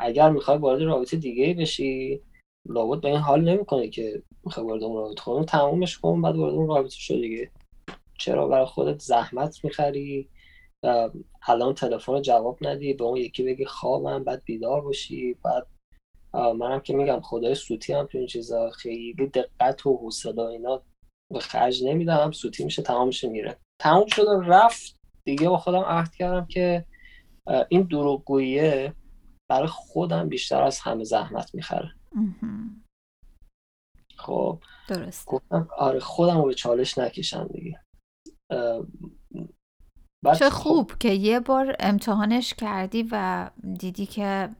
اگر 0.00 0.30
می‌خوای 0.30 0.58
وارد 0.58 0.82
رابطه 0.82 1.16
دیگه 1.16 1.54
بشی 1.54 2.22
لابد 2.66 3.00
به 3.00 3.08
این 3.08 3.18
حال 3.18 3.40
نمی‌کنه 3.40 3.88
که 3.88 4.22
می‌خوای 4.44 4.66
وارد 4.66 4.82
اون 4.82 4.96
رابطه 4.96 5.22
خودم 5.22 5.44
تمومش 5.44 5.98
کن 5.98 6.22
بعد 6.22 6.36
وارد 6.36 6.54
اون 6.54 6.68
رابطه 6.68 6.96
شو 6.96 7.14
دیگه. 7.14 7.50
چرا 8.18 8.48
برای 8.48 8.66
خودت 8.66 8.98
زحمت 9.00 9.64
می‌خری؟ 9.64 10.28
الان 11.48 11.74
تلفن 11.74 12.22
جواب 12.22 12.58
ندی 12.60 12.94
به 12.94 13.04
اون 13.04 13.16
یکی 13.16 13.42
بگی 13.42 13.64
خوابم 13.64 14.24
بعد 14.24 14.42
بیدار 14.44 14.80
باشی 14.80 15.36
بعد 15.44 15.66
منم 16.34 16.80
که 16.80 16.96
میگم 16.96 17.20
خدای 17.20 17.54
سوتی 17.54 17.92
هم 17.92 18.06
تو 18.06 18.18
این 18.18 18.26
چیزا 18.26 18.70
خیلی 18.70 19.14
دقت 19.14 19.86
و 19.86 19.96
حوصله 19.96 20.42
اینا 20.42 20.82
به 21.32 21.38
خرج 21.38 21.84
نمیدم. 21.84 22.32
سوتی 22.32 22.64
میشه 22.64 22.82
تمامش 22.82 23.24
میره. 23.24 23.56
تموم 23.80 24.06
شد 24.06 24.26
رفت. 24.46 24.96
دیگه 25.24 25.48
با 25.48 25.58
خودم 25.58 25.82
عهد 25.82 26.14
کردم 26.14 26.46
که 26.46 26.84
این 27.68 27.82
دروغگوییه. 27.82 28.92
برای 29.50 29.68
خودم 29.68 30.28
بیشتر 30.28 30.62
از 30.62 30.80
همه 30.80 31.04
زحمت 31.04 31.54
می‌خره. 31.54 31.94
خب 34.16 34.62
درست. 34.88 35.26
گفتم 35.26 35.68
آره 35.78 36.00
خودم 36.00 36.36
رو 36.36 36.46
به 36.46 36.54
چالش 36.54 36.98
نکشم 36.98 37.48
دیگه. 37.48 37.80
چه 40.38 40.50
خب 40.50 40.58
خوب 40.62 40.92
که 41.00 41.08
یه 41.08 41.40
بار 41.40 41.76
امتحانش 41.80 42.54
کردی 42.54 43.08
و 43.12 43.50
دیدی 43.78 44.06
که 44.06 44.54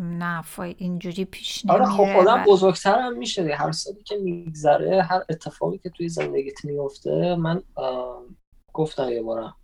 نه 0.00 0.44
اینجوری 0.58 1.24
پیش 1.24 1.66
نمیره 1.66 1.84
آره 1.84 1.96
خب 1.96 2.18
آدم 2.20 2.42
و... 2.42 2.44
بزرگتر 2.52 2.98
هم 2.98 3.18
میشه 3.18 3.54
هر 3.54 3.72
سالی 3.72 4.02
که 4.02 4.16
میگذره 4.16 5.02
هر 5.02 5.24
اتفاقی 5.28 5.78
که 5.78 5.90
توی 5.90 6.08
زندگیت 6.08 6.64
میفته 6.64 7.36
من 7.36 7.62
گفتم 8.74 9.08
یه 9.08 9.22
بارم. 9.22 9.56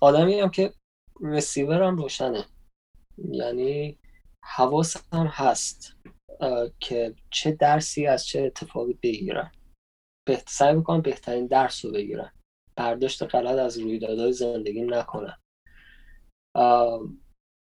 آدمی 0.00 0.40
هم 0.40 0.50
که 0.50 0.74
رسیورم 1.20 1.96
روشنه. 1.96 2.44
یعنی 3.30 3.98
حواسم 4.44 5.26
هست 5.26 5.96
که 6.80 7.14
چه 7.30 7.52
درسی 7.52 8.06
از 8.06 8.26
چه 8.26 8.42
اتفاقی 8.42 8.98
بگیرم 9.02 9.52
بهت... 10.26 10.48
سعی 10.48 10.74
می‌کنم 10.74 11.00
بهترین 11.00 11.46
درس 11.46 11.84
رو 11.84 11.92
بگیرم 11.92 12.32
برداشت 12.76 13.22
غلط 13.22 13.58
از 13.58 13.78
رویدادهای 13.78 14.32
زندگی 14.32 14.82
نکنم 14.82 15.38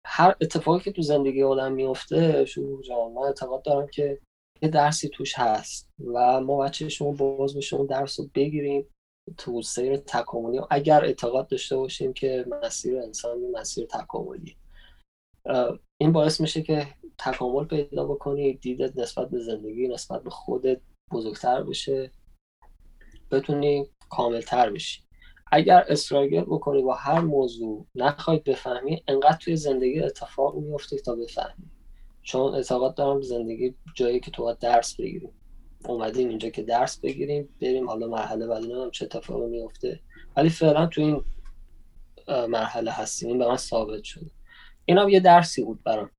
هر 0.06 0.36
اتفاقی 0.40 0.80
که 0.84 0.92
تو 0.92 1.02
زندگی 1.02 1.42
آدم 1.42 1.72
میفته 1.72 2.44
شروع 2.44 2.82
جان 2.82 3.12
من 3.12 3.22
اعتقاد 3.22 3.62
دارم 3.62 3.86
که 3.86 4.20
یه 4.62 4.68
درسی 4.68 5.08
توش 5.08 5.38
هست 5.38 5.90
و 6.14 6.40
ما 6.40 6.58
بچه 6.58 6.88
شما 6.88 7.12
باز 7.12 7.56
بشه 7.56 7.76
اون 7.76 7.86
درس 7.86 8.20
رو 8.20 8.30
بگیریم. 8.34 8.86
تو 9.36 9.62
سیر 9.62 9.96
تکاملی. 9.96 10.60
اگر 10.70 11.04
اعتقاد 11.04 11.48
داشته 11.48 11.76
باشیم 11.76 12.12
که 12.12 12.46
مسیر 12.62 12.98
انسان 12.98 13.38
مسیر 13.52 13.86
تکاملی 13.86 14.56
این 16.00 16.12
باعث 16.12 16.40
میشه 16.40 16.62
که 16.62 16.86
تکامل 17.18 17.64
پیدا 17.64 18.04
بکنی 18.04 18.52
دیدت 18.52 18.96
نسبت 18.96 19.30
به 19.30 19.38
زندگی 19.38 19.88
نسبت 19.88 20.22
به 20.22 20.30
خودت 20.30 20.80
بزرگتر 21.12 21.62
بشه. 21.62 22.10
بتونی 23.30 23.86
کاملتر 24.10 24.70
بشی. 24.70 25.02
اگر 25.52 25.84
استراگل 25.88 26.40
بکنی 26.40 26.82
با 26.82 26.94
هر 26.94 27.20
موضوع 27.20 27.86
نخواهید 27.94 28.44
بفهمی 28.44 29.02
انقدر 29.08 29.36
توی 29.36 29.56
زندگی 29.56 30.00
اتفاق 30.00 30.56
میفته 30.56 30.98
تا 30.98 31.14
بفهمی. 31.14 31.70
چون 32.22 32.54
اعتقاد 32.54 32.94
دارم 32.94 33.22
زندگی 33.22 33.74
جایی 33.94 34.20
که 34.20 34.30
تو 34.30 34.42
باید 34.42 34.58
درس 34.58 34.96
بگیریم 34.96 35.32
اومدیم 35.84 36.28
اینجا 36.28 36.48
که 36.48 36.62
درس 36.62 37.00
بگیریم 37.00 37.48
بریم 37.62 37.88
حالا 37.88 38.06
مرحله 38.06 38.46
بعدی 38.46 38.72
هم 38.72 38.90
چه 38.90 39.04
اتفاقی 39.04 39.46
میفته. 39.46 40.00
ولی 40.36 40.48
فعلا 40.48 40.86
تو 40.86 41.00
این 41.00 41.24
مرحله 42.28 42.90
هستیم. 42.90 43.28
این 43.28 43.38
به 43.38 43.48
من 43.48 43.56
ثابت 43.56 44.04
شده. 44.04 44.30
این 44.84 44.98
هم 44.98 45.08
یه 45.08 45.20
درسی 45.20 45.64
بود 45.64 45.82
برام. 45.82 46.10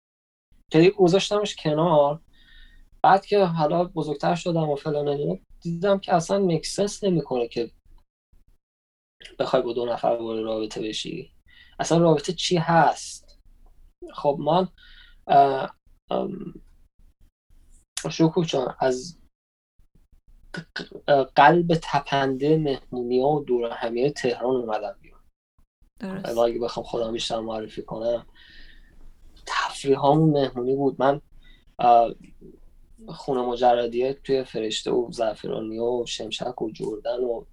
که 0.72 0.90
گذاشتمش 0.90 1.56
کنار. 1.56 2.22
بعد 3.04 3.26
که 3.26 3.44
حالا 3.44 3.84
بزرگتر 3.84 4.36
شدم 4.36 4.70
و 4.70 4.76
فلان 4.76 5.40
دیدم 5.62 6.00
که 6.00 6.14
اصلا 6.14 6.40
مکسنس 6.40 7.04
نمی‌کنه 7.04 7.48
که 7.48 7.72
بخوای 9.40 9.62
با 9.62 9.74
دو 9.74 9.86
نفر 9.86 10.08
وارد 10.08 10.44
رابطه 10.44 10.82
بشی. 10.82 11.34
اصلا 11.80 11.98
رابطه 11.98 12.34
چی 12.34 12.58
هست؟ 12.58 13.40
خب 14.14 14.38
من 14.40 14.68
شکوه 18.12 18.76
از 18.80 19.19
قلب 21.36 21.80
تپنده 21.84 22.58
مهمونی 22.58 23.22
ها 23.22 23.28
و 23.28 23.44
دور 23.44 23.70
همیه 23.70 24.12
تهران 24.12 24.56
اومدم 24.56 24.96
بیان 25.02 25.20
اگه 26.26 26.60
بخوام 26.60 26.86
خودم 26.86 27.12
بیشتر 27.12 27.40
معرفی 27.40 27.82
کنم 27.82 28.26
تفریح 29.46 30.00
همون 30.00 30.30
مهمونی 30.30 30.76
بود. 30.76 30.96
من 31.00 31.22
خونه 33.08 33.42
مجردیه 33.42 34.14
توی 34.14 34.44
فرشته 34.44 34.92
و 34.92 35.12
زعفرانی 35.12 35.80
و 35.80 36.06
شمشک 36.06 36.62
و 36.62 36.72
جردن 36.72 37.20
و 37.20 37.44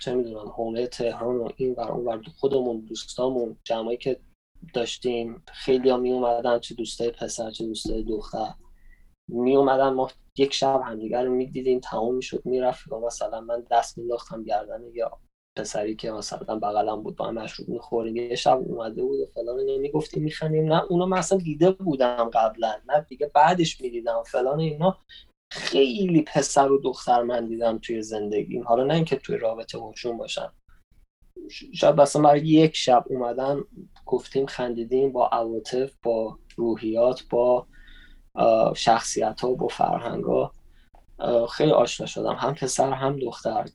چه 0.00 0.14
می‌دونم 0.14 0.48
حومه 0.48 0.86
تهران 0.86 1.36
و 1.36 1.48
این 1.56 1.74
ور 1.74 1.92
اون 1.92 2.06
ور 2.06 2.22
خودمون 2.36 2.80
دوستامون 2.80 3.56
جمعی 3.64 3.96
که 3.96 4.20
داشتیم 4.74 5.42
خیلی 5.52 5.90
ها 5.90 5.96
می 5.96 6.12
اومدن 6.12 6.58
چه 6.58 6.74
دوستای 6.74 7.10
پسر 7.10 7.50
چه 7.50 7.66
دوستای 7.66 8.02
دختر. 8.02 8.54
می 9.28 9.56
اومدن 9.56 9.88
ما 9.88 10.10
یک 10.38 10.54
شب 10.54 10.80
همدیگر 10.84 11.24
رو 11.24 11.34
می‌دیدیم 11.34 11.80
تمام 11.80 12.14
می‌شد 12.14 12.42
می‌رفت 12.44 12.92
و 12.92 13.00
مثلا 13.00 13.40
من 13.40 13.64
دست 13.70 13.98
مینداختم 13.98 14.42
گردن 14.42 14.82
یا 14.94 15.18
پسری 15.56 15.96
که 15.96 16.10
مثلا 16.10 16.58
بغلم 16.58 17.02
بود 17.02 17.16
با 17.16 17.26
هم 17.26 17.34
مشروب 17.34 17.68
می‌خوریم. 17.68 18.16
یه 18.16 18.34
شب 18.34 18.58
اومده 18.58 19.02
بود 19.02 19.20
و 19.20 19.26
فلان 19.26 19.58
اینو 19.58 19.80
می‌گفتیم 19.80 20.22
میخندیم. 20.22 20.72
نه 20.72 20.82
اونو 20.84 21.06
من 21.06 21.18
اصلا 21.18 21.38
دیده 21.38 21.70
بودم 21.70 22.30
قبلا. 22.32 22.74
نه 22.88 23.06
دیگه 23.08 23.30
بعدش 23.34 23.80
می‌دیدم 23.80 24.22
فلان 24.26 24.60
اینا. 24.60 24.98
خیلی 25.50 26.22
پسر 26.22 26.72
و 26.72 26.78
دختر 26.78 27.22
من 27.22 27.46
دیدم 27.46 27.78
توی 27.78 28.02
زندگیم 28.02 28.62
حالا 28.62 28.84
نه 28.84 28.94
اینکه 28.94 29.16
توی 29.16 29.36
رابطه 29.36 29.78
باشون 29.78 30.16
باشم 30.16 30.52
شاید 31.74 32.00
مثلا 32.00 32.22
برای 32.22 32.46
یک 32.46 32.76
شب 32.76 33.04
اومدن 33.06 33.64
گفتیم 34.06 34.46
خندیدیم 34.46 35.12
با 35.12 35.28
عواطف 35.28 35.92
با 36.02 36.38
روحیات 36.56 37.22
با 37.30 37.66
شخصیت 38.76 39.40
ها 39.40 39.54
با 39.54 39.68
فرهنگ 39.68 40.24
ها 40.24 40.52
خیلی 41.46 41.72
آشنا 41.72 42.06
شدم 42.06 42.34
هم 42.34 42.54
پسر 42.54 42.92
هم 42.92 43.18
دختر. 43.18 43.68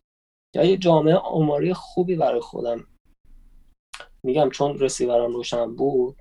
یا 0.55 0.64
یه 0.64 0.78
جامعه 0.78 1.16
آماری 1.16 1.74
خوبی 1.74 2.16
برای 2.16 2.41
خودم. 2.41 2.88
میگم 4.24 4.49
چون 4.49 4.80
رسیورم 4.80 5.34
روشن 5.34 5.76
بود 5.76 6.16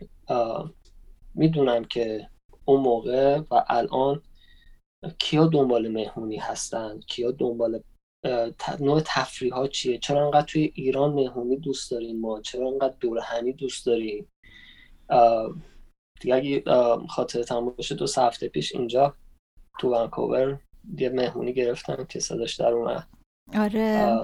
می‌دونم 1.34 1.84
که 1.84 2.28
اون 2.64 2.80
موقع 2.80 3.38
و 3.51 3.64
الان 3.68 4.22
کیا 5.18 5.47
دنبال 5.47 5.88
مهمونی 5.88 6.36
هستن 6.36 7.01
کیا 7.01 7.30
دنبال 7.30 7.82
نوع 8.80 9.03
تفریح 9.07 9.55
ها 9.55 9.68
چیه 9.68 9.99
چرا 9.99 10.24
انقدر 10.24 10.47
توی 10.47 10.72
ایران 10.74 11.12
مهمونی 11.12 11.57
دوست 11.57 11.90
داریم 11.90 12.20
ما 12.20 12.40
چرا 12.40 12.68
انقدر 12.68 12.97
دور 13.01 13.18
همی 13.18 13.53
دوست 13.53 13.86
داریم. 13.86 14.28
دیگه 16.23 16.35
اگه 16.35 16.62
خاطرتم 17.09 17.64
باشه 17.64 17.95
دو 17.95 18.07
هفته 18.16 18.49
پیش 18.49 18.75
اینجا 18.75 19.14
تو 19.79 19.95
ونکوور 19.95 20.59
یه 20.99 21.09
مهمونی 21.09 21.53
گرفتم 21.53 22.05
که 22.05 22.20
صداش 22.20 22.57
در 22.57 22.73
اومد. 22.73 23.09
آره. 23.55 24.18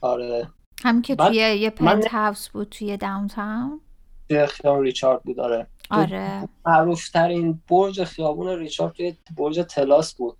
آره. 0.00 0.48
هم 0.84 1.02
که 1.02 1.16
توی 1.16 1.36
یه 1.36 1.70
پنت 1.70 2.08
هاوس 2.08 2.48
بود 2.48 2.68
توی 2.68 2.96
داونتاون 2.96 3.80
توی 4.28 4.46
خیابون 4.46 4.84
ریچارد 4.84 5.22
بود 5.22 5.40
آره. 5.40 5.66
آره. 5.90 6.48
معروف 6.66 7.08
ترین 7.08 7.62
برج 7.68 8.04
خیابون 8.04 8.58
ریچارد 8.58 8.92
توی 8.92 9.16
برج 9.36 9.60
تلاس 9.60 10.14
بود. 10.14 10.36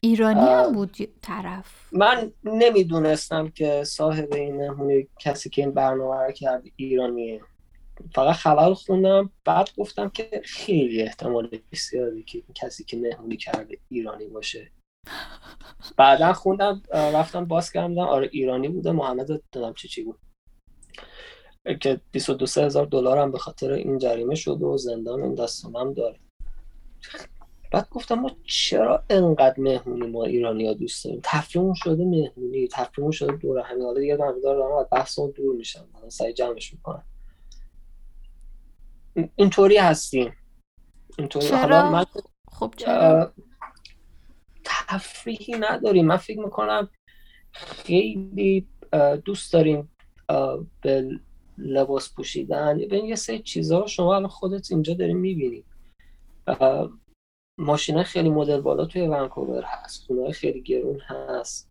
ایرانی 0.00 0.40
هم 0.40 0.72
بود 0.72 0.96
طرف. 1.22 1.88
من 1.92 2.32
نمی‌دونستم 2.44 3.48
که 3.48 3.84
صاحب 3.84 4.32
این 4.32 4.56
مهمونی 4.56 5.08
کسی 5.20 5.50
که 5.50 5.62
این 5.62 5.70
برنامه 5.70 6.26
رو 6.26 6.32
کرد 6.32 6.62
ایرانیه. 6.76 7.40
فقط 8.14 8.34
خبر 8.34 8.74
خوندم 8.74 9.30
بعد 9.44 9.70
گفتم 9.78 10.08
که 10.08 10.42
خیلی 10.44 11.02
احتمال 11.02 11.58
زیاده 11.90 12.22
که 12.22 12.42
کسی 12.54 12.84
که 12.84 12.96
مهمونی 12.96 13.36
کرده 13.36 13.78
ایرانی 13.88 14.26
باشه. 14.26 14.72
بعدا 15.96 16.32
خوندم 16.32 16.82
رفتم 16.92 17.44
باز 17.44 17.72
کردم 17.72 17.98
آره 17.98 18.28
ایرانی 18.32 18.68
بوده 18.68 18.92
محمد 18.92 19.42
دادم 19.52 19.72
چی 19.72 19.88
چی 19.88 20.02
بود؟ 20.02 20.18
که 21.80 22.00
22 22.12 22.46
هزار 22.60 22.86
دلار 22.86 23.18
هم 23.18 23.30
به 23.30 23.38
خاطر 23.38 23.72
این 23.72 23.98
جریمه 23.98 24.34
شده 24.34 24.66
و 24.66 24.76
زندان 24.76 25.22
این 25.22 25.34
داستان 25.34 25.76
هم 25.76 25.92
داره. 25.92 26.18
بعد 27.72 27.88
گفتم 27.90 28.14
ما 28.14 28.30
چرا 28.44 29.04
انقدر 29.10 29.60
مهمونی 29.60 30.06
ما 30.06 30.24
ایرانی 30.24 30.66
ها 30.66 30.72
دوست 30.72 31.04
داریم؟ 31.04 31.20
تفریمون 31.24 31.74
شده 31.74 32.04
مهمونی 32.04 32.68
تفریمون 32.68 33.12
شده 33.12 33.36
دور 33.36 33.58
همین. 33.58 33.84
حالا 33.84 34.00
دیگه 34.00 34.16
دارم 34.16 34.72
و 34.72 34.84
بحث 34.92 35.18
دور 35.18 35.56
میشم. 35.56 35.88
سعی 36.08 36.32
جمعش 36.32 36.72
می‌کنم. 36.74 37.04
اینطوری 39.36 39.76
هستیم. 39.76 40.36
اینطوری؟ 41.18 41.48
حالا 41.48 41.90
من 41.90 42.04
خب 42.52 42.74
چرا؟ 42.76 43.32
تفریحی 44.64 45.54
نداریم. 45.60 46.06
من 46.06 46.16
فکر 46.16 46.40
می‌کنم 46.40 46.88
خیلی 47.52 48.68
دوست 49.24 49.52
داریم 49.52 49.90
به 50.80 51.20
لباس 51.58 52.14
پوشیدن. 52.14 52.88
به 52.88 52.98
یه 52.98 53.14
سری 53.14 53.38
چیزها 53.38 53.86
شما 53.86 54.16
الان 54.16 54.28
خودت 54.28 54.72
اینجا 54.72 54.94
داری 54.94 55.14
می‌بینی. 55.14 55.64
ماشین 57.58 58.02
خیلی 58.02 58.30
مدل 58.30 58.60
بالا 58.60 58.84
توی 58.84 59.08
ونکوور 59.08 59.62
هست. 59.62 60.06
خونه 60.06 60.32
خیلی 60.32 60.62
گرون 60.62 61.00
هست. 61.00 61.70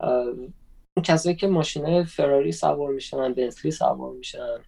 اون 0.00 1.02
کسایی 1.04 1.36
که 1.36 1.46
ماشین 1.46 2.04
فراری 2.04 2.52
سوار 2.52 2.92
میشن 2.92 3.34
بنتلی 3.34 3.70
سوار 3.70 4.12
میشن. 4.12 4.58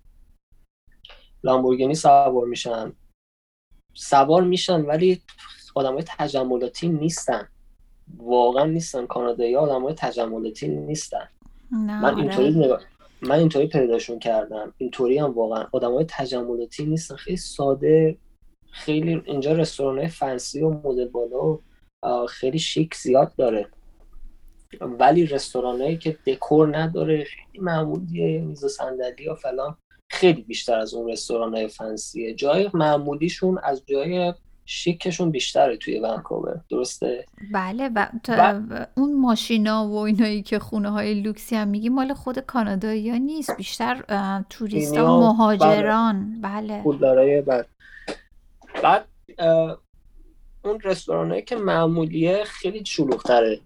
لامبورگینی 1.45 1.95
سوار 1.95 2.47
میشن. 2.47 2.93
سوار 3.95 4.43
میشن 4.43 4.81
ولی 4.81 5.23
آدم 5.75 5.93
های 5.95 6.05
تجملاتی 6.19 6.89
نیستن. 6.89 7.49
واقعا 8.17 8.65
نیستن. 8.65 9.07
کانادایی 9.07 9.57
آدم 9.57 9.83
های 9.83 9.95
تجملاتی 9.95 10.69
نیستن. 10.69 11.29
نه 11.71 12.03
من 12.03 12.05
آره. 12.05 12.17
اینطوری 12.17 12.51
نگاه 12.51 12.83
من 13.23 13.39
اینطوری 13.39 13.67
پیداشون 13.67 14.19
کردم. 14.19 14.75
اینطوری 14.79 15.19
هم 15.19 15.31
واقعا. 15.31 15.67
آدم 15.73 15.93
های 15.93 16.05
تجملاتی 16.09 16.87
نیستن. 16.87 17.17
خیلی 17.17 17.37
ساده 17.37 18.17
خیلی 18.71 19.23
اینجا 19.25 19.53
رستوران 19.53 19.99
های 19.99 20.09
فنسی 20.09 20.63
و 20.63 20.71
مدل 20.71 21.09
بالا 21.09 21.59
و 22.03 22.27
خیلی 22.27 22.59
شیک 22.59 22.95
زیاد 22.95 23.35
داره. 23.37 23.69
ولی 24.81 25.27
رستوران 25.27 25.81
هایی 25.81 25.97
که 25.97 26.19
دکور 26.27 26.79
نداره 26.79 27.25
خیلی 27.25 27.65
معمولیه. 27.65 28.41
میز 28.41 28.65
و 28.65 28.69
صندلی 28.69 29.29
و 29.29 29.35
فلان. 29.35 29.77
خیلی 30.13 30.43
بیشتر 30.43 30.79
از 30.79 30.95
اون 30.95 31.09
رستوران 31.13 31.55
های 31.55 31.69
فنسیه 31.69 32.35
جای 32.35 32.71
معمولیشون 32.75 33.59
از 33.65 33.83
جای 33.87 34.35
شیکشون 34.65 35.31
بیشتره 35.31 35.77
توی 35.77 35.99
ونکوور. 36.01 36.61
درسته؟ 36.71 37.27
بله 37.53 37.89
و 37.89 38.07
تا 38.25 38.63
اون 38.97 39.21
ماشینا 39.21 39.89
و 39.89 39.97
اینایی 39.97 40.43
که 40.43 40.59
خونه 40.59 40.91
های 40.91 41.15
لوکسی 41.15 41.57
هم 41.57 41.69
میگی 41.69 41.89
مال 41.89 42.15
خود 42.15 42.39
کانادایی 42.39 43.11
ها 43.11 43.17
نیست. 43.17 43.57
بیشتر 43.57 44.03
توریست 44.51 44.93
اینیا- 44.93 45.07
و 45.11 45.21
مهاجران. 45.21 46.41
بله. 46.41 46.83
پولدارای 46.83 47.41
بعد. 47.43 47.67
بعد 48.83 49.05
اون 50.65 50.81
رستوران 50.85 51.41
که 51.41 51.57
معمولیه 51.57 52.45
خیلی 52.45 52.85
شلوغتره. 52.85 53.61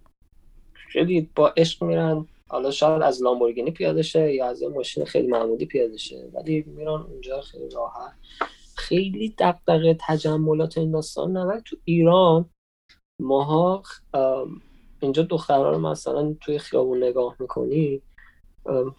خیلی 0.92 1.30
با 1.34 1.48
عشق 1.56 1.84
میرن. 1.84 2.26
حالا 2.48 2.70
شاید 2.70 3.02
از 3.02 3.22
لامبورگینی 3.22 3.70
پیاده 3.70 4.02
شه 4.02 4.34
یا 4.34 4.46
از 4.46 4.62
یه 4.62 4.68
ماشین 4.68 5.04
خیلی 5.04 5.26
معمولی 5.26 5.66
پیاده 5.66 5.96
شه. 5.96 6.30
ولی 6.34 6.62
میرن 6.62 6.88
اونجا 6.88 7.40
خیلی 7.40 7.70
راحت. 7.70 8.12
خیلی 8.76 9.34
دقدقه 9.38 9.96
تجملات 10.00 10.78
این 10.78 10.90
داستان 10.90 11.36
ولی 11.36 11.62
تو 11.64 11.76
ایران 11.84 12.50
ماها 13.20 13.82
اینجا 15.00 15.22
دخترها 15.22 15.70
رو 15.70 15.78
مثلا 15.78 16.36
توی 16.40 16.58
خیابون 16.58 17.02
نگاه 17.04 17.36
می‌کنی 17.40 18.02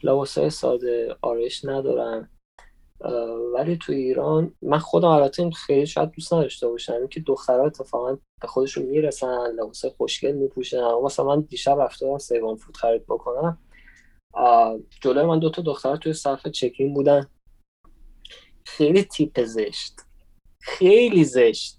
لباسای 0.04 0.50
ساده 0.50 1.16
آرایش 1.22 1.66
ندارن. 1.66 2.30
ولی 3.54 3.78
تو 3.78 3.93
ایران 3.93 4.54
من 4.62 4.80
خودم 4.80 5.08
البته 5.08 5.43
این 5.43 5.52
خیلی 5.52 5.86
شاید 5.86 6.12
دوست 6.12 6.34
نداشته 6.34 6.68
باشم. 6.68 6.93
اینکه 6.93 7.20
دخترها 7.20 7.66
اتفاقا 7.66 8.18
به 8.41 8.48
خودشون 8.48 8.86
می‌رسن 8.86 9.52
لباس 9.60 9.86
خوشگل 9.86 10.32
میپوشن. 10.32 10.93
مثلا 11.04 11.26
من 11.26 11.41
دیشب 11.41 11.80
رفته 11.80 12.06
بودم 12.06 12.18
سیوان 12.18 12.56
فود 12.56 12.78
خرید 12.78 13.06
بکنم. 13.06 13.58
جلوی 15.02 15.26
من 15.26 15.39
دوتا 15.39 15.62
دختر 15.62 15.95
توی 15.95 16.14
صف 16.14 16.48
چکین 16.48 16.93
بودن. 16.93 17.28
خیلی 18.66 19.04
تیپ 19.04 19.43
زشت. 19.43 19.93
خیلی 20.62 21.24
زشت. 21.24 21.78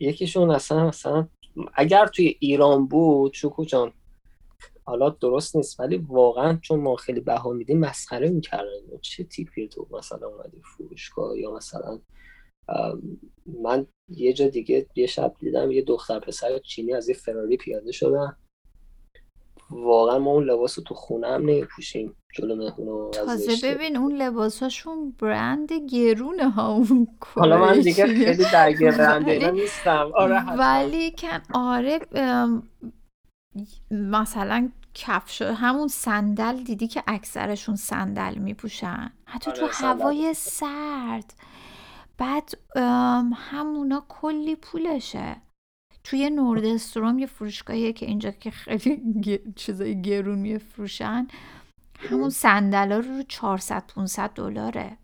یکیشون 0.00 0.50
اصلا 0.50 0.86
مثلا 0.86 1.28
اگر 1.74 2.06
توی 2.06 2.36
ایران 2.40 2.86
بود 2.86 3.32
شوکو 3.32 3.64
جان 3.64 3.92
حالا 4.88 5.10
درست 5.10 5.56
نیست 5.56 5.80
ولی 5.80 5.96
واقعا 5.96 6.58
چون 6.62 6.80
ما 6.80 6.96
خیلی 6.96 7.20
بها 7.20 7.52
میدیم 7.52 7.78
مسخره 7.78 8.28
می‌کردن 8.30 8.98
چه 9.00 9.24
تیپی 9.24 9.68
تو 9.68 9.86
مثلا 9.90 10.26
اومدی 10.28 10.62
فروشگاه 10.64 11.38
یا 11.38 11.54
مثلا 11.56 12.00
من 13.62 13.86
یه 14.08 14.32
جا 14.32 14.48
دیگه 14.48 14.86
یه 14.96 15.06
شب 15.06 15.34
دیدم 15.38 15.70
یه 15.70 15.82
دختر 15.82 16.20
پسر 16.20 16.58
چینی 16.58 16.94
از 16.94 17.08
یه 17.08 17.14
فراری 17.14 17.56
پیاده 17.56 17.92
شدن 17.92 18.36
واقعا 19.70 20.18
ما 20.18 20.30
اون 20.30 20.44
لباس 20.44 20.78
رو 20.78 20.84
تو 20.84 20.94
خونه 20.94 21.26
هم 21.26 21.42
نمیپوشیم 21.42 22.16
جلو 22.34 22.56
مهمون 22.56 23.10
تازه. 23.10 23.74
ببین 23.74 23.96
اون 23.96 24.16
لباساشون 24.16 25.10
برند 25.20 25.72
گرونه 25.72 26.50
ها 26.50 26.72
اون 26.72 27.08
حالا 27.20 27.58
من 27.58 27.80
دیگه. 27.80 28.06
خیلی 28.06 28.44
درگیر 28.52 28.90
برند 28.90 29.28
نیستم 29.60 30.10
آره. 30.14 30.56
ولی 30.58 31.10
کن 31.18 31.40
آره 31.54 32.00
مثلا 33.90 34.70
کفش 34.98 35.42
همون 35.42 35.88
صندل 35.88 36.62
دیدی 36.62 36.88
که 36.88 37.02
اکثرشون 37.06 37.76
صندل 37.76 38.38
میپوشن؟ 38.38 39.12
حتی 39.24 39.50
آره، 39.50 39.60
تو 39.60 39.72
صندل. 39.72 40.02
هوای 40.02 40.34
سرد. 40.34 41.34
بعد 42.18 42.58
همونا 43.34 44.04
کلی 44.08 44.56
پولشه. 44.56 45.36
توی 46.04 46.30
نوردستروم 46.30 47.18
یه 47.18 47.26
فروشگاهیه 47.26 47.92
که 47.92 48.06
اینجا 48.06 48.30
که 48.30 48.50
خیلی 48.50 49.52
چیزای 49.56 50.02
گرون 50.02 50.38
میفروشن 50.38 51.28
همون 51.98 52.30
صندلا 52.30 52.98
رو 52.98 53.16
رو 53.16 53.22
400 53.22 53.86
500 53.86 54.30
دلاره. 54.30 54.98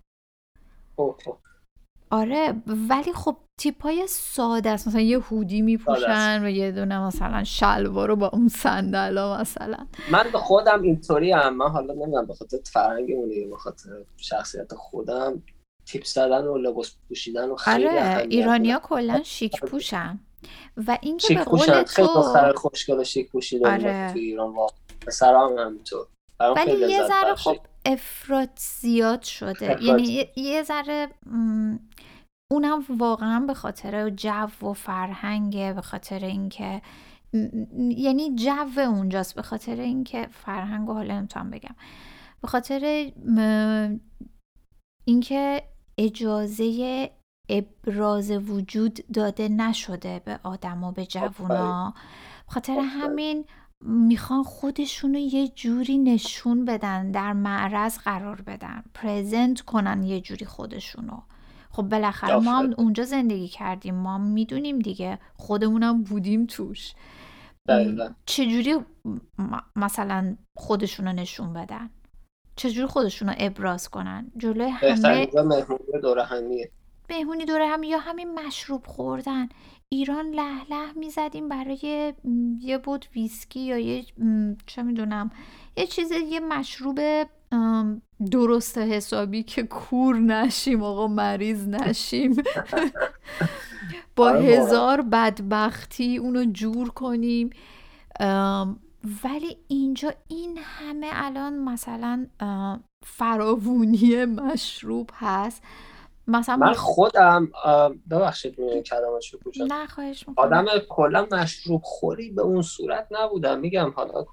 آره 2.11 2.55
ولی 2.67 3.13
خب 3.13 3.37
تیپ 3.61 3.83
های 3.83 4.07
ساده 4.09 4.71
است. 4.71 4.89
مثلا 4.89 5.01
یه 5.01 5.19
هودی 5.19 5.63
میپوشن 5.63 6.45
و 6.45 6.49
یه 6.51 6.73
دونه 6.73 7.01
مثلا 7.07 7.45
شلوار 7.45 8.09
رو 8.09 8.17
با 8.17 8.29
اون 8.29 8.49
صندلا 8.49 9.41
مثلا. 9.41 9.87
من 10.11 10.25
به 10.33 10.39
خودم 10.39 10.83
اینطوری 10.83 11.33
هم 11.33 11.57
من 11.57 11.69
حالا 11.69 11.95
نمی‌دونم 11.95 12.27
به 12.27 12.35
خاطر 12.35 12.57
فرهنگمونه 12.73 13.35
یا 13.35 13.49
به 13.51 13.57
خاطر 13.57 13.91
شخصیت 14.17 14.75
خودم 14.75 15.43
تیپ 15.87 16.05
زدن 16.05 16.45
و 16.45 16.59
لباس 16.59 16.97
پوشیدن 17.09 17.51
و 17.51 17.57
خیلی 17.57 17.89
آره 17.89 18.27
ایرانیا 18.31 18.79
کلا 18.79 19.23
شیک 19.25 19.61
پوشن. 19.61 20.19
و 20.77 20.99
اینکه 21.03 21.35
به 21.35 21.45
قول 21.45 21.83
تو 21.83 22.03
دختر 22.07 22.53
خوشگل 22.53 23.01
و 23.01 23.05
شیک 23.05 23.31
پوشیده 23.31 23.69
آره. 23.71 24.13
تو 24.13 24.19
ایران 24.19 24.55
واقعا. 24.55 24.77
پسرام 25.07 25.59
هم 25.59 25.67
همینطور. 25.67 26.07
برام 26.39 26.57
ولی 26.57 26.73
یه 26.93 27.07
ذره. 27.09 27.35
خب 27.35 27.57
افراط 27.87 28.49
زیاد 28.59 29.23
شده. 29.23 29.49
افراط. 29.51 29.83
یعنی 29.83 30.29
یه- 30.37 30.63
ذره 30.63 31.09
اونم 32.53 32.85
واقعا 32.89 33.41
به 33.41 33.55
خاطر 33.55 34.11
جو 34.11 34.49
و 34.63 34.73
فرهنگه 34.73 35.73
به 35.73 35.81
خاطر 35.81 36.25
اینکه 36.25 36.83
یعنی 37.79 38.35
جو 38.35 38.79
اونجاست 38.79 39.35
به 39.35 39.43
خاطر 39.43 39.81
اینکه 39.81 40.29
فرهنگ 40.31 40.89
و 40.89 40.93
حالا 40.93 41.19
نمی‌تونم 41.19 41.51
بگم. 41.51 41.75
به 42.43 42.49
خاطر 42.49 43.13
م، 43.27 43.97
اینکه 45.05 45.63
اجازه 45.99 47.11
ابراز 47.49 48.31
وجود 48.31 49.01
داده 49.13 49.49
نشده 49.49 50.23
به 50.25 50.41
آدما 50.43 50.93
به 50.93 51.07
جوونا. 51.07 51.95
به 52.47 52.53
خاطر. 52.53 52.79
همین 52.79 53.45
می‌خوان 53.81 54.43
خودشونو 54.43 55.19
یه 55.19 55.49
جوری 55.49 55.99
نشون 55.99 56.65
بدن 56.65 57.11
در 57.11 57.33
معرض 57.33 57.99
قرار 57.99 58.41
بدن 58.41 58.83
پرزنت 58.95 59.61
کنن 59.61 60.03
یه 60.03 60.21
جوری 60.21 60.45
خودشونو. 60.47 61.21
خب 61.75 61.83
بالاخره 61.83 62.37
ما 62.37 62.59
هم. 62.59 62.75
اونجا 62.79 63.05
زندگی 63.05 63.49
کردیم. 63.49 63.95
ما 63.95 64.19
می‌دونیم 64.19 64.79
دیگه. 64.79 65.19
خودمونم 65.37 66.03
بودیم 66.03 66.47
توش. 66.47 66.95
دقیقا. 67.69 68.09
چجوری 68.27 68.75
مثلا 69.77 70.37
خودشونو 70.57 71.13
نشون 71.13 71.53
بدن؟ 71.53 71.91
چجوری 72.57 72.87
خودشونو 72.87 73.35
ابراز 73.39 73.89
کنن؟ 73.89 74.33
جلوی 74.37 74.69
همه 74.69 75.29
مهمونی 75.35 76.01
دور 76.03 76.19
همیه. 76.19 76.71
مهمونی 77.11 77.45
دوره 77.45 77.67
هم 77.67 77.83
یا 77.83 77.99
همین 77.99 78.35
مشروب 78.35 78.87
خوردن. 78.87 79.49
ایران 79.89 80.31
له 80.31 80.65
له 80.71 80.93
می‌زدیم 80.97 81.49
برای 81.49 82.15
یه 82.61 82.79
بود 82.79 83.07
ویسکی 83.15 83.61
یا 83.61 83.79
یه 83.79 84.05
چه 84.67 84.83
می‌دونم. 84.83 85.31
یه 85.77 85.87
چیز 85.87 86.11
یه 86.11 86.41
مشروب 86.41 86.99
درست 88.31 88.79
حسابی 88.79 89.43
که 89.43 89.63
کور 89.63 90.17
نشیم 90.19 90.83
آقا 90.83 91.07
مریض 91.07 91.69
نشیم. 91.69 92.37
با 94.17 94.29
آره. 94.29 94.41
هزار 94.41 95.03
بدبختی 95.03 96.17
اونو 96.17 96.45
جور 96.45 96.89
کنیم. 96.91 97.51
ولی 99.25 99.57
اینجا 99.69 100.13
این 100.29 100.59
همه 100.63 101.11
الان 101.13 101.59
مثلا 101.59 102.27
فراوونی 103.03 104.25
مشروب 104.25 105.11
هست. 105.15 105.63
مثلا 106.27 106.57
من 106.57 106.73
خودم 106.73 107.49
ببخشید 108.11 108.57
کلمات 108.87 109.21
شو 109.21 109.39
کوچم 109.39 109.65
نه 109.65 109.87
خواهش 109.87 110.29
می‌کنم. 110.29 110.47
آدم 110.47 110.65
کلا 110.89 111.27
مشروب 111.33 111.81
خوری 111.85 112.31
به 112.31 112.43
اون 112.43 112.63
صورت 112.63 113.07
نبودم. 113.11 113.61
میگم 113.61 113.93
حالا 113.97 114.25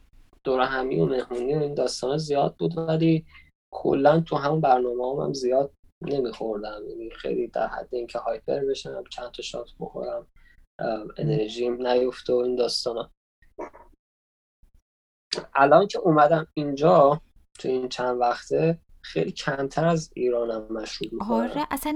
دور 0.43 0.61
همی 0.61 0.99
و 0.99 1.05
مهمونی 1.05 1.55
و 1.55 1.59
این 1.59 1.73
داستان 1.73 2.17
زیاد 2.17 2.55
بود 2.59 2.77
ولی 2.77 3.25
کلا 3.73 4.19
تو 4.19 4.35
همون 4.35 4.61
برنامه 4.61 5.23
هم, 5.23 5.33
زیاد 5.33 5.73
نمیخوردم. 6.01 6.81
یعنی 6.89 7.09
خیلی 7.09 7.47
در 7.47 7.67
حد 7.67 7.89
اینکه 7.91 8.19
هایپر 8.19 8.59
بشم 8.59 9.03
چند 9.11 9.31
تا 9.31 9.43
شات 9.43 9.69
بخورم 9.79 10.27
انرژیم 11.17 11.87
نیفته 11.87 12.33
و 12.33 12.35
این 12.35 12.55
داستانا 12.55 13.11
الان 15.55 15.87
که 15.87 15.99
اومدم 15.99 16.47
اینجا 16.53 17.21
تو 17.59 17.67
این 17.67 17.89
چند 17.89 18.21
وقته 18.21 18.79
خیلی 19.01 19.31
کمتر 19.31 19.85
از 19.85 20.11
ایرانم 20.15 20.73
مشروب 20.73 21.13
می‌خورم. 21.13 21.49
آره 21.49 21.67
اصلا 21.71 21.91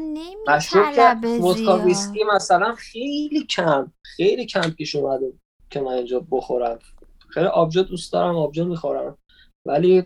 مشروب 0.48 0.86
نمیطلبه 0.86 1.40
زیاد. 1.40 1.86
ویسکی 1.86 2.24
مثلا 2.24 2.76
خیلی 2.76 3.46
کم 3.46 3.92
خیلی 4.06 4.46
کم 4.46 4.70
پیش 4.70 4.96
اومده 4.96 5.34
که 5.70 5.82
من 5.82 5.92
اینجا 5.92 6.20
بخورم. 6.32 6.80
خیلی 7.36 7.48
آبجو 7.48 7.84
دوست 7.84 8.14
دارم 8.14 8.36
آبجو 8.36 8.66
می‌خورم. 8.66 9.18
ولی 9.68 10.06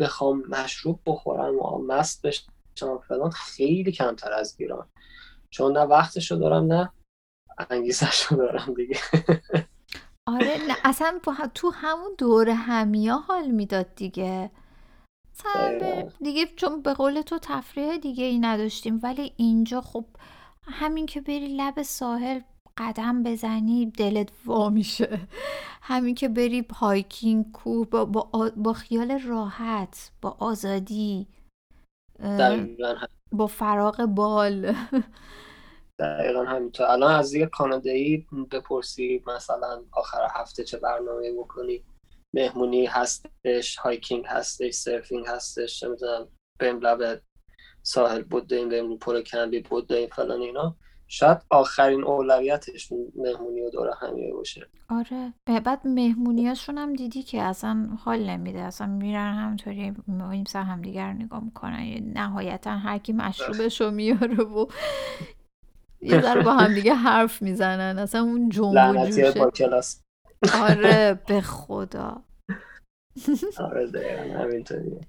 بخوام 0.00 0.42
مشروب 0.48 1.00
بخورم 1.06 1.58
و 1.58 1.78
مست 1.78 2.26
بشم 2.26 2.98
فلان 3.08 3.30
خیلی 3.30 3.92
کمتر 3.92 4.32
از 4.32 4.56
ایران. 4.58 4.88
چون 5.50 5.72
نه 5.72 5.80
وقتشو 5.80 6.36
دارم 6.36 6.64
نه 6.64 6.92
انگیزشو 7.70 8.36
دارم 8.36 8.74
دیگه. 8.74 8.98
آره 10.28 10.58
نه 10.68 10.76
اصلا 10.84 11.20
تو 11.54 11.70
همون 11.70 12.14
دور 12.18 12.48
همیا 12.48 13.16
حال 13.16 13.46
می‌داد 13.50 13.94
دیگه. 13.94 14.50
دیگه 16.22 16.46
چون 16.56 16.82
به 16.82 16.94
قول 16.94 17.20
تو 17.20 17.38
تفریح 17.42 17.96
دیگه 17.96 18.24
ای 18.24 18.38
نداشتیم 18.38 19.00
ولی 19.02 19.32
اینجا 19.36 19.80
خب 19.80 20.04
همین 20.62 21.06
که 21.06 21.20
بری 21.20 21.56
لب 21.56 21.82
ساحل 21.82 22.40
قدم 22.78 23.22
بزنی 23.22 23.86
دلت 23.86 24.28
وا 24.46 24.70
میشه. 24.70 25.20
همین 25.82 26.14
که 26.14 26.28
بری 26.28 26.66
هایکینگ 26.74 27.52
کوه 27.52 27.86
با, 27.90 28.04
با, 28.04 28.50
با 28.56 28.72
خیال 28.72 29.20
راحت 29.20 30.12
با 30.22 30.36
آزادی 30.38 31.26
با 33.32 33.46
فراغ 33.46 34.04
بال. 34.04 34.74
دقیقا 35.98 36.44
همینطور. 36.44 36.86
الان 36.86 37.14
از 37.14 37.34
یه 37.34 37.46
کانادایی 37.46 38.26
بپرسی 38.52 39.22
مثلا 39.26 39.82
آخر 39.92 40.26
هفته 40.30 40.64
چه 40.64 40.78
برنامه 40.78 41.32
بکنی. 41.32 41.84
مهمونی 42.34 42.86
هستش 42.86 43.76
hiking 43.76 44.24
هستش 44.28 44.74
surfing 44.74 45.26
هستش 45.26 45.80
چه 45.80 45.88
می‌دونم 45.88 46.28
بریم 46.60 46.80
لب 46.80 47.22
ساحل 47.82 48.22
بود 48.22 48.46
داریم 48.46 48.68
بریم 48.68 48.88
رو 48.88 48.96
پل 48.96 49.22
کندی 49.22 49.60
بود 49.60 49.86
داریم 49.86 50.08
فلان 50.08 50.40
اینا. 50.40 50.76
شاید 51.08 51.38
آخرین 51.50 52.04
اولویتش 52.04 52.92
مهمونی 53.16 53.60
و 53.60 53.70
دور 53.70 53.90
همیه 54.00 54.32
باشه. 54.32 54.66
آره. 54.88 55.32
بعد 55.60 55.86
مهمونیاشون 55.86 56.78
هم 56.78 56.92
دیدی 56.92 57.22
که 57.22 57.42
اصلا 57.42 57.88
حال 58.04 58.30
نمیده. 58.30 58.58
اصلا 58.58 58.86
میرن 58.86 59.34
همطوری 59.34 59.94
این 60.32 60.44
سر 60.44 60.62
همدیگر 60.62 61.12
نگاه 61.12 61.44
می‌کنن. 61.44 62.12
نهایتا 62.14 62.70
هر 62.70 62.98
کی 62.98 63.12
مشروبش 63.12 63.80
رو 63.80 63.90
میاره 63.90 64.44
و 64.44 64.66
یه 66.02 66.20
ذره 66.20 66.42
با 66.42 66.52
همدیگه 66.52 66.94
حرف 66.94 67.42
می‌زنن. 67.42 67.98
اصلا 67.98 68.20
اون 68.20 68.48
جنب 68.48 69.38
با 69.38 69.50
کلاس. 69.50 70.02
آره. 70.62 71.20
به 71.26 71.40
خدا. 71.40 72.22
آره 73.58 73.86
دقیقا 73.86 74.38
همینطوریه. 74.38 75.00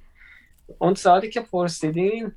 اون 0.80 0.94
سوالی 0.94 1.30
که 1.30 1.42
پرسیدین 1.42 2.32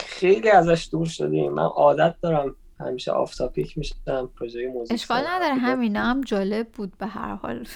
خیلی 0.00 0.50
ازش 0.50 0.88
دور 0.92 1.06
شدیم. 1.06 1.52
من 1.52 1.62
عادت 1.62 2.14
دارم 2.22 2.56
همیشه 2.80 3.12
آف 3.12 3.34
تاپیک 3.34 3.78
میشم 3.78 4.26
پروژه 4.38 4.66
موزیک 4.68 4.92
اشکال. 4.94 5.26
نداره 5.26 5.54
همینا 5.54 6.00
هم 6.00 6.20
جالب 6.20 6.72
بود 6.72 6.98
به 6.98 7.06
هر 7.06 7.34
حال. 7.34 7.66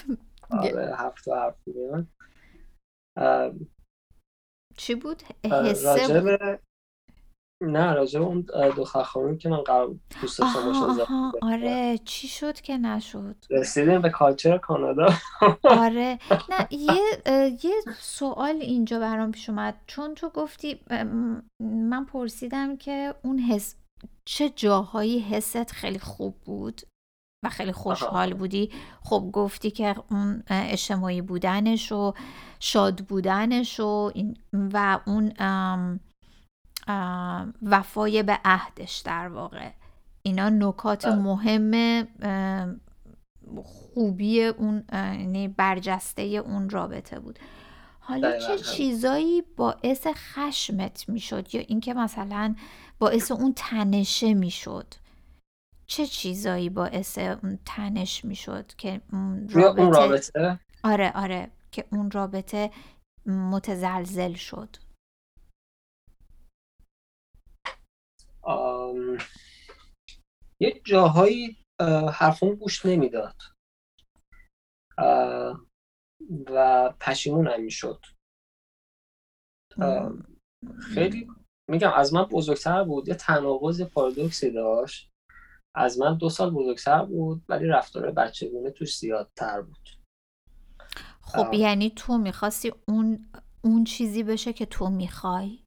آره 0.49 0.95
هفت 0.97 1.27
می‌زنن 1.65 2.07
اه، 3.17 3.51
چی 4.77 4.95
بود؟ 4.95 5.23
حسه 5.51 6.21
بود. 6.21 6.59
نه 7.63 7.93
راجع 7.93 8.19
اون 8.19 8.45
دو 8.75 8.85
خانومی 8.85 9.37
که 9.37 9.49
من 9.49 9.61
قرار 9.61 9.95
دوست 10.21 10.39
داشتم 10.39 10.65
باشم 10.65 11.31
آره 11.41 11.97
چی 12.05 12.27
شد 12.27 12.61
که 12.61 12.77
نشد؟ 12.77 13.35
رسیدیم 13.49 14.01
به 14.01 14.09
کالچر 14.09 14.57
کانادا. 14.57 15.07
آره. 15.63 16.19
نه 16.49 16.67
یه 16.87 17.01
یه 17.63 17.73
سوال 17.99 18.55
اینجا 18.55 18.99
برام 18.99 19.31
پیش 19.31 19.49
اومد. 19.49 19.81
چون 19.87 20.15
تو 20.15 20.29
گفتی 20.29 20.79
من 21.61 22.05
پرسیدم 22.05 22.77
که 22.77 23.13
اون 23.23 23.39
حس 23.39 23.75
چه 24.25 24.49
جاهایی 24.49 25.19
حست 25.19 25.71
خیلی 25.71 25.99
خوب 25.99 26.35
بود 26.45 26.81
و 27.45 27.49
خیلی 27.49 27.71
خوشحال 27.71 28.33
بودی 28.33 28.71
خب 29.03 29.29
گفتی 29.33 29.71
که 29.71 29.95
اون 30.11 30.43
اجتماعی 30.47 31.21
بودنش 31.21 31.91
و 31.91 32.13
شاد 32.59 32.99
بودنش 32.99 33.79
و 33.79 34.11
و 34.53 34.99
اون 35.07 35.33
وفای 37.61 38.23
به 38.23 38.39
عهدش 38.45 38.97
در 38.97 39.27
واقع 39.27 39.71
اینا 40.23 40.49
نکات 40.49 41.05
بله. 41.05 41.15
مهم 41.15 42.07
خوبی 43.63 44.45
اون 44.45 44.83
یعنی 44.91 45.47
برجسته 45.47 46.21
اون 46.21 46.69
رابطه 46.69 47.19
بود 47.19 47.39
حالا 47.99 48.39
چه. 48.39 48.57
چیزایی 48.57 49.43
باعث 49.57 50.07
خشمت 50.07 51.09
می‌شد 51.09 51.55
یا 51.55 51.61
اینکه 51.61 51.93
مثلا 51.93 52.55
باعث 53.01 53.31
اون 53.31 53.53
تنشه 53.57 54.33
می‌شد. 54.33 54.93
چه 55.87 56.05
چیزایی 56.05 56.69
باعث 56.69 57.17
اون 57.17 57.59
تنش 57.65 58.25
می‌شد 58.25 58.73
که 58.73 59.01
اون 59.11 59.49
رابطه, 59.49 59.81
اون 59.81 59.93
رابطه 59.93 60.59
آره 60.83 61.11
آره 61.15 61.51
که 61.71 61.87
اون 61.91 62.11
رابطه 62.11 62.71
متزلزل 63.25 64.33
شد. 64.33 64.75
آم، 68.41 69.17
یه 70.59 70.81
جاهایی 70.85 71.57
اه، 71.79 72.11
حرفم 72.11 72.55
گوش 72.55 72.85
نمی‌داد. 72.85 73.35
و 76.47 76.89
پشیمونم 76.99 77.61
می‌شد. 77.61 78.05
اه، 79.77 80.11
خیلی 80.93 81.27
میگم 81.69 81.91
از 81.95 82.13
من 82.13 82.23
بزرگتر 82.23 82.83
بود 82.83 83.07
یه 83.07 83.15
تناقض 83.15 83.81
پارادوکسی 83.81 84.51
داشت. 84.51 85.11
از 85.75 85.99
من 85.99 86.17
دو 86.17 86.29
سال 86.29 86.49
بزرگتر 86.49 87.05
بود 87.05 87.41
ولی 87.49 87.67
رفتار 87.67 88.11
بچگونه 88.11 88.71
توش 88.71 88.97
زیادتر 88.97 89.61
بود. 89.61 89.89
خب 91.21 91.53
یعنی 91.53 91.89
تو 91.89 92.17
می‌خواستی 92.17 92.73
اون 92.87 93.31
اون 93.63 93.83
چیزی 93.83 94.23
بشه 94.23 94.53
که 94.53 94.65
تو 94.65 94.89
می‌خوای؟ 94.89 95.63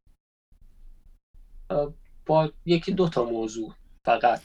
با 2.26 2.53
یکی 2.64 2.92
دو 2.92 3.09
تا 3.09 3.24
موضوع 3.24 3.74
فقط 4.05 4.42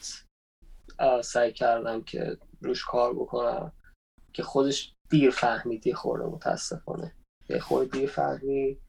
سعی 1.23 1.53
کردم 1.53 2.03
که 2.03 2.37
روش 2.61 2.85
کار 2.85 3.13
بکنم 3.13 3.71
که 4.33 4.43
خودش 4.43 4.93
دیر 5.09 5.29
فهمیدی 5.29 5.93
خورده 5.93 6.25
متاسفانه. 6.25 7.15
یه 7.49 7.59
خورده 7.59 7.99
دیر 7.99 8.09
فهمید. 8.09 8.81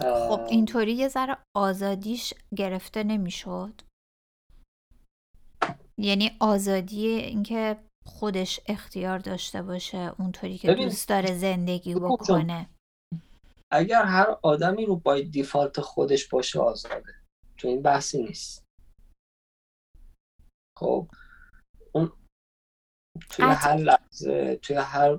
خب 0.00 0.40
اینطوری 0.50 0.92
یه 0.92 1.08
ذره 1.08 1.36
آزادیش 1.56 2.34
گرفته 2.56 3.02
نمی‌شد؟ 3.02 3.82
یعنی 5.98 6.36
آزادی 6.40 7.06
اینکه 7.06 7.76
خودش 8.06 8.60
اختیار 8.66 9.18
داشته 9.18 9.62
باشه 9.62 10.12
اونطوری 10.18 10.58
که 10.58 10.74
دوست 10.74 11.08
داره 11.08 11.38
زندگی 11.38 11.94
بکنه. 11.94 12.70
اگر 13.72 14.02
هر 14.04 14.36
آدمی 14.42 14.86
رو 14.86 14.96
با 14.96 15.20
دیفالت 15.20 15.80
خودش 15.80 16.28
باشه 16.28 16.60
آزاده. 16.60 17.14
تو 17.56 17.68
این 17.68 17.82
بحثی 17.82 18.22
نیست. 18.22 18.64
خب 20.78 21.08
اون 21.94 22.12
توی 23.30 23.44
هر 23.44 23.76
لحظه 23.76 24.56
توی 24.56 24.76
هر 24.76 25.18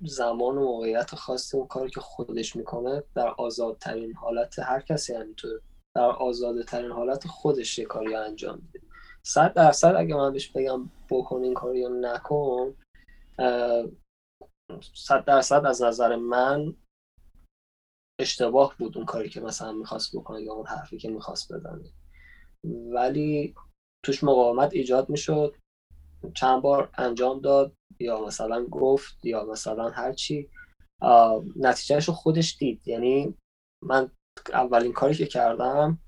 زمان 0.00 0.58
و 0.58 0.64
موقعیت 0.64 1.14
خاصی 1.14 1.56
اون 1.56 1.66
کاری 1.66 1.90
که 1.90 2.00
خودش 2.00 2.56
می‌کنه 2.56 3.02
در 3.14 3.28
آزادترین 3.28 4.14
حالت 4.14 4.58
هر 4.58 4.80
کسی 4.80 5.14
همینطور 5.14 5.60
در 5.96 6.10
آزادترین 6.10 6.90
حالت 6.90 7.26
خودش 7.26 7.78
یه 7.78 7.84
کاری 7.84 8.14
انجام 8.14 8.62
میده. 8.62 8.86
صد 9.22 9.54
درصد 9.54 9.94
اگه 9.96 10.14
من 10.14 10.32
بهش 10.32 10.48
بگم 10.48 10.90
بکن 11.10 11.42
این 11.42 11.54
کاری 11.54 11.84
رو 11.84 12.00
نکن 12.00 12.76
صد 14.94 15.24
درصد 15.24 15.66
از 15.66 15.82
نظر 15.82 16.16
من 16.16 16.76
اشتباه 18.20 18.74
بود 18.78 18.96
اون 18.96 19.06
کاری 19.06 19.28
که 19.28 19.40
مثلا 19.40 19.72
می‌خواست 19.72 20.16
بکنه 20.16 20.42
یا 20.42 20.52
اون 20.52 20.66
حرفی 20.66 20.98
که 20.98 21.08
می‌خواست 21.08 21.52
بزنه. 21.52 21.92
ولی 22.92 23.54
توش 24.04 24.24
مقاومت 24.24 24.72
ایجاد 24.72 25.10
می‌شد. 25.10 25.54
چند 26.34 26.62
بار 26.62 26.90
انجام 26.94 27.40
داد 27.40 27.72
یا 27.98 28.24
مثلا 28.24 28.64
گفت 28.64 29.24
یا 29.24 29.44
مثلا 29.44 29.88
هرچی 29.88 30.50
نتیجهش 31.56 32.08
رو 32.08 32.14
خودش 32.14 32.56
دید. 32.58 32.88
یعنی 32.88 33.34
من 33.84 34.10
اولین 34.52 34.92
کاری 34.92 35.14
که 35.14 35.26
کردم 35.26 35.98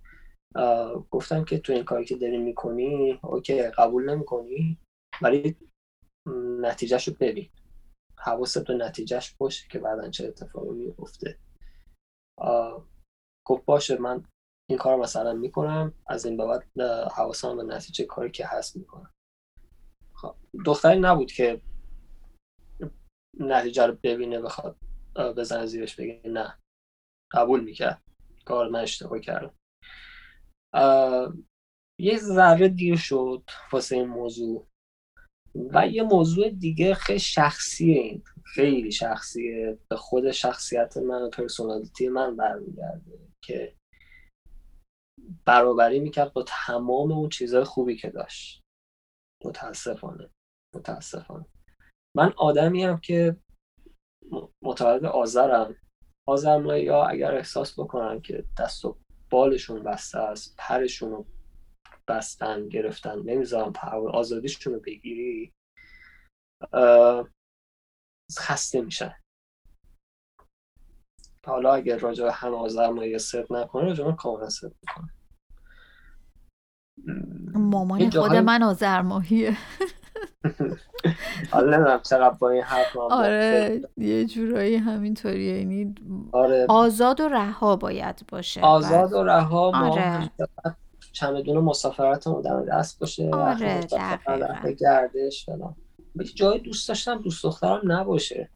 گفتم 1.10 1.44
که 1.44 1.58
تو 1.58 1.72
این 1.72 1.84
کاری 1.84 2.04
که 2.04 2.16
داری 2.16 2.38
می‌کنی 2.38 3.20
اوکی 3.22 3.62
قبول 3.62 4.10
نمی‌کنی 4.10 4.78
ولی 5.22 5.56
نتیجهش 6.60 7.08
رو 7.08 7.14
ببین. 7.20 7.50
حواست 8.18 8.66
به 8.66 8.74
نتیجهش 8.74 9.34
باشه 9.38 9.68
که 9.68 9.78
بعدا 9.78 10.10
چه 10.10 10.26
اتفاقی 10.26 10.70
میفته 10.70 11.38
گفت 13.46 13.64
باشه 13.64 13.98
من 13.98 14.24
این 14.70 14.78
کار 14.78 14.96
مثلا 14.96 15.32
می‌کنم 15.32 15.94
از 16.06 16.26
این 16.26 16.36
بعد 16.36 16.80
حواسم 17.14 17.56
به 17.56 17.62
نتیجه 17.62 18.04
کاری 18.04 18.30
که 18.30 18.46
هست 18.46 18.76
می‌کنم. 18.76 19.10
دختری 20.66 21.00
نبود 21.00 21.32
که 21.32 21.60
نتیجه 23.40 23.86
رو 23.86 23.98
ببینه 24.02 24.40
بخواد 24.40 24.76
بزن 25.16 25.66
زیرش 25.66 25.96
بگه 25.96 26.20
نه. 26.24 26.58
قبول 27.32 27.64
می‌کرد. 27.64 28.02
کار 28.44 28.68
من 28.68 28.80
اشتباه 28.80 29.20
کردم. 29.20 29.54
یه 32.00 32.18
ذره 32.18 32.68
دیر 32.68 32.96
شد 32.96 33.42
واسه 33.72 33.96
این 33.96 34.08
موضوع. 34.08 34.66
و 35.54 35.86
یه 35.86 36.02
موضوع 36.02 36.48
دیگه 36.48 36.94
خیلی 36.94 37.18
شخصیه 37.18 38.00
این. 38.00 38.22
خیلی 38.44 38.92
شخصیه. 38.92 39.78
به 39.90 39.96
خود 39.96 40.30
شخصیت 40.30 40.96
من 40.96 41.22
و 41.22 41.30
پرسونالیتی 41.30 42.08
من 42.08 42.36
برمیگرده 42.36 43.28
که 43.44 43.76
برابری 45.46 46.00
می‌کرد 46.00 46.32
با 46.32 46.44
تمام 46.66 47.12
اون 47.12 47.28
چیزهای 47.28 47.64
خوبی 47.64 47.96
که 47.96 48.10
داشت. 48.10 48.59
متاسفانه. 49.44 50.30
متاسفانه. 50.74 51.46
من 52.16 52.32
آدمی 52.36 52.84
هم 52.84 52.98
که 52.98 53.36
متولد 54.62 55.04
آذرم. 55.04 55.76
آذر 56.28 56.76
یا 56.76 57.04
اگر 57.04 57.34
احساس 57.34 57.78
بکنن 57.78 58.20
که 58.20 58.44
دست 58.58 58.84
و 58.84 58.98
بالشون 59.30 59.82
بسته 59.82 60.18
است 60.18 60.54
پرشون 60.58 61.10
رو 61.10 61.26
بستن 62.08 62.68
گرفتن 62.68 63.18
نمی‌ذارن 63.22 63.72
پر 63.72 64.10
آزادیشون 64.10 64.74
رو 64.74 64.80
بگیری 64.80 65.52
خسته 68.38 68.80
میشن. 68.80 69.20
حالا 71.46 71.74
اگر 71.74 71.98
راجع 71.98 72.24
به 72.24 72.30
آذر 72.54 72.90
مایه 72.90 73.18
صدق 73.18 73.52
نکنه 73.52 73.84
راجع 73.84 74.12
کاملا 74.12 74.48
صدق 74.48 74.76
می‌کنه 74.82 75.19
مامان 77.54 78.10
خود 78.10 78.34
من 78.36 78.62
آذر 78.62 79.02
ماهیه 79.02 79.56
حالا 81.52 81.76
نمی‌دونم 81.76 82.00
چقدر 82.02 82.34
با 82.34 82.50
این 82.50 82.62
حرف 82.62 82.96
آره 82.96 83.82
یه 83.96 84.24
جورایی 84.24 84.76
همینطوریه. 84.76 85.58
یعنی 85.58 85.94
آره. 86.32 86.66
آزاد 86.68 87.20
و 87.20 87.28
رها 87.28 87.76
باید 87.76 88.22
باشه. 88.28 88.60
آزاد 88.60 89.12
و 89.12 89.24
رها 89.24 89.90
آره. 89.90 90.30
چمدون 91.12 91.58
مسافرتمون 91.58 92.42
در 92.42 92.62
دست 92.62 93.00
باشه. 93.00 93.30
آره 93.30 93.80
گردش 94.80 95.46
فلان. 95.46 95.76
جای 96.34 96.58
دوست 96.58 96.88
داشتم 96.88 97.22
دوست 97.22 97.44
دخترم 97.44 97.92
نباشه. 97.92 98.50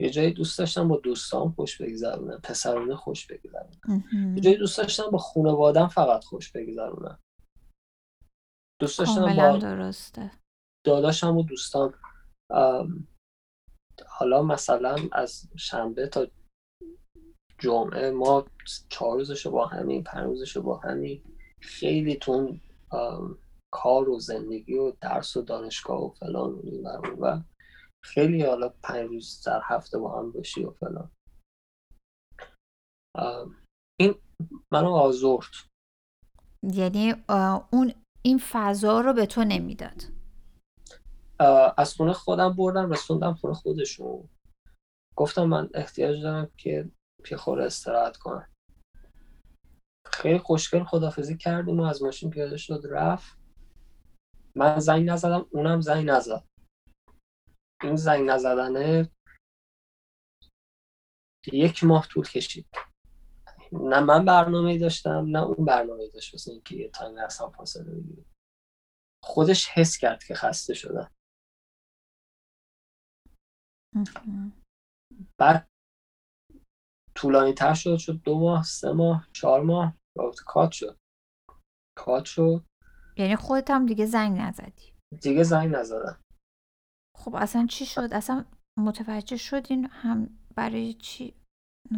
یه 0.00 0.10
جایی 0.10 0.30
دوست 0.32 0.58
داشتم 0.58 0.88
با 0.88 0.96
دوستان 0.96 1.48
خوش 1.50 1.82
بگذرونم 1.82 2.40
پسرونه 2.42 2.94
خوش 2.94 3.26
بگذرونم. 3.26 4.04
یه 4.34 4.40
جایی 4.40 4.56
دوست 4.56 4.78
داشتم 4.78 5.10
با 5.10 5.18
خانوادم 5.18 5.86
فقط 5.86 6.24
خوش 6.24 6.52
بگذرونم. 6.52 7.18
دوست 8.80 8.98
داشتم 8.98 9.36
با 9.36 9.56
درسته. 9.58 10.30
داداشم 10.86 11.36
و 11.36 11.42
دوستان. 11.42 11.94
حالا 14.08 14.42
مثلا 14.42 14.96
از 15.12 15.48
شنبه 15.56 16.08
تا 16.08 16.26
جمعه 17.58 18.10
ما 18.10 18.46
چهار 18.88 19.18
روزش 19.18 19.46
با 19.46 19.66
همین 19.66 20.04
پنج 20.04 20.24
روزش 20.24 20.56
با 20.56 20.76
همین 20.78 21.22
خیلی 21.60 22.16
تون 22.16 22.60
کار 23.74 24.08
و 24.08 24.18
زندگی 24.18 24.74
و 24.74 24.92
درس 25.00 25.36
و 25.36 25.42
دانشگاه 25.42 26.04
و 26.04 26.10
فلان 26.10 26.52
و 26.52 26.88
و 27.20 27.42
خیلی 28.04 28.42
حالا 28.42 28.68
پنج 28.68 29.08
روز 29.08 29.42
در 29.46 29.60
هفته 29.64 29.98
با 29.98 30.18
هم 30.18 30.32
باشی 30.32 30.64
و 30.64 30.70
فلان. 30.70 31.10
این 34.00 34.14
منو 34.72 34.90
آزرد. 34.90 35.50
یعنی 36.74 37.14
اون 37.72 37.92
این 38.26 38.38
فضا 38.38 39.00
رو 39.00 39.12
به 39.12 39.26
تو 39.26 39.44
نمی‌داد. 39.44 40.02
از 41.76 41.94
خونه 41.94 42.12
خودم 42.12 42.52
بردم 42.52 42.90
رسوندم 42.90 43.34
خونه 43.34 43.54
خودشون. 43.54 44.28
گفتم 45.16 45.44
من 45.44 45.70
احتیاج 45.74 46.22
دارم 46.22 46.50
که 46.56 46.90
پیخور 47.24 47.60
استراحت 47.60 48.16
کنم. 48.16 48.50
خیلی 50.12 50.38
خوشگل 50.38 50.84
خدافزی 50.84 51.36
کردیم 51.36 51.80
و 51.80 51.82
از 51.82 52.02
ماشین 52.02 52.30
پیاده 52.30 52.56
شد 52.56 52.82
رفت. 52.90 53.38
من 54.56 54.78
زنگ 54.78 55.10
نزدم 55.10 55.46
اونم 55.50 55.80
زنگ 55.80 56.10
نزد. 56.10 56.44
این 57.82 57.96
زنگ 57.96 58.30
نزدنه 58.30 59.10
یک 61.52 61.84
ماه 61.84 62.06
طول 62.08 62.24
کشید. 62.24 62.66
نه 63.72 64.00
من 64.00 64.24
برنامه 64.24 64.78
داشتم 64.78 65.26
نه 65.28 65.42
اون 65.42 65.64
برنامه 65.66 66.08
داشت 66.08 66.34
واسه 66.34 66.52
اینکه 66.52 66.76
یه 66.76 66.88
تایم 66.88 67.18
اصلا 67.18 67.48
فاصله 67.50 67.94
بگیره. 67.94 68.24
خودش 69.24 69.68
حس 69.68 69.98
کرد 69.98 70.24
که 70.24 70.34
خسته 70.34 70.74
شدم 70.74 71.10
بعد 75.40 75.68
طولانی 77.14 77.54
تر 77.54 77.74
شد 77.74 77.96
شد 77.96 78.22
دو 78.24 78.38
ماه 78.38 78.62
سه 78.62 78.92
ماه 78.92 79.28
چهار 79.32 79.62
ماه 79.62 79.96
رابطه 80.16 80.42
کات 80.46 80.72
شد. 80.72 80.98
کات 81.98 82.24
شد. 82.24 82.64
یعنی 83.16 83.36
خودت 83.36 83.70
هم 83.70 83.86
دیگه 83.86 84.06
زنگ 84.06 84.38
نزدی. 84.38 84.92
دیگه 85.22 85.42
زنگ 85.42 85.74
نزدم. 85.74 86.20
خب 87.16 87.34
اصلا 87.34 87.66
چی 87.66 87.86
شد؟ 87.86 88.08
اصلا 88.12 88.44
متوجه 88.78 89.36
شدین 89.36 89.86
هم 89.86 90.38
برای 90.56 90.94
چی؟ 90.94 91.34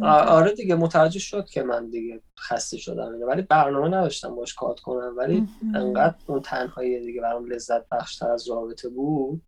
آره 0.03 0.53
دیگه 0.53 0.75
متوجه 0.75 1.19
شد 1.19 1.45
که 1.45 1.63
من 1.63 1.89
دیگه 1.89 2.21
خسته 2.39 2.77
شدم. 2.77 3.11
ولی 3.27 3.41
برنامه 3.41 3.87
نداشتم 3.87 4.35
باش 4.35 4.53
کات 4.53 4.79
کنم. 4.79 5.13
ولی 5.17 5.47
انقدر 5.75 6.15
اون 6.27 6.41
تنهایی 6.41 7.05
دیگه 7.05 7.21
برام 7.21 7.45
لذت 7.45 7.89
بخشتر 7.89 8.31
از 8.31 8.49
رابطه 8.49 8.89
بود 8.89 9.41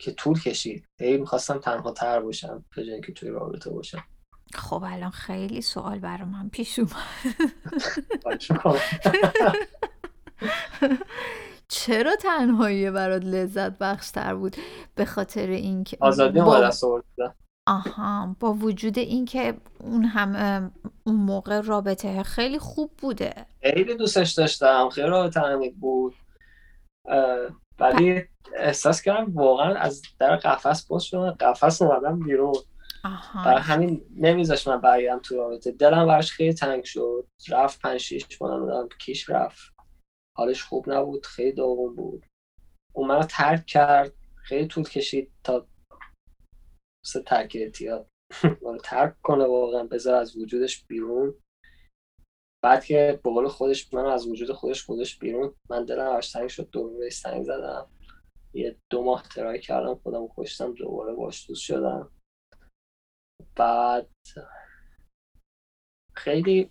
که 0.00 0.12
طول 0.12 0.40
کشید. 0.40 0.86
هی 1.00 1.16
می‌خواستم 1.16 1.58
تنها 1.58 1.92
تر 1.92 2.20
باشم 2.20 2.64
به 2.76 2.84
جای 2.84 3.00
که 3.00 3.12
توی 3.12 3.28
رابطه 3.28 3.70
باشم. 3.70 4.04
خب 4.54 4.82
الان 4.86 5.10
خیلی 5.10 5.62
سوال 5.62 5.98
برای 5.98 6.24
من 6.24 6.48
پیش 6.48 6.78
اومد. 6.78 7.34
چرا 11.68 12.16
تنهایی 12.16 12.90
برات 12.90 13.24
لذت 13.24 13.78
بخشتر 13.78 14.34
بود؟ 14.34 14.56
به 14.94 15.04
خاطر 15.04 15.46
اینکه 15.46 15.96
آزادی. 16.00 16.40
دست 16.40 16.84
آها 17.70 18.36
با 18.40 18.52
وجود 18.52 18.98
اینکه 18.98 19.54
اون 19.80 20.04
هم 20.04 20.72
اون 21.04 21.16
موقع 21.16 21.60
رابطه 21.60 22.22
خیلی 22.22 22.58
خوب 22.58 22.90
بوده. 22.98 23.46
خیلی 23.62 23.94
دوستش 23.94 24.30
داشتم 24.30 24.88
خیلی 24.88 25.06
رابطه 25.06 25.40
عمیق 25.40 25.74
بود. 25.74 26.14
ولی 27.78 28.22
احساس 28.56 29.02
کردم 29.02 29.34
واقعا 29.34 29.74
از 29.74 30.02
در 30.18 30.36
قفس 30.36 30.86
باز 30.86 31.02
شدم 31.02 31.30
قفس 31.30 31.82
اومدم 31.82 32.20
بیرون. 32.20 32.54
برای 33.34 33.62
همین 33.62 34.02
نمیذاش 34.16 34.68
من 34.68 34.80
برگردم 34.80 35.20
تو 35.22 35.36
رابطه. 35.36 35.72
دلم 35.72 36.06
براش 36.06 36.32
خیلی 36.32 36.52
تنگ 36.52 36.84
شد. 36.84 37.26
رفت 37.48 37.80
پنج 37.80 38.00
شیش 38.00 38.42
ماه 38.42 38.88
کیش 38.98 39.30
رفت. 39.30 39.72
حالش 40.36 40.64
خوب 40.64 40.90
نبود 40.90 41.26
خیلی 41.26 41.52
داغون 41.52 41.96
بود. 41.96 42.26
اون 42.92 43.08
منو 43.08 43.22
ترک 43.22 43.66
کرد 43.66 44.12
خیلی 44.36 44.66
طول 44.66 44.84
کشید 44.84 45.30
تا 45.44 45.66
سه 47.06 47.22
ترک 47.22 47.56
اعتیاد. 47.60 48.08
ترک 48.84 49.20
کنه 49.22 49.44
واقعا 49.44 49.84
بذار 49.84 50.14
از 50.14 50.36
وجودش 50.36 50.84
بیرون. 50.84 51.34
بعد 52.64 52.84
که 52.84 53.20
به 53.24 53.48
خودش 53.48 53.94
من 53.94 54.06
از 54.06 54.26
وجود 54.26 54.52
خودش 54.52 54.84
خودش 54.84 55.18
بیرون 55.18 55.54
من 55.70 55.84
دلم 55.84 56.04
براش 56.04 56.32
تنگ 56.32 56.48
شد 56.48 56.70
دوباره 56.70 57.10
سنگ 57.10 57.44
زدم. 57.44 57.90
یه 58.54 58.76
دو 58.90 59.04
ماه 59.04 59.22
ترای 59.22 59.60
کردم 59.60 59.94
خودم 59.94 60.28
کشتم 60.36 60.74
دوباره 60.74 61.14
باش 61.14 61.48
دوست 61.48 61.62
شدم. 61.62 62.12
بعد 63.56 64.10
خیلی 66.14 66.70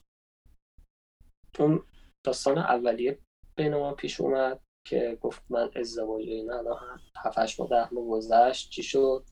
اون 1.59 1.83
داستان 2.25 2.57
اولیه 2.57 3.19
بین 3.55 3.75
ما 3.75 3.93
پیش 3.93 4.21
اومد 4.21 4.61
که 4.87 5.17
گفت 5.21 5.43
من 5.49 5.71
ازدواج 5.75 6.23
اینا 6.27 6.57
الان 6.57 6.99
هفتش 7.15 7.59
ماه 7.59 7.69
ده 7.69 7.93
ماه 7.93 8.07
گذشت 8.07 8.69
چی 8.69 8.83
شد؟ 8.83 9.25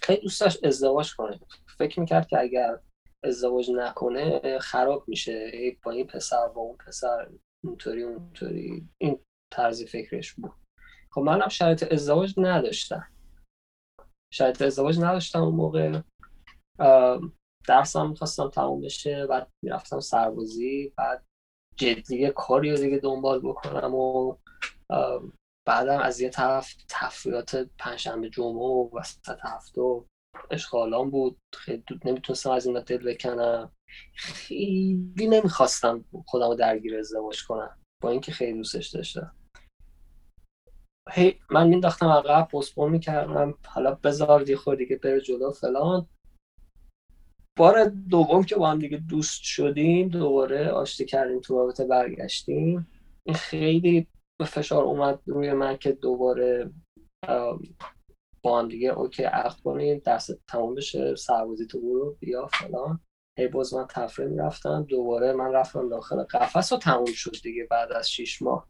خیلی 0.00 0.20
دوست 0.20 0.40
داشت 0.40 0.64
ازدواج 0.64 1.14
کنه. 1.14 1.40
فکر 1.78 2.00
می‌کرد 2.00 2.26
که 2.26 2.40
اگر 2.40 2.78
ازدواج 3.24 3.70
نکنه 3.70 4.58
خراب 4.58 5.04
میشه. 5.08 5.50
با 5.82 5.90
این 5.90 6.06
پسر 6.06 6.48
با 6.48 6.60
اون 6.60 6.76
پسر 6.76 7.30
اونطوری 7.64 8.02
اونطوری. 8.02 8.88
این 9.02 9.20
طرز 9.52 9.84
فکرش 9.84 10.32
بود. 10.32 10.52
خب 11.10 11.20
منم 11.20 11.48
شرط 11.48 11.92
ازدواج 11.92 12.34
نداشتم. 12.36 13.08
شرط 14.32 14.62
ازدواج 14.62 14.98
نداشتم 14.98 15.42
اون 15.42 15.54
موقع. 15.54 16.00
درسم 17.68 18.08
می‌خواستم 18.08 18.48
تموم 18.48 18.80
بشه. 18.80 19.26
بعد 19.26 19.50
می‌رفتم 19.64 20.00
سربازی. 20.00 20.92
بعد 20.96 21.24
جدی 21.76 22.30
کاری 22.30 22.70
رو 22.70 22.76
دیگه 22.76 22.98
دنبال 22.98 23.40
بکنم 23.40 23.94
و 23.94 24.36
بعدم 25.66 25.98
از 25.98 26.20
یه 26.20 26.28
طرف 26.28 26.74
تفریات 26.88 27.68
پنجشنبه 27.78 28.30
جمعه 28.30 28.66
و 28.66 28.90
وسط 28.98 29.38
هفته 29.42 29.80
اشغالان 30.50 31.10
بود. 31.10 31.38
خیلی 31.54 31.84
نمی‌تونستم 32.04 32.50
از 32.50 32.66
این 32.66 32.80
دل 32.80 33.12
بکنم. 33.12 33.72
خیلی 34.14 35.26
نمی‌خواستم 35.26 36.04
خودم 36.26 36.48
رو 36.48 36.54
درگیر 36.54 36.98
ازدواج 36.98 37.44
کنم. 37.44 37.78
با 38.02 38.10
اینکه 38.10 38.32
خیلی 38.32 38.52
دوستش 38.58 38.88
داشتم. 38.88 39.36
هی 41.12 41.38
من 41.50 41.68
مینداختم 41.68 42.08
عقب 42.08 42.48
پستپون 42.48 42.90
می‌کردم. 42.90 43.54
حالا 43.66 43.94
بذار 43.94 44.42
دی 44.42 44.56
خود 44.56 44.78
دیگه 44.78 44.96
بره 44.96 45.20
جلو 45.20 45.52
فلان. 45.52 46.06
بار 47.58 47.84
دوم 47.84 48.44
که 48.44 48.56
با 48.56 48.70
هم 48.70 48.78
دیگه 48.78 48.96
دوست 48.96 49.42
شدیم 49.42 50.08
دوباره 50.08 50.68
آشتی 50.68 51.04
کردیم 51.04 51.40
تو 51.40 51.58
رابطه 51.58 51.86
برگشتیم. 51.86 52.90
این 53.24 53.36
خیلی 53.36 54.06
فشار 54.44 54.84
اومد 54.84 55.22
روی 55.26 55.52
من 55.52 55.76
که 55.76 55.92
دوباره 55.92 56.70
با 58.42 58.58
هم 58.58 58.68
دیگه 58.68 58.88
اوکی 58.90 59.22
عقد 59.22 59.60
کنیم 59.60 60.02
دست 60.06 60.46
تمام 60.46 60.74
بشه 60.74 61.14
سربازی 61.16 61.66
تو 61.66 61.80
برو 61.80 62.16
بیا 62.20 62.46
فلان. 62.46 63.00
هی 63.38 63.48
باز 63.48 63.74
من 63.74 63.86
تفریح 63.90 64.28
می‌رفتم 64.28 64.82
دوباره 64.82 65.32
من 65.32 65.52
رفتم 65.52 65.88
داخل 65.88 66.22
قفس 66.24 66.72
و 66.72 66.78
تموم 66.78 67.12
شد 67.12 67.36
دیگه 67.42 67.64
بعد 67.70 67.92
از 67.92 68.10
شیش 68.10 68.42
ماه. 68.42 68.68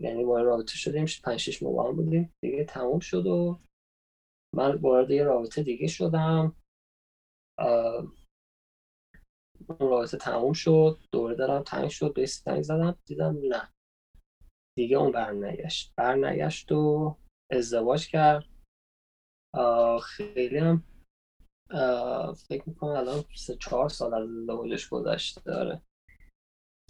یعنی 0.00 0.24
با 0.24 0.40
رابطه 0.42 0.74
شدیم 0.74 1.06
پنج 1.24 1.40
شیش 1.40 1.62
ماه 1.62 1.72
با 1.72 1.88
هم 1.88 1.96
بودیم. 1.96 2.34
دیگه 2.44 2.64
تموم 2.64 2.98
شد 3.00 3.26
و 3.26 3.60
من 4.54 4.74
وارد 4.76 5.10
یه 5.10 5.24
رابطه 5.24 5.62
دیگه 5.62 5.86
شدم. 5.86 6.56
اون 9.68 9.90
رابطه 9.90 10.16
تموم 10.16 10.52
شد 10.52 10.98
دوره 11.12 11.34
دارم 11.34 11.62
تنگ 11.62 11.88
شد 11.88 12.14
به 12.14 12.26
زدم 12.62 12.98
دیدم 13.06 13.38
نه. 13.48 13.73
دیگه 14.78 14.96
اون 14.96 15.12
برنگشت 15.12 15.92
برنگشت 15.96 16.72
و 16.72 17.16
ازدواج 17.52 18.08
کرد. 18.08 18.44
خیلی 20.02 20.58
هم 20.58 20.84
فکر 22.48 22.62
می‌کنم 22.66 22.90
الان 22.90 23.24
سه 23.36 23.56
چهار 23.56 23.88
سال 23.88 24.14
از 24.14 24.28
ازدواجش 24.28 24.88
گذشته 24.88 25.40
داره 25.40 25.82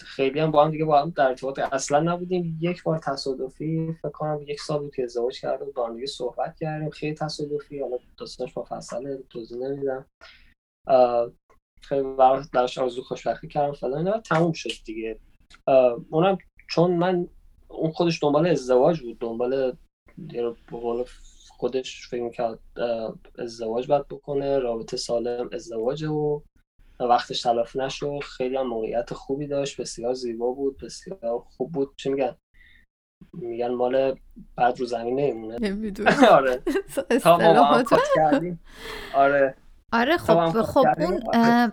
خیلی 0.01 0.41
هم 0.41 0.51
با 0.51 0.65
هم 0.65 0.71
دیگه 0.71 0.85
با 0.85 1.03
هم 1.03 1.11
در 1.11 1.29
ارتباط 1.29 1.59
اصلا 1.59 2.01
نبودیم. 2.01 2.59
یک 2.61 2.83
بار 2.83 2.99
تصادفی 2.99 3.93
فکر 4.03 4.11
کنم 4.11 4.45
یک 4.47 4.61
سال 4.61 4.79
بود 4.79 4.95
که 4.95 5.03
ازدواج 5.03 5.41
کرد 5.41 5.63
و 5.63 5.73
با 5.73 5.87
هم 5.87 6.07
صحبت 6.07 6.57
کردیم. 6.57 6.91
خیلی 6.91 7.15
تصادفی 7.15 7.81
حالا 7.81 7.99
داستانش 8.17 8.59
مفصله 8.59 9.23
توضیح 9.31 9.59
نمیدم. 9.59 10.07
خیلی 11.83 12.03
براش 12.53 12.79
آرزو 12.79 13.03
خوشبختی 13.03 13.49
کردم 13.49 13.73
فلان 13.73 14.21
تموم 14.21 14.53
شد 14.53 14.85
دیگه. 14.85 15.21
اونم 16.11 16.39
چون 16.71 16.97
من 16.97 17.29
اون 17.77 17.91
خودش 17.93 18.23
دنبال 18.23 18.47
ازدواج 18.47 19.01
بود 19.01 19.19
دنبال 19.19 19.77
به 20.19 20.55
قول 20.71 21.05
خودش 21.49 22.09
فکر 22.09 22.23
می‌کرد 22.23 22.59
ازدواج 23.39 23.87
باید 23.87 24.09
بکنه 24.09 24.59
رابطه 24.59 24.97
سالم 24.97 25.51
ازدواج 25.53 26.05
و 26.05 26.43
وقتش 27.01 27.43
تلافی 27.43 27.79
نشد. 27.79 28.19
خیلی 28.23 28.57
هم 28.57 28.67
موقعیت 28.67 29.15
خوبی 29.15 29.47
داشت 29.47 29.81
بسیار 29.81 30.15
زیبا 30.15 30.53
بود 30.53 30.79
بسیار 30.79 31.39
خوب 31.57 31.73
بود. 31.73 31.93
چه 31.97 32.11
میگن؟ 32.11 32.37
میگن 33.33 33.69
مال 33.69 34.17
بعد 34.57 34.81
رو 34.81 34.87
زمین 34.87 35.21
نمیمونه. 35.21 35.59
آره. 36.31 36.63
تا 37.23 37.37
ما 37.39 37.83
کردیم. 38.17 38.61
آره. 39.15 39.55
آره 39.95 40.17
خب 40.17 40.63
خب 40.63 40.87
اون 40.99 41.23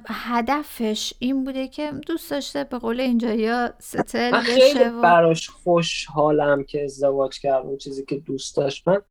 هدفش 0.07 1.13
این 1.19 1.43
بوده 1.43 1.67
که 1.67 1.91
دوست 2.07 2.31
داشته 2.31 2.63
به 2.63 2.77
قول 2.79 2.99
اینجا 2.99 3.33
یا 3.33 3.73
ستل 3.79 4.31
من 4.31 4.41
خیلی 4.41 4.83
و... 4.83 5.01
براش 5.01 5.49
خوشحالم 5.49 6.63
که 6.63 6.83
ازدواج 6.83 7.39
کرد 7.39 7.65
اون 7.65 7.77
چیزی 7.77 8.05
که 8.05 8.17
دوست 8.17 8.57
داشت. 8.57 8.87
من 8.87 9.01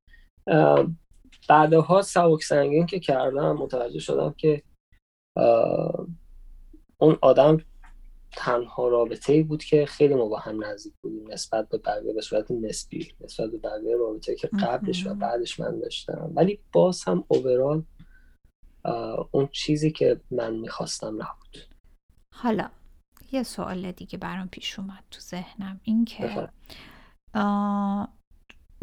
بعدها 1.48 2.02
سبک 2.02 2.42
سنگین 2.42 2.86
که 2.86 3.00
کردم 3.00 3.52
متوجه 3.52 3.98
شدم 3.98 4.34
که 4.38 4.62
اون 6.98 7.18
آدم 7.20 7.58
تنها 8.36 8.88
رابطه 8.88 9.32
ای 9.32 9.42
بود 9.42 9.64
که 9.64 9.86
خیلی 9.86 10.14
ما 10.14 10.26
با 10.26 10.38
هم 10.38 10.64
نزدیک 10.64 10.92
بودیم 11.02 11.32
نسبت 11.32 11.68
به 11.68 11.78
بقیه 11.78 12.12
به 12.12 12.20
صورت 12.20 12.50
نسبی 12.50 13.08
نسبت 13.20 13.50
به 13.50 13.58
بقیه 13.58 13.96
رابطه 13.96 14.34
که 14.34 14.48
قبلش 14.62 15.06
و 15.06 15.14
بعدش 15.14 15.60
من 15.60 15.78
داشتم. 15.78 16.32
ولی 16.34 16.60
باز 16.72 17.04
هم 17.04 17.24
اوورال 17.28 17.82
اون 19.32 19.48
چیزی 19.52 19.90
که 19.90 20.20
من 20.30 20.56
می‌خواستم 20.56 21.22
نبود. 21.22 21.56
حالا 22.34 22.70
یه 23.32 23.42
سوال 23.42 23.92
دیگه 23.92 24.18
برام 24.18 24.48
پیش 24.48 24.78
اومد 24.78 25.04
تو 25.10 25.20
ذهنم. 25.20 25.80
این 25.84 26.04
که 26.04 26.48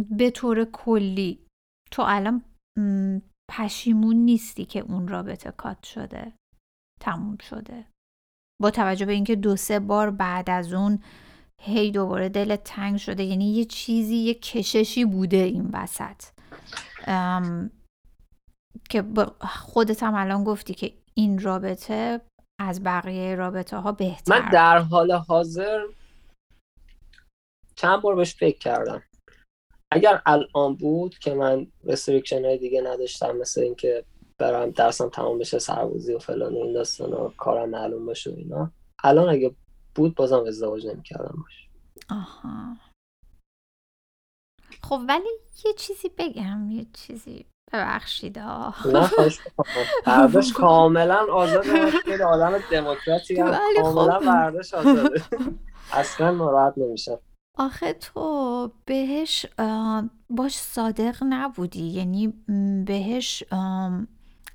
به 0.10 0.32
طور 0.32 0.66
کلی 0.66 1.46
تو 1.92 2.04
الان 2.08 2.44
پشیمون 3.52 4.16
نیستی 4.16 4.66
که 4.66 4.80
اون 4.80 5.08
رابطه 5.08 5.52
کات 5.52 5.84
شده 5.84 6.34
تموم 7.02 7.38
شده. 7.38 7.86
با 8.62 8.72
توجه 8.72 9.06
به 9.06 9.14
اینکه 9.14 9.36
دو 9.36 9.56
سه 9.56 9.80
بار 9.80 10.12
بعد 10.12 10.50
از 10.50 10.74
اون 10.74 11.00
هی 11.62 11.92
دوباره 11.92 12.30
دل 12.30 12.56
تنگ 12.56 12.98
شده 12.98 13.24
یعنی 13.24 13.54
یه 13.54 13.66
چیزی 13.66 14.16
یه 14.16 14.34
کششی 14.34 15.06
بوده 15.06 15.38
این 15.38 15.70
وسط. 15.74 16.24
که 18.90 19.04
خودت 19.42 20.04
هم 20.04 20.16
الان 20.16 20.44
گفتی 20.44 20.74
که 20.74 20.94
این 21.14 21.40
رابطه 21.40 22.22
از 22.62 22.84
بقیه 22.84 23.36
رابطه 23.36 23.78
ها 23.78 23.92
بهتر. 23.92 24.40
من 24.40 24.50
در 24.50 24.78
حال 24.78 25.12
حاضر 25.12 25.86
چند 27.76 28.02
بار 28.02 28.16
بهش 28.16 28.36
فکر 28.36 28.58
کردم. 28.58 29.04
اگر 29.92 30.22
الان 30.26 30.76
بود 30.76 31.18
که 31.18 31.34
من 31.34 31.68
رستریکشن 31.84 32.46
های 32.46 32.58
دیگه 32.58 32.82
نداشتم 32.82 33.38
مثل 33.38 33.62
اینکه 33.62 34.06
برم 34.38 34.72
درسم 34.72 35.10
تمام 35.10 35.40
بشه 35.40 35.60
سربازی 35.60 36.14
و 36.14 36.20
فلان 36.20 36.54
و 36.54 36.58
این 36.58 36.74
داستان 36.74 37.14
و 37.14 37.30
کارم 37.30 37.70
معلوم 37.70 38.06
باشه 38.06 38.32
و 38.32 38.34
اینا 38.34 38.72
الان 39.04 39.30
اگه 39.30 39.56
بود 39.96 40.16
بازم 40.16 40.44
ازدواج 40.48 40.88
نمی‌کردم 40.88 41.44
باشه 41.44 41.70
آها. 42.10 42.78
خب 44.84 45.02
ولی 45.08 45.30
یه 45.66 45.74
چیزی 45.74 46.10
بگم 46.18 46.72
یه 46.72 46.86
چیزی 46.94 47.46
ببخشید. 47.74 48.40
برداشت 50.06 50.54
کاملا 50.54 51.26
آزاده 51.34 51.92
خیلی 51.92 52.24
آدم 52.24 52.60
دموکراتی 52.72 53.36
کاملا 53.82 54.20
برداشت 54.20 54.74
آزاده. 54.74 55.22
اصلا 55.94 56.32
ناراحت 56.32 56.74
نمیشه 56.78 57.20
آخه 57.58 57.94
تو 57.94 58.72
بهش 58.86 59.46
باش 60.30 60.58
صادق 60.58 61.16
نبودی. 61.30 61.84
یعنی 61.84 62.34
بهش 62.86 63.44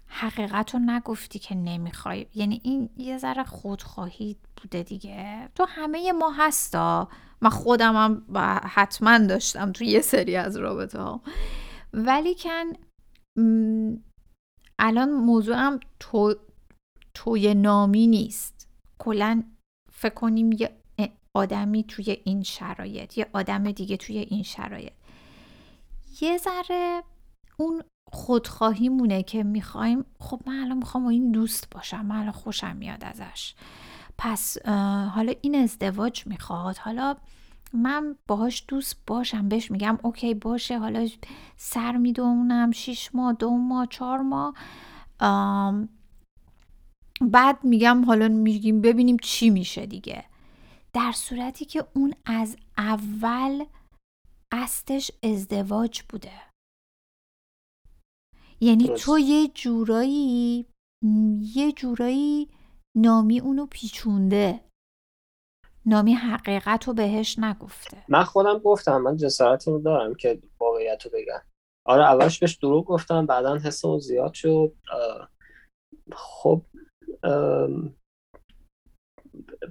حقیقت 0.06 0.74
رو 0.74 0.80
نگفتی 0.80 1.38
که 1.38 1.54
نمی‌خوای. 1.54 2.26
یعنی 2.34 2.60
این 2.64 2.90
یه 2.96 3.18
ذره 3.18 3.44
خودخواهی 3.44 4.36
بوده 4.62 4.82
دیگه. 4.82 5.48
تو 5.54 5.66
همه 5.68 6.12
ما 6.12 6.30
هستا. 6.30 7.08
من 7.40 7.50
خودم 7.50 7.96
هم 7.96 8.22
حتما 8.64 9.18
داشتم 9.18 9.72
تو 9.72 9.84
یه 9.84 10.00
سری 10.00 10.36
از 10.36 10.56
رابطه 10.56 11.00
ها 11.00 11.20
ولی 11.92 12.34
کن 12.34 12.72
الان 14.78 15.10
موضوعم 15.12 15.80
تو 16.00 16.34
توی 17.14 17.54
نامی 17.54 18.06
نیست. 18.06 18.68
کلا 18.98 19.42
فکر 19.92 20.14
کنیم 20.14 20.52
یه 20.52 20.78
آدمی 21.36 21.84
توی 21.84 22.16
این 22.24 22.42
شرایط 22.42 23.18
یه 23.18 23.26
آدم 23.32 23.72
دیگه 23.72 23.96
توی 23.96 24.18
این 24.18 24.42
شرایط. 24.42 24.92
یه 26.20 26.38
ذره 26.38 27.02
اون 27.56 27.82
خودخواهی 28.12 28.88
مونه 28.88 29.22
که 29.22 29.42
می‌خوایم 29.42 30.04
خب 30.20 30.40
من 30.46 30.56
الان 30.56 30.76
می‌خوام 30.76 31.06
این 31.06 31.32
دوست 31.32 31.70
باشم 31.70 32.06
من 32.06 32.16
الان 32.16 32.32
خوشم 32.32 32.76
میاد 32.76 33.04
ازش. 33.04 33.54
پس 34.18 34.66
حالا 35.14 35.32
این 35.40 35.54
ازدواج 35.54 36.26
می‌خواد 36.26 36.76
حالا 36.76 37.16
من 37.74 38.16
باهاش 38.28 38.64
دوست 38.68 38.96
باشم. 39.06 39.48
بهش 39.48 39.70
میگم 39.70 39.98
اوکی 40.02 40.34
باشه. 40.34 40.78
حالا 40.78 41.08
سر 41.56 41.96
می‌دونم 41.96 42.70
شیش 42.70 43.14
ماه 43.14 43.32
دو 43.32 43.50
ماه 43.50 43.86
چهار 43.86 44.18
ماه. 44.18 44.54
بعد 47.20 47.64
میگم 47.64 48.04
حالا 48.04 48.28
میگیم 48.28 48.80
ببینیم 48.80 49.16
چی 49.22 49.50
میشه 49.50 49.86
دیگه. 49.86 50.24
در 50.92 51.12
صورتی 51.12 51.64
که 51.64 51.86
اون 51.94 52.14
از 52.24 52.56
اول 52.78 53.64
قصدش 54.52 55.10
ازدواج 55.22 56.02
بوده. 56.08 56.32
یعنی 58.60 58.88
تو 58.88 59.18
یه 59.18 59.48
جورایی 59.48 60.66
یه 61.54 61.72
جورایی 61.72 62.48
نامی 62.96 63.40
اونو 63.40 63.66
پیچونده. 63.66 64.60
نامی 65.86 66.12
حقیقت 66.12 66.88
رو 66.88 66.94
بهش 66.94 67.38
نگفته. 67.38 68.04
من 68.08 68.24
خودم 68.24 68.58
گفتم 68.58 68.98
من 69.02 69.16
جسارت 69.16 69.68
رو 69.68 69.78
دارم 69.78 70.14
که 70.14 70.42
واقعیت 70.60 71.04
رو 71.04 71.10
بگم. 71.14 71.42
آره 71.86 72.04
اولش 72.04 72.38
بهش 72.38 72.54
دروغ 72.54 72.84
گفتم 72.84 73.26
بعدا 73.26 73.58
حس 73.58 73.84
اون 73.84 73.98
زیاد 73.98 74.34
شد. 74.34 74.76
خب 76.12 76.62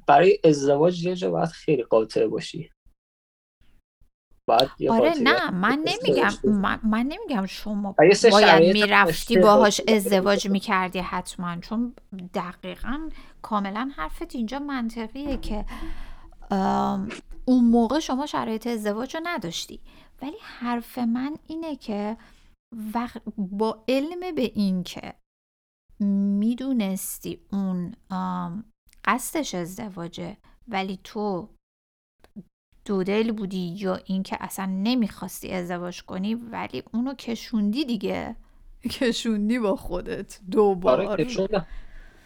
برای 0.07 0.39
ازدواج 0.43 1.05
یه 1.05 1.15
جا 1.15 1.31
باید 1.31 1.49
خیلی 1.49 1.83
قاطع 1.83 2.27
باشی. 2.27 2.71
آره 4.89 5.13
نه 5.23 5.51
من 5.51 5.85
نمیگم 5.85 6.29
من, 6.43 6.79
من 6.83 7.05
نمیگم 7.05 7.45
شما 7.45 7.95
باید 8.31 8.73
می‌رفتی 8.73 9.37
باهاش 9.37 9.81
ازدواج 9.87 10.47
می‌کردی 10.47 10.99
حتما 10.99 11.57
چون 11.57 11.95
دقیقا 12.33 13.09
کاملا 13.41 13.91
حرفت 13.95 14.35
اینجا 14.35 14.59
منطقیه 14.59 15.37
که 15.37 15.65
اون 17.45 17.63
موقع 17.65 17.99
شما 17.99 18.25
شرایط 18.25 18.67
ازدواج 18.67 19.15
رو 19.15 19.21
نداشتی. 19.23 19.79
ولی 20.21 20.37
حرف 20.41 20.97
من 20.97 21.37
اینه 21.47 21.75
که 21.75 22.17
با 23.37 23.83
علم 23.87 24.35
به 24.35 24.51
این 24.55 24.83
که 24.83 25.13
می‌دونستی 26.39 27.39
اون 27.51 27.95
قصدش 29.05 29.55
ازدواجه 29.55 30.37
ولی 30.67 30.99
تو 31.03 31.49
دودل 32.85 33.31
بودی 33.31 33.75
یا 33.77 33.95
اینکه 33.95 34.37
اصلا 34.39 34.65
نمی‌خواستی 34.65 35.51
ازدواج 35.51 36.03
کنی 36.03 36.35
ولی 36.35 36.83
اونو 36.93 37.13
کشوندی 37.13 37.85
دیگه. 37.85 38.35
کشوندی 38.91 39.59
با 39.59 39.75
خودت 39.75 40.39
دوباره. 40.51 41.07
آره 41.07 41.25
کشوندم. 41.25 41.67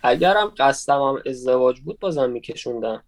اگرم 0.03 0.53
قصدم 0.57 1.01
هم 1.01 1.21
ازدواج 1.25 1.81
بود 1.81 1.99
بازم 1.99 2.29
میکشوندم. 2.29 3.03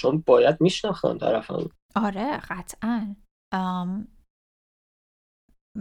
چون 0.00 0.22
باید 0.26 0.60
میشناختم 0.60 1.18
طرفم. 1.18 1.70
آره 1.94 2.36
قطعا. 2.36 3.16
ام... 3.52 4.08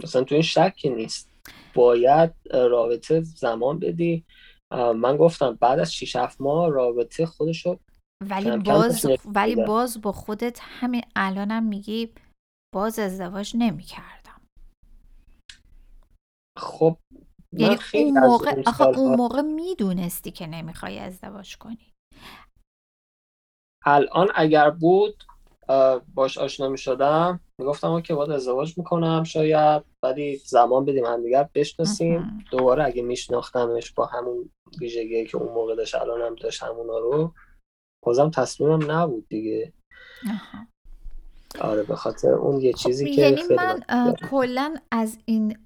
مثلا 0.03 0.23
تو 0.23 0.35
این 0.35 0.41
شکی 0.41 0.89
نیست. 0.89 1.29
باید 1.73 2.33
رابطه 2.53 3.21
زمان 3.21 3.79
بدی. 3.79 4.25
من 4.71 5.17
گفتم 5.17 5.55
بعد 5.55 5.79
از 5.79 5.93
6 5.95 6.15
7 6.15 6.41
ماه 6.41 6.69
رابطه 6.69 7.25
خودشو 7.25 7.79
ولی 8.29 8.57
باز 8.57 9.05
ولی 9.25 9.55
باز 9.55 10.01
با 10.01 10.11
خودت 10.11 10.59
همین 10.61 11.03
الانم 11.15 11.63
میگی 11.63 12.13
باز 12.75 12.99
ازدواج 12.99 13.55
نمی‌کردم. 13.59 14.41
خب 16.57 16.97
یعنی 17.53 17.77
اون 17.93 18.19
موقع 18.19 18.63
آخه 18.65 18.83
اون 18.83 19.15
موقع 19.15 19.41
می‌دونستی 19.41 20.31
که 20.31 20.47
نمی‌خوای 20.47 20.99
ازدواج 20.99 21.57
کنی. 21.57 21.93
الان 23.85 24.27
اگر 24.35 24.69
بود 24.69 25.23
باش 26.13 26.37
آشنا 26.37 26.69
می‌شدم. 26.69 27.39
می‌گفتم 27.59 28.01
که 28.01 28.15
باید 28.15 28.31
ازدواج 28.31 28.77
می‌کنم 28.77 29.23
شاید 29.23 29.83
ولی 30.03 30.37
زمان 30.37 30.85
بدیم 30.85 31.05
هم 31.05 31.23
دیگر 31.23 31.49
بشناسیم 31.53 32.45
دوباره 32.51 32.85
اگه 32.85 33.01
میشناختمش 33.01 33.91
با 33.91 34.05
همون 34.05 34.49
ویژگی 34.79 35.25
که 35.25 35.37
اون 35.37 35.53
موقع 35.53 35.75
داشت 35.75 35.95
الان 35.95 36.21
هم 36.21 36.35
داشت 36.35 36.63
همونا 36.63 36.97
رو. 36.97 37.33
بازم 38.03 38.29
تصمیمم 38.29 38.91
نبود 38.91 39.27
دیگه. 39.29 39.73
آره 41.61 41.83
به 41.83 41.95
خاطر 41.95 42.31
اون 42.31 42.61
یه 42.61 42.71
خب، 42.71 42.77
چیزی 42.77 43.15
که 43.15 43.21
یعنی 43.21 43.41
من 43.57 44.13
کلا 44.29 44.75
از 44.91 45.17
این 45.25 45.57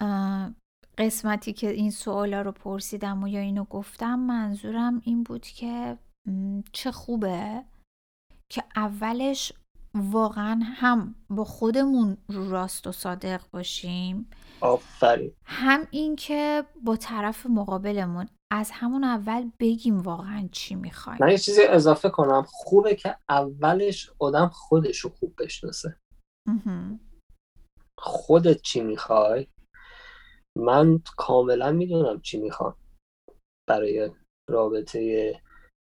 قسمتی 0.97 1.53
که 1.53 1.69
این 1.69 1.91
سوالا 1.91 2.41
رو 2.41 2.51
پرسیدم 2.51 3.23
و 3.23 3.27
یا 3.27 3.39
اینو 3.39 3.63
گفتم 3.63 4.19
منظورم 4.19 5.01
این 5.05 5.23
بود 5.23 5.45
که 5.45 5.97
چه 6.71 6.91
خوبه 6.91 7.63
که 8.49 8.63
اولش 8.75 9.53
واقعا 9.95 10.59
هم 10.63 11.15
با 11.29 11.43
خودمون 11.43 12.17
راست 12.29 12.87
و 12.87 12.91
صادق 12.91 13.41
باشیم. 13.51 14.29
آفرین. 14.61 15.31
هم 15.45 15.87
اینکه 15.91 16.63
با 16.83 16.95
طرف 16.95 17.45
مقابلمون 17.45 18.27
از 18.51 18.71
همون 18.73 19.03
اول 19.03 19.51
بگیم 19.59 19.99
واقعا 19.99 20.49
چی 20.51 20.75
می‌خوایم. 20.75 21.17
من 21.21 21.31
یه 21.31 21.37
چیزی 21.37 21.61
اضافه 21.63 22.09
کنم. 22.09 22.43
خوبه 22.47 22.95
که 22.95 23.17
اولش 23.29 24.11
آدم 24.19 24.47
خودش 24.47 24.99
رو 24.99 25.09
خوب 25.09 25.33
بشناسه. 25.43 25.99
خودت 27.99 28.61
چی 28.61 28.81
می‌خوای؟ 28.81 29.47
من 30.57 30.99
کاملا 31.17 31.71
می‌دونم 31.71 32.21
چی 32.21 32.37
می‌خوام. 32.37 32.75
برای 33.69 34.11
رابطه 34.49 35.33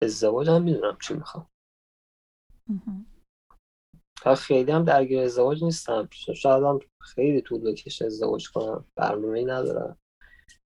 ازدواج 0.03 0.49
هم 0.49 0.63
می‌دونم 0.63 0.97
چی 1.01 1.13
می‌خوام. 1.13 1.49
خیلی 4.37 4.71
هم 4.71 4.83
درگیر 4.83 5.19
ازدواج 5.19 5.63
نیستم. 5.63 6.09
شاید 6.11 6.63
هم 6.63 6.79
خیلی 7.01 7.41
طول 7.41 7.61
بکشه 7.61 8.05
ازدواج 8.05 8.51
کنم. 8.51 8.85
برنامه 8.95 9.45
ندارم. 9.45 9.97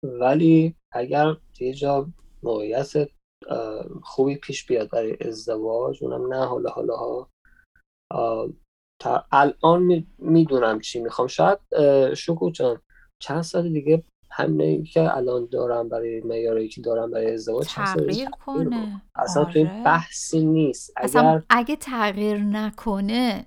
ولی 0.04 0.76
اگر 0.92 1.36
یه 1.60 1.74
جا 1.74 2.08
موقعیت 2.42 2.92
خوبی 4.02 4.36
پیش 4.36 4.66
بیاد 4.66 4.90
برای 4.90 5.16
ازدواج. 5.20 6.04
اونم 6.04 6.34
نه 6.34 6.46
حالا 6.46 6.70
حالا 6.70 6.96
ها 6.96 7.30
الان 9.32 10.06
می‌دونم 10.18 10.80
چی 10.80 11.00
می‌خوام. 11.00 11.28
شاید 11.28 11.58
شکو 12.14 12.50
چند 13.22 13.42
سال 13.42 13.72
دیگه 13.72 14.04
همینه 14.32 14.82
که 14.82 15.16
الان 15.16 15.48
دارم 15.50 15.88
برای 15.88 16.20
معیاری 16.20 16.68
که 16.68 16.80
دارم 16.80 17.10
برای 17.10 17.34
ازدواج 17.34 17.66
تغییر 17.66 18.30
کنه. 18.30 19.02
اصلا 19.14 19.42
آره. 19.42 19.52
توی 19.52 19.64
بحثی 19.64 20.44
نیست. 20.44 20.92
اگر 20.96 21.42
اگه 21.50 21.76
تغییر 21.76 22.38
نکنه 22.38 23.46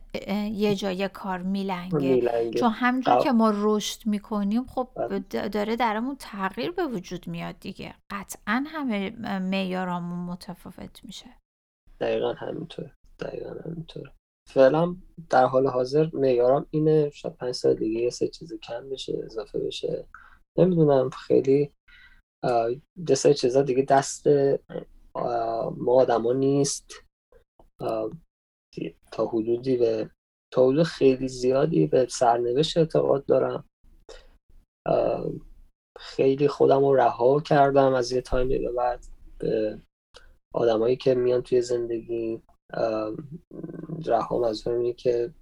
یه 0.51 0.76
جای 0.76 1.07
کار 1.07 1.41
میلنگه, 1.41 1.97
میلنگه. 1.97 2.60
چون 2.60 2.69
همجور 2.69 3.19
که 3.23 3.31
ما 3.31 3.53
رشد 3.55 4.07
می‌کنیم 4.07 4.65
خب 4.65 4.88
بله. 4.95 5.19
داره 5.49 5.76
درمون 5.76 6.15
تغییر 6.19 6.72
به 6.72 6.88
وجود 6.88 7.27
میاد 7.27 7.60
دیگه. 7.60 7.93
قطعا 8.10 8.64
همه 8.68 9.10
معیارامون 9.39 10.19
متفاوت 10.19 10.99
میشه. 11.03 11.30
دقیقا 11.99 12.34
همینطور 12.34 12.91
دقیقا 13.19 13.49
همینطور 13.65 14.11
فعلا 14.49 14.95
در 15.30 15.45
حال 15.45 15.68
حاضر 15.68 16.10
معیارم 16.14 16.65
اینه 16.69 17.10
شاید 17.10 17.35
پنج 17.35 17.51
سال 17.51 17.73
دیگه 17.73 18.01
یه 18.01 18.10
سه 18.10 18.27
چیز 18.27 18.53
کم 18.53 18.89
بشه 18.89 19.22
اضافه 19.26 19.60
بشه. 19.60 20.05
نمی‌دونم 20.57 21.09
خیلی 21.09 21.73
دسته 23.07 23.34
چیزا 23.34 23.61
دیگه 23.61 23.85
دست 23.89 24.27
ما 25.77 25.93
آدما 25.93 26.34
نیست. 26.34 26.93
تا 29.11 29.25
حدودی 29.25 29.77
به 29.77 30.09
تا 30.53 30.67
حدود 30.67 30.84
خیلی 30.84 31.27
زیادی 31.27 31.88
به 31.88 32.07
سرنوشت 32.09 32.77
اعتقاد 32.77 33.25
دارم. 33.25 33.69
خیلی 35.99 36.47
خودم 36.47 36.80
رو 36.80 36.95
رها 36.95 37.39
کردم 37.39 37.93
از 37.93 38.11
یه 38.11 38.21
تایمی 38.21 38.59
به 38.59 38.71
بعد 38.71 39.05
به 39.39 39.81
آدمایی 40.53 40.95
که 40.95 41.15
میان 41.15 41.41
توی 41.41 41.61
زندگی. 41.61 42.41
رها 44.05 44.47
از 44.47 44.63
که 44.97 45.34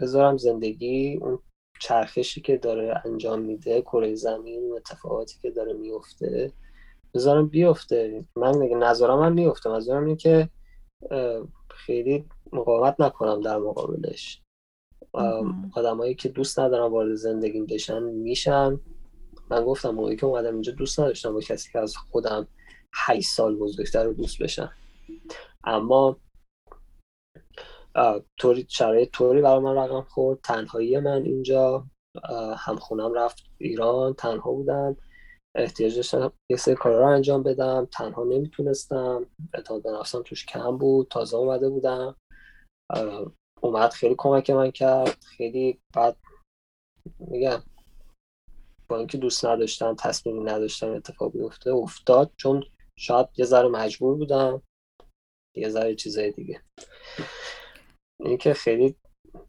بذارم 0.00 0.36
زندگی 0.36 1.16
اون 1.16 1.42
چرخشی 1.82 2.40
که 2.40 2.56
داره 2.56 3.02
انجام 3.04 3.42
میده 3.42 3.82
کره 3.82 4.14
زمین 4.14 4.72
اتفاقاتی 4.76 5.36
که 5.42 5.50
داره 5.50 5.72
میفته 5.72 6.52
بذارم 7.14 7.48
بیفته. 7.48 8.24
من 8.36 8.58
میگه 8.58 8.76
نظرم 8.76 9.18
من 9.18 9.32
میفته. 9.32 9.70
نظرم 9.70 10.04
اینه 10.04 10.16
که 10.16 10.48
خیلی 11.70 12.24
مقاومت 12.52 13.00
نکنم 13.00 13.40
در 13.40 13.58
مقابلش. 13.58 14.42
آدمایی 15.74 16.14
که 16.14 16.28
دوست 16.28 16.58
ندارم 16.58 16.92
وارد 16.92 17.14
زندگی 17.14 17.60
بشن 17.60 18.02
میشن. 18.02 18.80
من 19.50 19.64
گفتم 19.64 19.90
موقعی 19.90 20.16
که 20.16 20.26
اومدم 20.26 20.52
اینجا 20.52 20.72
دوست 20.72 21.00
نداشتم 21.00 21.32
با 21.32 21.40
کسی 21.40 21.72
که 21.72 21.78
از 21.78 21.96
خودم 21.96 22.48
8 22.94 23.28
سال 23.28 23.56
بزرگتر 23.56 24.04
رو 24.04 24.12
دوست 24.12 24.42
بشن 24.42 24.70
اما 25.64 26.16
طوری 28.38 28.66
شرایط 28.68 29.10
طوری 29.10 29.42
برای 29.42 29.58
من 29.58 29.74
رقم 29.74 30.02
خورد. 30.02 30.40
تنهایی 30.40 30.98
من 30.98 31.22
اینجا 31.22 31.86
هم 32.56 32.76
خونم 32.76 33.14
رفت 33.14 33.44
ایران 33.58 34.14
تنها 34.14 34.52
بودم 34.52 34.96
احتیاج 35.56 35.96
داشتم 35.96 36.32
یه 36.50 36.56
سری 36.56 36.74
کار 36.74 36.92
رو 36.92 37.06
انجام 37.06 37.42
بدم. 37.42 37.88
تنها 37.92 38.24
نمی‌تونستم. 38.24 39.26
اعتماد 39.54 39.88
نفسم 39.88 40.22
توش 40.22 40.46
کم 40.46 40.78
بود. 40.78 41.08
تازه 41.08 41.36
اومده 41.36 41.68
بودم. 41.68 42.16
اومد 43.60 43.90
خیلی 43.90 44.14
کمک 44.18 44.50
من 44.50 44.70
کرد. 44.70 45.24
خیلی 45.24 45.80
بعد 45.94 46.16
میگم 47.18 47.62
با 48.88 48.98
اینکه 48.98 49.18
دوست 49.18 49.46
نداشتم 49.46 49.94
تصمیمی 49.94 50.44
نداشتم 50.44 50.90
اتفاق 50.90 51.32
بیفته 51.32 51.70
افتاد. 51.70 52.32
چون 52.36 52.64
شاید 52.98 53.26
یه 53.36 53.44
ذره 53.44 53.68
مجبور 53.68 54.16
بودم. 54.16 54.62
یه 55.56 55.68
ذره 55.68 55.94
چیزای 55.94 56.30
دیگه. 56.30 56.62
اینکه 58.24 58.54
خیلی 58.54 58.96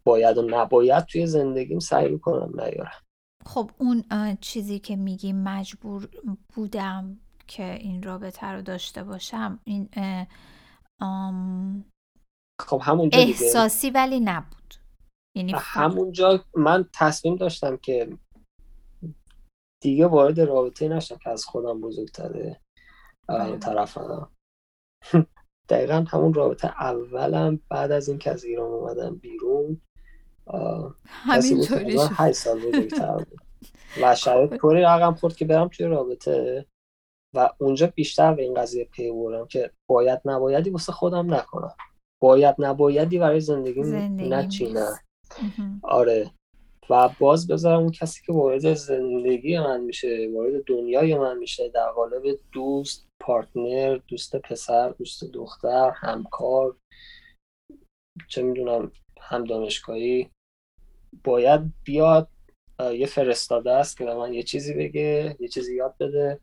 باید 0.04 0.38
و 0.38 0.42
نباید 0.42 1.06
توی 1.06 1.28
زندگیم 1.28 1.80
سعی 1.80 2.20
کنم 2.20 2.62
نیارم. 2.62 3.02
خب 3.46 3.72
اون 3.78 4.04
چیزی 4.42 4.80
که 4.80 4.96
میگی 4.96 5.34
مجبور 5.34 6.10
بودم 6.54 7.20
که 7.48 7.74
این 7.74 8.04
رابطه 8.04 8.48
رو 8.48 8.62
داشته 8.62 9.04
باشم 9.04 9.60
این 9.64 9.90
خب 12.62 12.82
همونجا 12.84 13.20
احساسی 13.20 13.90
ولی 13.90 14.20
نبود. 14.20 14.76
یعنی 15.38 15.54
همونجا 15.58 16.46
من 16.56 16.90
تصمیم 16.94 17.36
داشتم 17.36 17.78
که 17.78 18.18
دیگه 19.84 20.08
وارد 20.08 20.42
رابطه 20.42 20.88
نشم 20.88 21.18
که 21.18 21.30
از 21.30 21.46
خودم 21.46 21.82
بزرگتره 21.82 22.62
بله. 23.28 23.60
دقیقا 25.74 26.06
همون 26.10 26.34
رابطه 26.34 26.68
اولم 26.82 27.60
بعد 27.70 27.92
از 27.92 28.10
اینکه 28.10 28.32
از 28.32 28.44
ایران 28.44 28.72
اومدم 28.72 29.16
بیرون 29.16 29.82
همینطوری 31.06 31.98
شد. 31.98 32.32
سال 32.32 32.60
بزرگتر 32.60 33.16
بود. 33.16 33.40
و 34.02 34.16
شاید 34.16 34.58
طوری 34.58 34.82
رقم 34.82 35.14
خورد 35.14 35.36
که 35.36 35.46
برم 35.46 35.68
توی 35.68 35.86
رابطه 35.86 36.66
و 37.36 37.50
اونجا 37.58 37.88
بیشتر 37.88 38.34
به 38.34 38.44
این 38.44 38.54
قضیه 38.54 38.86
پی 38.86 39.12
بردم 39.12 39.48
که 39.48 39.72
باید 39.90 40.22
نبایدی 40.26 40.70
واسه 40.70 40.92
خودم 40.92 41.34
نکنم. 41.34 41.76
باید 42.22 42.56
نبایدی 42.60 43.20
برای 43.20 43.40
زندگی, 43.40 43.84
زندگی 43.84 44.30
نچینم 44.30 45.00
آره. 45.84 46.32
و 46.90 47.10
باز 47.20 47.48
بذارم 47.48 47.80
اون 47.80 47.92
کسی 47.92 48.22
که 48.26 48.34
وارد 48.34 48.74
زندگی 48.74 49.60
من 49.60 49.82
میشه 49.82 50.30
وارد 50.36 50.64
دنیای 50.66 51.16
من 51.16 51.38
میشه 51.38 51.70
در 51.70 51.90
قالب 51.92 52.24
دوست 52.52 53.08
پارتنر 53.24 54.00
دوست 54.08 54.36
پسر 54.36 54.90
دوست 54.90 55.24
دختر 55.24 55.92
همکار 55.96 56.78
چه 58.28 58.44
می‌دونم 58.44 58.92
هم 59.22 59.44
دانشگاهی. 59.44 60.30
باید 61.24 61.62
بیاد 61.84 62.30
یه 62.94 63.06
فرستاده 63.06 63.72
است 63.72 63.98
که 63.98 64.06
به 64.06 64.16
من 64.16 64.34
یه 64.34 64.44
چیزی 64.44 64.74
بگه 64.74 65.38
یه 65.40 65.48
چیزی 65.48 65.76
یاد 65.76 65.96
بده. 66.00 66.40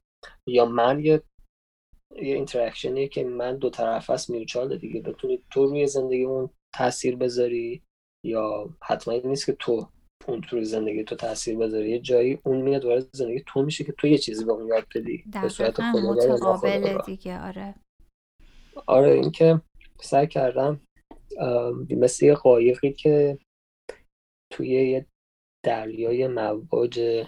یا 0.46 0.64
من 0.64 1.00
یه 1.00 1.22
یه 2.16 2.34
interaction 2.34 3.02
ی 3.02 3.08
که 3.08 3.24
من 3.24 3.56
دو 3.56 3.70
طرف 3.70 4.10
است 4.10 4.30
mutual 4.30 4.78
دیگه. 4.78 5.00
بتونی 5.00 5.42
تو 5.50 5.66
روی 5.66 5.86
زندگی 5.86 6.24
اون 6.24 6.50
تاثیر 6.74 7.16
بذاری 7.16 7.82
یا 8.24 8.68
حتما 8.82 9.14
نیست 9.14 9.46
که 9.46 9.52
تو 9.52 9.88
اون 10.26 10.40
تو 10.40 10.64
زندگی 10.64 11.04
تو 11.04 11.16
تاثیر 11.16 11.56
بذاری 11.56 11.90
یه 11.90 11.98
جایی 11.98 12.38
اون 12.44 12.62
میاد 12.62 12.84
وارد 12.84 13.06
زندگی 13.12 13.42
تو 13.46 13.62
میشه 13.62 13.84
که 13.84 13.92
تو 13.92 14.06
یه 14.06 14.18
چیزی 14.18 14.44
به 14.44 14.52
اون 14.52 14.66
یاد 14.66 14.86
بدی. 14.94 15.24
به 15.42 15.48
صورت 15.48 15.80
متقابل 15.80 16.98
دیگه 17.06 17.40
آره. 17.40 17.74
آره 18.86 19.10
اینکه 19.10 19.60
سعی 20.00 20.26
کردم 20.26 20.80
مثل 21.90 22.26
یه 22.26 22.34
قایقی 22.34 22.92
که 22.92 23.38
توی 24.52 24.68
یه 24.68 25.06
دریای 25.64 26.28
مواج 26.28 27.26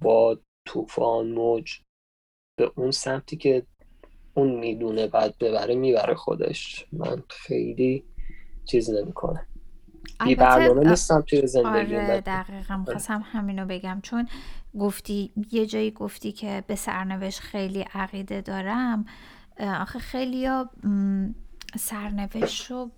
با 0.00 0.40
طوفان 0.68 1.30
موج 1.30 1.80
به 2.58 2.72
اون 2.76 2.90
سمتی 2.90 3.36
که 3.36 3.66
اون 4.34 4.58
می‌دونه 4.60 5.06
بعد 5.06 5.38
ببره 5.38 5.74
می‌بره 5.74 6.14
خودش. 6.14 6.86
من 6.92 7.22
خیلی 7.30 8.04
چیز 8.64 8.90
نمی‌کنه 8.90 9.46
بی 10.24 10.34
برنامه 10.34 10.90
نیستم 10.90 11.20
توی 11.20 11.46
زندگی 11.46 11.96
آره 11.96 12.20
دقیقا 12.20 12.76
می‌خواستم 12.76 13.24
همینو 13.32 13.66
بگم 13.66 14.00
چون 14.02 14.28
گفتی 14.78 15.32
یه 15.52 15.66
جایی 15.66 15.90
گفتی 15.90 16.32
که 16.32 16.64
به 16.66 16.74
سرنوشت 16.74 17.40
خیلی 17.40 17.80
عقیده 17.80 18.40
دارم. 18.40 19.04
آخه 19.58 19.98
خیلی 19.98 20.46
ها 20.46 20.70
سرنوشت 21.78 22.70
رو 22.70 22.90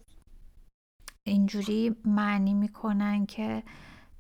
اینجوری 1.27 1.97
معنی 2.05 2.55
می‌کنن 2.55 3.27
که 3.27 3.63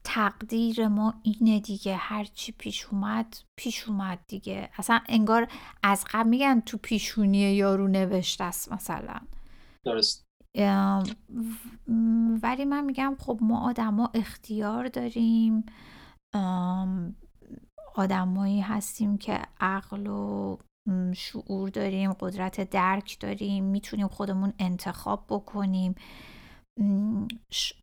تقدیر 0.05 0.89
ما 0.89 1.15
اینه 1.23 1.61
دیگه. 1.61 1.97
هرچی 1.97 2.53
پیش 2.53 2.87
اومد 2.87 3.37
پیش 3.57 3.89
اومد 3.89 4.19
دیگه. 4.29 4.71
اصلا 4.79 5.01
انگار 5.09 5.49
از 5.83 6.05
قبل 6.11 6.29
میگن 6.29 6.61
تو 6.61 6.79
پیشونی 6.79 7.39
یارو 7.39 7.89
نوشته 7.89 8.45
است 8.45 8.73
مثلا. 8.73 9.21
درست. 9.85 10.26
ولی 12.43 12.65
من 12.65 12.85
میگم 12.85 13.17
خب 13.19 13.39
ما 13.41 13.69
آدما 13.69 14.11
اختیار 14.15 14.89
داریم. 14.89 15.67
آدمایی 17.95 18.61
هستیم 18.61 19.19
که 19.19 19.41
عقل 19.61 20.07
و 20.07 20.57
شعور 21.15 21.69
داریم 21.69 22.13
قدرت 22.13 22.71
درک 22.71 23.21
داریم 23.21 23.65
می‌تونیم 23.65 24.09
خودمون 24.09 24.53
انتخاب 24.59 25.25
بکنیم. 25.29 25.95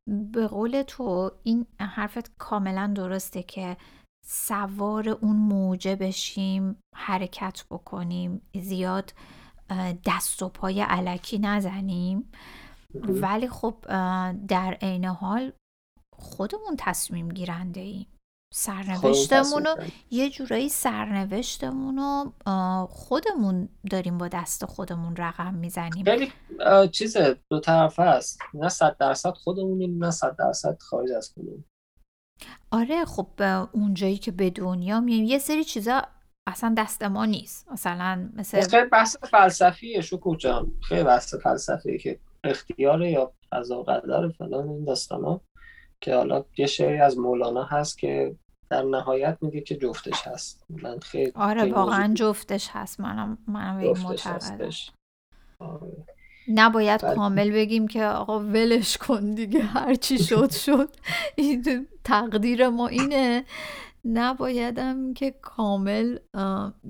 به 0.07 0.47
قول 0.47 0.83
تو 0.87 1.31
این 1.43 1.65
حرفت 1.79 2.37
کاملا 2.37 2.93
درسته 2.95 3.43
که 3.43 3.77
سوار 4.25 5.09
اون 5.09 5.35
موجه 5.35 5.95
بشیم 5.95 6.75
حرکت 6.95 7.65
بکنیم 7.71 8.41
زیاد 8.61 9.13
دست 10.05 10.41
و 10.43 10.49
پای 10.49 10.81
علکی 10.81 11.39
نزنیم. 11.39 12.31
ولی 12.95 13.47
خب 13.47 13.75
در 14.47 14.77
عین 14.81 15.05
حال 15.05 15.51
خودمون 16.15 16.75
تصمیم 16.79 17.29
گیرنده 17.29 17.79
ایم 17.79 18.07
سرنوشتمون 18.53 19.65
رو 19.65 19.75
یه 20.11 20.29
جورایی 20.29 20.69
سرنوشتمون 20.69 21.97
رو 21.97 22.33
خودمون 22.87 23.69
داریم 23.89 24.17
با 24.17 24.27
دست 24.27 24.65
خودمون 24.65 25.15
رقم 25.15 25.53
می‌زنیم. 25.53 26.05
خیلی 26.05 26.31
چیز 26.91 27.17
دو 27.49 27.59
طرفه 27.59 28.01
است. 28.01 28.39
نه 28.53 28.69
صد 28.69 28.97
درصد 28.97 29.33
خودمونیم 29.33 30.03
نه 30.03 30.11
صد 30.11 30.35
درصد 30.35 30.77
خارج 30.81 31.11
از 31.11 31.31
خودمون. 31.33 31.63
آره 32.71 33.05
خب 33.05 33.27
اونجایی 33.71 34.17
که 34.17 34.31
به 34.31 34.49
دنیا 34.49 34.99
میایم 34.99 35.23
یه 35.23 35.39
سری 35.39 35.63
چیزا 35.63 36.01
اصلا 36.47 36.75
دست 36.77 37.03
ما 37.03 37.25
نیست. 37.25 37.71
مثلا 37.71 38.29
مثل 38.33 38.61
خیلی 38.61 38.89
بحث 38.89 39.17
فلسفیه 39.17 40.01
شکوه 40.01 40.37
جان. 40.37 40.71
خیلی 40.81 41.03
بحث 41.03 41.35
فلسفیه 41.35 41.97
که 41.97 42.19
اختیار 42.43 43.01
یا 43.01 43.33
قضا 43.51 43.83
قدر 43.83 44.29
فلان 44.29 44.69
این 44.69 44.85
داستانا 44.85 45.41
که 46.01 46.15
حالا 46.15 46.45
یه 46.57 46.65
شعری 46.65 46.97
از 46.97 47.17
مولانا 47.17 47.63
هست 47.63 47.97
که 47.97 48.35
در 48.69 48.81
نهایت 48.81 49.37
میگه 49.41 49.61
که 49.61 49.75
جفتش 49.75 50.27
هست. 50.27 50.63
من 50.69 50.99
خیلی 50.99 51.31
آره 51.35 51.73
واقعا 51.73 52.13
جفتش 52.13 52.69
هست. 52.71 52.99
منم 52.99 53.37
منم 53.47 53.77
این 53.77 53.97
آره. 55.59 56.05
نباید 56.47 57.01
کامل 57.01 57.51
بگیم 57.51 57.87
که 57.87 58.05
آقا 58.05 58.39
ولش 58.39 58.97
کن 58.97 59.33
دیگه 59.33 59.59
هر 59.59 59.95
چی 59.95 60.17
شد 60.17 60.51
شد. 60.51 60.89
تقدیر 62.03 62.69
ما 62.69 62.87
اینه. 62.87 63.43
نبایدم 64.05 65.13
که 65.13 65.31
کامل 65.31 66.17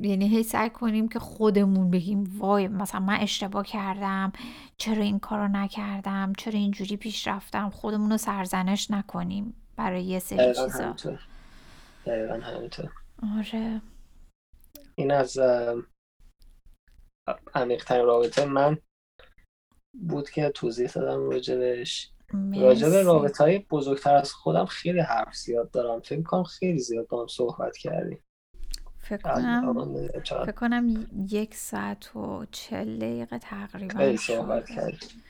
یعنی 0.02 0.28
هی 0.28 0.44
سعی 0.44 0.70
کنیم 0.70 1.10
که 1.10 1.20
خودمون 1.20 1.92
بگیم 1.92 2.38
وای 2.38 2.68
مثلا 2.68 3.00
من 3.00 3.18
اشتباه 3.20 3.66
کردم 3.66 4.32
چرا 4.78 5.04
این 5.04 5.20
کارو 5.20 5.48
نکردم 5.48 6.34
چرا 6.38 6.60
اینجوری 6.60 6.98
پیش 6.98 7.28
رفتم 7.28 7.70
خودمون 7.70 8.12
رو 8.12 8.18
سرزنش 8.18 8.92
نکنیم 8.92 9.54
برای 9.76 10.04
یه 10.04 10.20
سری 10.20 10.54
چیزا. 10.54 10.96
دقیقا 12.06 12.34
همینطور. 12.34 12.92
آره. 13.38 13.82
این 14.96 15.12
از 15.12 15.40
عمیقترین 17.56 18.06
رابطه 18.06 18.46
من 18.46 18.78
بود 19.94 20.30
که 20.30 20.50
توضیح 20.50 20.92
دادم 20.92 21.30
راجبش. 21.30 22.12
راجب 22.56 22.94
رابطه 22.94 23.44
های 23.44 23.60
بزرگتر 23.60 24.16
از 24.16 24.34
خودم 24.34 24.66
خیلی 24.66 25.00
حرف 25.00 25.36
زیاد 25.36 25.72
دارم. 25.72 26.00
فکر 26.00 26.22
کنم 26.22 26.44
خیلی 26.44 26.80
زیاد 26.80 27.08
با 27.08 27.22
هم 27.22 27.28
صحبت 27.28 27.78
کردیم. 27.78 28.20
فکر 29.00 29.18
کنم 29.18 29.86
فکر 30.24 30.52
کنم 30.52 31.08
یک 31.30 31.56
ساعت 31.56 32.16
و 32.16 32.46
چل 32.52 33.00
دقیقه 33.00 33.38
تقریبا 33.38 34.00
خیلی 34.00 34.18
صحبت 34.18 34.70
کردیم. 34.70 35.24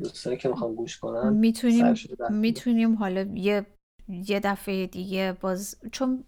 دوستانی 0.00 0.36
که 0.36 0.48
می‌خوام 0.48 0.74
گوش 0.74 0.98
کنم 0.98 1.32
می‌تونیم 1.32 1.94
می‌تونیم 2.30 2.94
حالا 2.94 3.22
یه 3.34 3.66
یه 4.08 4.40
دفعه 4.40 4.86
دیگه 4.86 5.36
باز 5.40 5.76
چون 5.92 6.24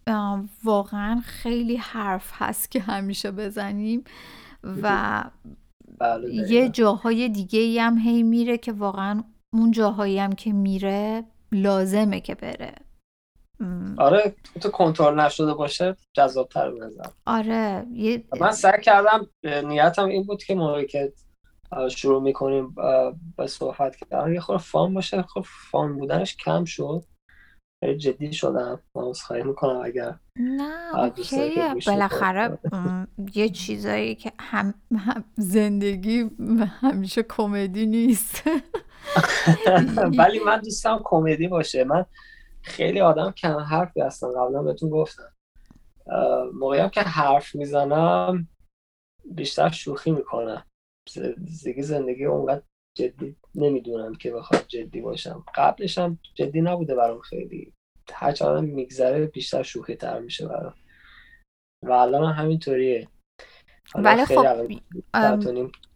واقعا 0.65 1.21
خیلی 1.25 1.77
حرف 1.77 2.31
هست 2.35 2.71
که 2.71 2.81
همیشه 2.81 3.31
بزنیم 3.31 4.05
و 4.83 5.25
بله 5.99 6.35
یه 6.35 6.69
جاهای 6.69 7.29
دیگه 7.29 7.83
هم 7.83 7.99
هی 7.99 8.23
میره 8.23 8.59
که 8.59 8.73
واقعا 8.73 9.25
اون 9.53 9.71
جاهایی 9.71 10.19
هم 10.19 10.33
که 10.33 10.53
میره 10.53 11.25
لازمه 11.53 12.21
که 12.21 12.35
بره. 12.35 12.75
آره 13.99 14.35
تو 14.61 14.71
کنترل 14.71 15.21
نشده 15.21 15.55
باشه 15.55 15.97
جذابتر 16.13 16.71
نظر. 16.71 17.07
آره 17.27 17.87
من 18.41 18.53
سعی 18.53 18.81
کردم 18.83 19.27
نیتم 19.45 20.05
این 20.05 20.23
بود 20.23 20.45
که 20.45 20.55
موقعی 20.55 20.87
که 20.87 21.13
شروع 21.91 22.23
می‌کنیم 22.23 22.75
با 23.37 23.47
صحبت 23.47 23.97
کردن 23.97 24.33
یه 24.33 24.41
خورده 24.41 24.63
فان 24.63 24.95
باشه. 24.95 25.23
خب 25.23 25.45
فان 25.71 25.99
بودنش 25.99 26.37
کم 26.37 26.65
شد. 26.65 27.05
خیلی 27.83 27.99
جدی 27.99 28.33
شدم. 28.33 28.81
من 28.95 29.13
خواهی 29.13 29.43
می‌کنم 29.43 29.81
اگر 29.85 30.15
نه 30.37 30.99
اوکیه 30.99 31.75
بالاخره 31.87 32.59
یه 33.35 33.49
چیزایی 33.49 34.15
که 34.15 34.33
هم, 34.41 34.75
زندگی 35.37 36.31
همیشه 36.81 37.23
کمدی 37.23 37.87
نیست. 37.87 38.43
ولی 40.19 40.39
من 40.39 40.61
دوستم 40.61 41.01
کمدی 41.05 41.49
باشه. 41.49 41.85
من 41.85 42.07
خیلی 42.63 43.01
آدم 43.01 43.31
کم 43.31 43.57
حرفی 43.57 44.01
هستم. 44.01 44.29
قبلا 44.29 44.63
بهتون 44.63 44.91
گفتم. 44.91 45.33
موقعی 46.55 46.91
که 46.91 47.01
حرف 47.01 47.55
می‌زنم 47.55 48.49
بیشتر 49.25 49.69
شوخی 49.71 50.11
می‌کنم. 50.11 50.65
زندگی 51.09 51.83
زندگی 51.83 52.25
اونقدر 52.25 52.63
جدی 52.97 53.37
نمی‌دونم 53.55 54.15
که 54.15 54.31
بخواد 54.31 54.65
جدی 54.69 55.01
باشم. 55.01 55.45
قبلش 55.55 55.99
هم 55.99 56.19
جدی 56.35 56.61
نبوده 56.61 56.95
برام 56.95 57.21
خیلی. 57.21 57.73
هر 58.13 58.33
چقدر 58.33 58.61
میگذره 58.61 59.27
بیشتر 59.27 59.63
شوخی 59.63 59.95
تر 59.95 60.19
میشه 60.19 60.49
برام. 60.49 60.75
و 61.83 61.93
الان 61.93 62.33
همینطوریه. 62.33 63.09
ولی 63.95 64.25
خب 64.25 64.81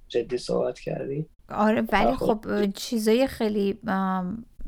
جدی 0.08 0.38
صحبت 0.38 0.80
کردی. 0.80 1.26
آره 1.48 1.80
ولی 1.92 2.16
خب. 2.16 2.70
چیزای 2.74 3.26
خیلی 3.26 3.78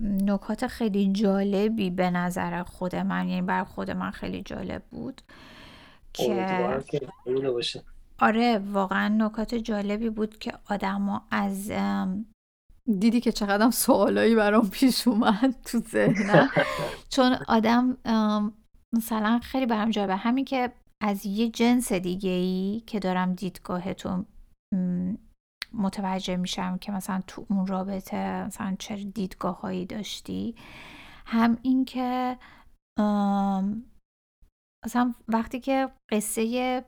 نکات 0.01 0.67
خیلی 0.67 1.13
جالبی 1.13 1.91
به 1.91 2.11
نظر 2.11 2.63
خود 2.63 2.97
من 2.97 3.29
یعنی 3.29 3.43
بر 3.43 3.65
خود 3.65 3.91
من 3.91 4.11
خیلی 4.11 4.43
جالب 4.43 4.83
بود 4.91 5.21
که 6.13 6.83
آره 8.21 8.59
واقعا 8.59 9.09
نکات 9.09 9.55
جالبی 9.55 10.11
بود 10.11 10.39
که 10.39 10.53
آدما 10.71 11.23
از 11.31 11.73
دیدی 12.99 13.21
که 13.21 13.33
چقدر 13.33 13.71
سوالایی 13.71 14.35
برام 14.35 14.71
پیش 14.71 15.09
اومد 15.09 15.55
تو 15.65 15.79
ذهنم. 15.79 16.51
چون 17.15 17.33
آدم 17.49 17.97
مثلا 18.97 19.41
خیلی 19.43 19.67
برام 19.67 19.91
جالبه. 19.91 20.17
همین 20.17 20.45
که 20.45 20.73
از 21.03 21.27
یه 21.27 21.49
جنس 21.49 21.93
دیگه 21.93 22.31
ای 22.31 22.83
که 22.87 22.99
دارم 22.99 23.35
دیدگاه 23.35 23.95
تو 23.95 24.25
متوجه 25.73 26.37
میشم 26.37 26.79
که 26.79 26.93
مثلا 26.93 27.23
تو 27.27 27.47
اون 27.51 27.67
رابطه 27.67 28.45
مثلا 28.47 28.77
چه 28.79 28.97
دیدگاه 28.97 29.61
هایی 29.61 29.87
داشتی. 29.87 30.55
هم 31.27 31.59
این 31.63 31.85
که 31.85 32.39
مثلا 34.85 35.15
وقتی 35.29 35.61
که 35.61 35.89
قصه 36.11 36.85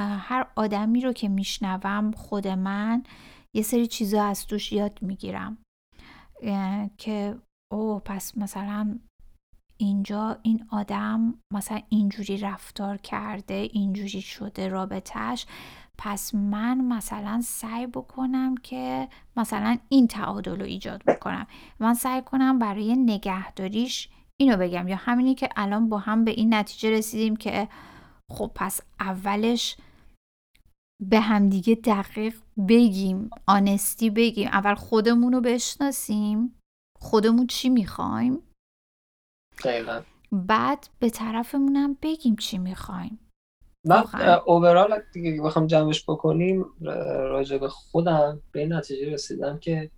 هر 0.00 0.46
آدمی 0.56 1.00
رو 1.00 1.12
که 1.12 1.28
میشنوم 1.28 2.10
خود 2.10 2.48
من 2.48 3.02
یه 3.54 3.62
سری 3.62 3.86
چیزا 3.86 4.24
از 4.24 4.46
توش 4.46 4.72
یاد 4.72 4.98
می‌گیرم. 5.02 5.58
که 6.98 7.38
او 7.72 8.00
پس 8.04 8.38
مثلا 8.38 8.98
اینجا 9.76 10.38
این 10.42 10.66
آدم 10.70 11.34
مثلا 11.52 11.80
اینجوری 11.88 12.36
رفتار 12.36 12.96
کرده 12.96 13.54
اینجوری 13.54 14.22
شده 14.22 14.68
رابطهش 14.68 15.46
پس 15.98 16.34
من 16.34 16.80
مثلا 16.80 17.40
سعی 17.44 17.86
بکنم 17.86 18.54
که 18.54 19.08
مثلا 19.36 19.78
این 19.88 20.06
تعادل 20.06 20.58
رو 20.58 20.64
ایجاد 20.64 21.02
بکنم. 21.06 21.46
من 21.80 21.94
سعی 21.94 22.22
کنم 22.22 22.58
برای 22.58 22.96
نگهداریش 22.96 24.08
اینو 24.40 24.56
بگم 24.56 24.88
یا 24.88 24.96
همینی 24.96 25.34
که 25.34 25.48
الان 25.56 25.88
با 25.88 25.98
هم 25.98 26.24
به 26.24 26.30
این 26.30 26.54
نتیجه 26.54 26.90
رسیدیم 26.90 27.36
که 27.36 27.68
خب 28.30 28.50
پس 28.54 28.80
اولش 29.00 29.76
به 31.10 31.20
همدیگه 31.20 31.74
دقیق 31.74 32.34
بگیم 32.68 33.30
آنستی 33.46 34.10
بگیم. 34.10 34.48
اول 34.48 34.74
خودمون 34.74 35.32
رو 35.32 35.40
بشناسیم. 35.40 36.58
خودمون 37.00 37.46
چی 37.46 37.68
می‌خوایم؟ 37.68 38.42
بعد 40.32 40.88
به 40.98 41.10
طرفمونم 41.10 41.96
بگیم 42.02 42.36
چی 42.36 42.58
می‌خوایم. 42.58 43.18
من 43.84 44.04
اوورال 44.46 45.02
دیگه 45.12 45.42
بخوام 45.42 45.66
جمعش 45.66 46.04
بکنیم 46.10 46.64
راجع 46.80 47.58
به 47.58 47.68
خودم 47.68 48.42
به 48.52 48.60
این 48.60 48.72
نتیجه 48.72 49.12
رسیدم 49.12 49.58
که 49.58 49.90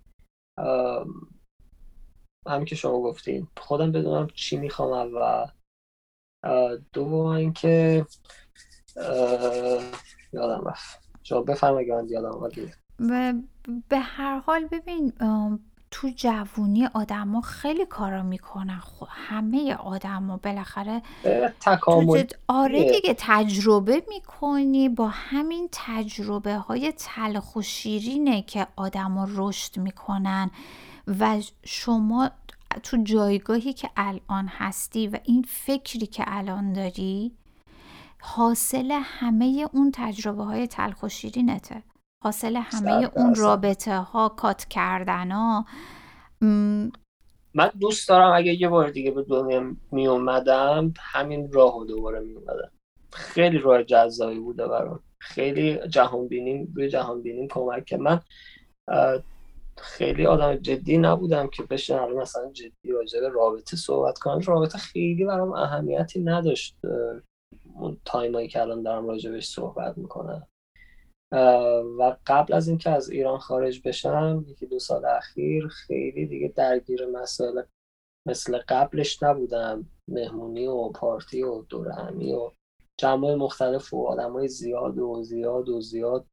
همین 2.47 2.65
که 2.65 2.75
شما 2.75 3.01
گفتین. 3.01 3.47
خودم 3.57 3.91
بدونم 3.91 4.27
چی 4.27 4.57
می‌خوام 4.57 5.11
و 5.15 5.47
دوم 6.93 7.25
اینکه 7.25 8.05
یادم 10.35 10.67
رفت. 10.67 11.09
شما 11.23 11.41
بفرم 11.41 11.77
اگه 11.77 11.95
من 11.95 12.09
یادم 12.09 12.49
به 13.89 13.99
هر 13.99 14.39
حال 14.39 14.65
ببین 14.65 15.13
تو 15.91 16.09
جوونی 16.15 16.85
آدما 16.93 17.41
خیلی 17.41 17.85
کارا 17.85 18.23
می‌کنن. 18.23 18.81
همه 19.09 19.75
آدما 19.75 20.37
بالاخره 20.37 21.01
تکامل 21.59 22.23
آره 22.47 22.91
دیگه 22.91 23.15
تجربه 23.17 24.03
می‌کنی. 24.09 24.89
با 24.89 25.07
همین 25.07 25.69
تجربه 25.71 26.55
های 26.55 26.93
تلخ 26.97 27.55
و 27.55 27.61
شیرینه 27.61 28.41
که 28.41 28.67
آدما 28.75 29.27
رشد 29.35 29.77
می‌کنن. 29.77 30.51
و 31.19 31.41
شما 31.65 32.29
تو 32.83 32.97
جایگاهی 33.03 33.73
که 33.73 33.89
الان 33.97 34.47
هستی 34.47 35.07
و 35.07 35.19
این 35.23 35.45
فکری 35.49 36.05
که 36.05 36.23
الان 36.27 36.73
داری 36.73 37.31
حاصل 38.27 38.91
همه 39.03 39.69
اون 39.73 39.91
تجربه 39.95 40.43
های 40.43 40.67
تلخ 40.67 41.03
و 41.03 41.09
شیرینته 41.09 41.83
حاصل 42.23 42.55
همه 42.55 43.11
اون 43.15 43.35
رابطه 43.35 43.97
ها 43.97 44.29
کات 44.29 44.65
کردن 44.65 45.31
ها 45.31 45.65
من 47.53 47.71
دوست 47.79 48.09
دارم 48.09 48.31
اگه 48.31 48.61
یه 48.61 48.69
بار 48.69 48.89
دیگه 48.89 49.11
به 49.11 49.23
دنیا 49.23 49.75
می 49.91 50.07
اومدم 50.07 50.93
همین 50.99 51.51
راه 51.51 51.77
و 51.77 51.85
دوباره 51.85 52.19
می 52.19 52.33
اومدم 52.33 52.71
خیلی 53.11 53.57
راه 53.57 53.83
جذابی 53.83 54.39
بوده 54.39 54.67
برام. 54.67 54.99
خیلی 55.19 55.87
جهان 55.87 56.27
بینیم 56.27 56.73
روی 56.75 56.89
جهان 56.89 57.21
بینیم 57.21 57.47
کمک 57.47 57.85
که 57.85 57.97
من 57.97 58.21
خیلی 59.77 60.25
آدم 60.25 60.55
جدی 60.55 60.97
نبودم 60.97 61.47
که 61.47 61.63
بشه 61.63 62.01
الان 62.01 62.17
مثلا 62.17 62.51
جدی 62.51 62.91
راجع 62.91 63.19
به 63.19 63.29
رابطه 63.29 63.77
صحبت 63.77 64.17
کنم. 64.17 64.39
رابطه 64.39 64.77
خیلی 64.77 65.25
برام 65.25 65.51
اهمیتی 65.51 66.19
نداشت. 66.19 66.77
اون 67.75 67.97
تایمایی 68.05 68.47
که 68.47 68.61
الان 68.61 68.83
دارم 68.83 69.07
راجبش 69.07 69.47
صحبت 69.47 69.97
می‌کنم. 69.97 70.47
و 71.99 72.17
قبل 72.27 72.53
از 72.53 72.67
اینکه 72.67 72.89
از 72.89 73.09
ایران 73.09 73.37
خارج 73.37 73.81
بشم 73.87 74.45
یکی 74.47 74.65
دو 74.65 74.79
سال 74.79 75.05
اخیر 75.05 75.67
خیلی 75.67 76.25
دیگه 76.25 76.53
درگیر 76.55 77.05
مسائل 77.05 77.61
مثل 78.27 78.57
قبلش 78.57 79.23
نبودم. 79.23 79.89
مهمونی 80.07 80.67
و 80.67 80.89
پارتی 80.89 81.43
و 81.43 81.61
دورهمی 81.61 82.33
و 82.33 82.51
جمع 82.99 83.35
مختلف 83.35 83.93
و 83.93 84.07
آدم 84.07 84.31
های 84.31 84.47
زیاد 84.47 84.99
و 84.99 85.23
زیاد 85.23 85.69
و 85.69 85.81
زیاد 85.81 86.25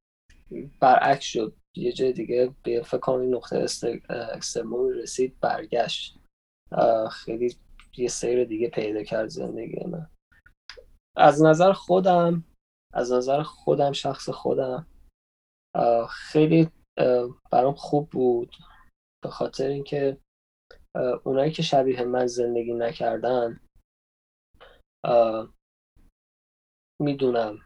برعکس 0.81 1.25
شد. 1.25 1.57
یه 1.77 1.93
جای 1.93 2.13
دیگه 2.13 2.55
به 2.63 2.83
فکر 2.83 3.11
این 3.11 3.35
نقطه 3.35 3.67
رسید 5.03 5.41
برگشت. 5.41 6.19
خیلی 7.11 7.57
یه 7.97 8.09
سیر 8.09 8.45
دیگه 8.45 8.69
پیدا 8.69 9.03
کرد 9.03 9.29
زندگی 9.29 9.85
من. 9.85 10.11
از 11.17 11.43
نظر 11.43 11.73
خودم 11.73 12.45
از 12.95 13.13
نظر 13.13 13.43
خودم 13.43 13.93
شخص 13.93 14.29
خودم 14.29 14.87
خیلی 16.11 16.71
برام 17.51 17.75
خوب 17.75 18.11
بود. 18.11 18.57
به 19.25 19.31
خاطر 19.31 19.67
اینکه 19.69 20.21
اونایی 21.25 21.53
که 21.53 21.63
شبیه 21.63 22.05
من 22.05 22.27
زندگی 22.27 22.75
نکردن 22.75 23.61
می‌دونم 27.03 27.59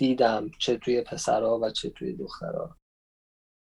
دیدم 0.00 0.50
چه 0.50 0.76
توی 0.76 1.02
پسرها 1.02 1.58
و 1.58 1.70
چه 1.70 1.90
توی 1.90 2.16
دخترها 2.16 2.76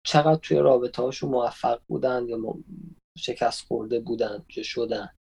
چقدر 0.06 0.40
توی 0.40 0.58
رابطه 0.58 1.02
هاشون 1.02 1.30
موفق 1.30 1.82
بودن 1.88 2.28
یا 2.28 2.38
شکست 3.18 3.68
خورده 3.68 4.00
بودن 4.00 4.46
که 4.50 4.64
شدن. 4.64 5.16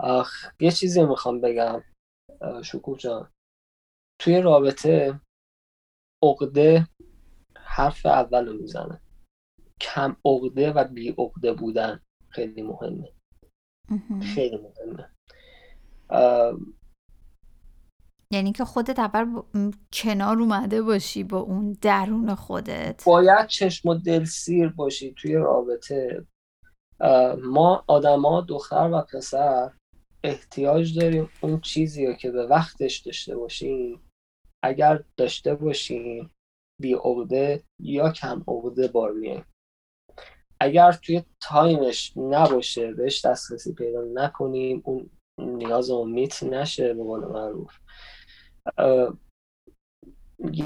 آخ 0.00 0.52
یه 0.60 0.70
چیزی 0.70 1.04
می‌خوام 1.04 1.40
بگم. 1.40 1.82
شکوه 2.62 2.98
جان. 2.98 3.30
توی 4.20 4.40
رابطه 4.40 5.20
عقده 6.22 6.88
حرف 7.56 8.06
اول 8.06 8.46
رو 8.46 8.52
می‌زنه. 8.52 9.00
کم 9.80 10.16
عقده 10.24 10.72
و 10.72 10.84
بی 10.84 11.14
عقده 11.18 11.52
بودن 11.52 12.00
خیلی 12.28 12.62
مهمه. 12.62 13.12
خیلی 14.34 14.56
مهمه. 14.56 15.10
یعنی 18.32 18.52
که 18.52 18.64
خودت 18.64 18.98
اول 18.98 19.42
کنار 19.92 20.38
اومده 20.38 20.82
باشی 20.82 21.24
با 21.24 21.38
اون 21.38 21.72
درون 21.72 22.34
خودت. 22.34 23.04
باید 23.06 23.46
چشم 23.46 23.88
و 23.88 23.94
دل 23.94 24.24
سیر 24.24 24.68
باشی 24.68 25.14
توی 25.14 25.34
رابطه. 25.34 26.26
ما 27.44 27.84
آدما 27.86 28.40
دختر 28.40 28.90
و 28.92 29.02
پسر 29.12 29.77
احتیاج 30.24 30.98
داریم 30.98 31.30
اون 31.40 31.60
چیزی 31.60 32.06
رو 32.06 32.12
که 32.12 32.30
به 32.30 32.46
وقتش 32.46 32.98
داشته 32.98 33.36
باشیم 33.36 34.00
اگر 34.64 35.04
داشته 35.16 35.54
باشیم 35.54 36.30
بی 36.80 36.94
عقده 36.94 37.62
یا 37.80 38.12
کم 38.12 38.44
عقده 38.48 38.88
بار 38.88 39.12
میایم 39.12 39.44
اگر 40.60 40.92
توی 40.92 41.22
time 41.40 41.88
ش 41.88 42.12
نباشه 42.16 42.92
بهش 42.92 43.24
دسترسی 43.24 43.74
پیدا 43.74 44.04
نکنیم 44.14 44.82
اون 44.84 45.10
نیاز 45.38 45.90
میت 45.90 46.42
نشه 46.42 46.94
به 46.94 47.02
قول 47.02 47.24
معروف. 47.24 47.78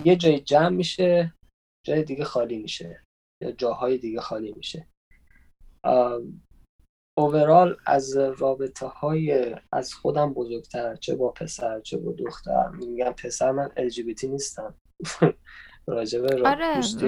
یه 0.05 0.17
جای 0.17 0.41
جمع 0.41 0.69
میشه 0.77 1.35
جای 1.87 2.03
دیگه 2.05 2.25
خالی 2.25 2.59
میشه 2.59 3.05
یا 3.43 3.53
جاهای 3.53 3.99
دیگه 3.99 4.21
خالی 4.21 4.53
میشه. 4.53 4.89
اوورال 7.19 7.77
از 7.87 8.17
رابطه 8.17 8.87
های 8.87 9.57
از 9.73 9.95
خودم 9.95 10.35
بزرگتر 10.35 10.97
چه 10.97 11.15
با 11.15 11.29
پسر 11.29 11.81
چه 11.81 11.99
با 11.99 12.13
دختر. 12.13 12.69
میگم 12.69 13.13
پسر 13.13 13.51
من 13.51 13.71
LGBT 13.77 14.25
نیستم. 14.25 14.75
راجبه 15.87 16.49
آره 16.49 16.75
دوستی 16.75 17.07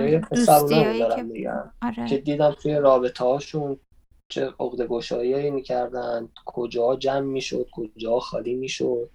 های 0.75 0.99
دارم 0.99 1.27
میگم. 1.27 1.73
آره. 1.83 2.09
که 2.09 2.19
دیدم 2.19 2.57
توی 2.63 2.75
رابطه 2.75 3.25
هاشون 3.25 3.81
چه 4.29 4.47
عقده 4.61 4.87
گشایی 4.87 5.51
می‌کردن 5.51 6.29
کجا 6.47 6.97
جمع 6.97 7.27
می‌شد 7.27 7.69
کجا 7.73 8.19
خالی 8.19 8.55
می‌شد 8.55 9.11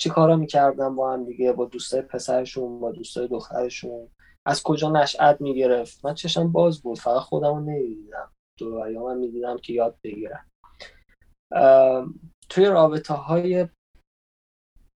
چی 0.00 0.10
کارا 0.10 0.36
می‌کردن 0.36 0.96
با 0.96 1.12
هم 1.12 1.24
دیگه 1.24 1.52
با 1.52 1.64
دوستای 1.64 2.02
پسرشون 2.02 2.80
با 2.80 2.92
دوستای 2.92 3.28
دخترشون 3.28 4.08
از 4.46 4.62
کجا 4.62 4.90
نشأت 4.90 5.40
می‌گرفت. 5.40 6.04
من 6.04 6.14
چشم 6.14 6.52
باز 6.52 6.82
بود 6.82 6.98
فقط 6.98 7.20
خودمو 7.20 7.60
نمی‌دیدم. 7.60 8.32
دور 8.58 8.88
من 8.88 9.18
می‌دیدم 9.18 9.58
که 9.58 9.72
یاد 9.72 9.98
بگیرم 10.04 10.50
توی 12.48 12.64
رابطه 12.66 13.14
های 13.14 13.68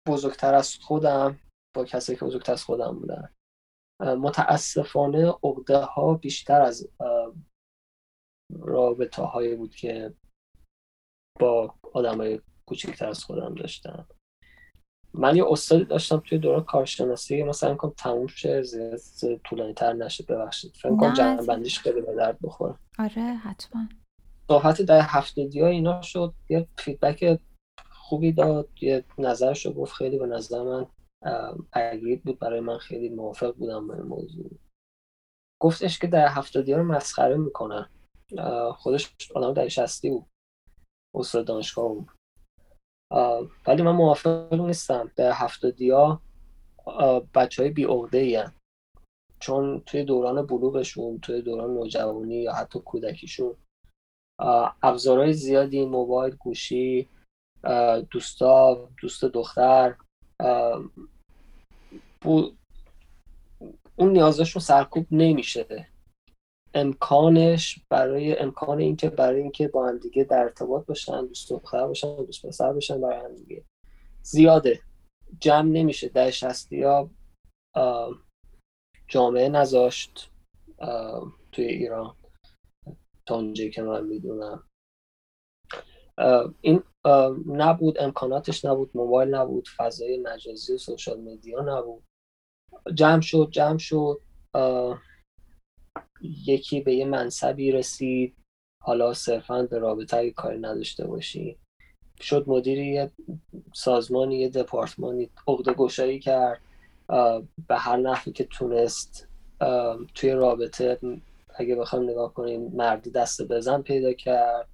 بزرگتر 0.09 0.55
از 0.55 0.77
خودم 0.77 1.39
با 1.77 1.85
کسی 1.85 2.16
که 2.16 2.24
بزرگتر 2.24 2.53
از 2.53 2.65
خودم 2.65 2.99
بودن 2.99 3.33
متاسفانه 4.01 5.35
عقده 5.45 5.78
ها 5.78 6.15
بیشتر 6.15 6.61
از 6.61 6.89
رابطه 8.61 9.23
هایی 9.23 9.55
بود 9.57 9.74
که 9.74 10.15
با 11.41 11.74
آدم 11.93 12.16
های 12.16 12.41
کوچکتر 12.69 13.09
از 13.09 13.24
خودم 13.24 13.55
داشتم. 13.55 14.09
من 15.16 15.36
یه 15.36 15.44
استادی 15.48 15.84
داشتم 15.84 16.22
توی 16.26 16.38
دوران 16.38 16.64
کارشناسی 16.64 17.43
مثلا 17.43 17.74
کنم 17.74 17.93
تموم 17.97 18.26
شه 18.26 18.62
زیاد 18.62 19.40
طولانی 19.44 19.74
تر 19.74 19.93
نشه 19.93 20.24
ببخشید. 20.24 20.76
فکر 20.76 20.97
کنم 20.97 21.12
جمع 21.12 21.47
بندیش 21.47 21.78
خیلی 21.78 22.01
به 22.01 22.14
درد 22.14 22.38
بخوره. 22.43 22.74
آره 22.98 23.22
حتما. 23.22 23.88
صحبت 24.48 24.82
در 24.82 25.01
هفتگی 25.02 25.60
ها 25.60 25.66
اینا 25.66 26.02
شد 26.02 26.34
یه 26.48 26.68
فیدبک 26.78 27.40
خوبی 27.90 28.32
داد 28.32 28.68
یه 28.80 29.05
نظرش 29.18 29.66
رو 29.66 29.72
گفت 29.72 29.94
خیلی 29.94 30.18
به 30.18 30.26
نظر 30.26 30.62
من 30.62 30.86
اگرید 31.72 32.24
بود 32.24 32.38
برای 32.38 32.60
من 32.60 32.78
خیلی 32.78 33.09
موافق 33.09 33.55
بودم 33.55 33.90
این 33.90 34.02
موضوع. 34.02 34.51
گفتش 35.62 35.98
که 35.98 36.06
در 36.06 36.28
هفتادی 36.28 36.72
ها 36.72 36.78
رو 36.78 36.84
مسخره 36.84 37.36
می‌کنن. 37.36 37.90
خودش 38.74 39.16
آدم 39.34 39.52
در 39.52 39.68
شستی 39.68 40.10
بود 40.10 40.26
استاد 41.14 41.47
دانشگاه 41.47 41.88
بود. 41.88 42.09
ولی 43.66 43.83
من 43.83 43.93
موافق 43.93 44.55
نیستم. 44.55 45.11
در 45.16 45.33
هفتادی 45.33 45.91
ها 45.91 46.20
بچه 47.35 47.62
های 47.62 47.70
بی 47.70 47.87
چون 49.41 49.83
توی 49.87 50.05
دوران 50.05 50.47
بلوغشون 50.47 51.19
توی 51.19 51.43
دوران 51.43 51.74
نوجوانی 51.74 52.35
یا 52.35 52.53
حتی 52.53 52.81
کودکیشون 52.81 53.57
ابزارهای 54.83 55.33
زیادی 55.33 55.85
موبایل 55.85 56.35
گوشی 56.35 57.09
دوستا 58.11 58.89
دوست 59.03 59.24
دختر 59.24 59.97
اون 63.97 64.12
نیازشون 64.12 64.62
سرکوب 64.62 65.07
نمیشه. 65.11 65.89
امکانش 66.74 67.78
برای 67.90 68.38
امکان 68.38 68.78
اینکه 68.78 69.10
برای 69.10 69.43
اینکه 69.43 69.68
با 69.68 69.88
هم 69.88 69.98
دیگه 69.98 70.24
در 70.24 70.38
ارتباط 70.38 70.86
باشن 70.86 71.26
دوست 71.26 71.51
دختر 71.51 71.86
باشن 71.86 72.16
دوست 72.16 72.47
پسر 72.47 72.72
باشن 72.72 73.01
برای 73.01 73.24
هم 73.24 73.34
دیگه. 73.34 73.64
زیاده. 74.22 74.80
جمع 75.40 75.68
نمیشه. 75.68 76.09
در 76.09 76.30
شستی 76.30 76.82
ها 76.82 77.10
جامعه 79.09 79.48
نذاشت 79.48 80.30
توی 81.52 81.64
ایران. 81.64 82.16
تا 83.26 83.34
اونجایی 83.34 83.70
که 83.70 83.82
من 83.82 84.06
می‌دونم. 84.06 84.68
این 86.60 86.82
نبود 87.47 87.98
امکاناتش 87.98 88.64
نبود 88.64 88.90
موبایل 88.94 89.34
نبود 89.34 89.68
فضای 89.76 90.18
مجازی 90.18 90.74
و 90.74 90.78
سوشال 90.78 91.20
مدیا 91.20 91.60
نبود. 91.60 92.05
جمع 92.94 93.20
شد 93.20 93.48
جمع 93.51 93.78
شد. 93.78 94.20
یکی 96.22 96.80
به 96.80 96.94
یه 96.94 97.05
منصبی 97.05 97.72
رسید. 97.72 98.36
حالا 98.82 99.14
صرفا 99.14 99.62
به 99.62 99.78
رابطه 99.78 100.30
کاری 100.30 100.59
نداشته 100.59 101.06
باشی. 101.06 101.59
شد 102.20 102.44
مدیر 102.48 102.78
یه 102.78 103.10
سازمانی 103.74 104.38
یه 104.38 104.48
دپارتمانی 104.48 105.30
عقده 105.48 105.72
گشایی 105.72 106.20
کرد. 106.20 106.60
به 107.68 107.76
هر 107.76 107.97
نحوی 107.97 108.32
که 108.32 108.44
تونست 108.44 109.28
توی 110.14 110.30
رابطه 110.30 110.98
اگه 111.55 111.76
بخوام 111.76 112.10
نگاه 112.10 112.34
کنیم 112.34 112.60
مردی 112.60 113.10
دست 113.10 113.43
بزن 113.43 113.82
پیدا 113.82 114.12
کرد. 114.12 114.68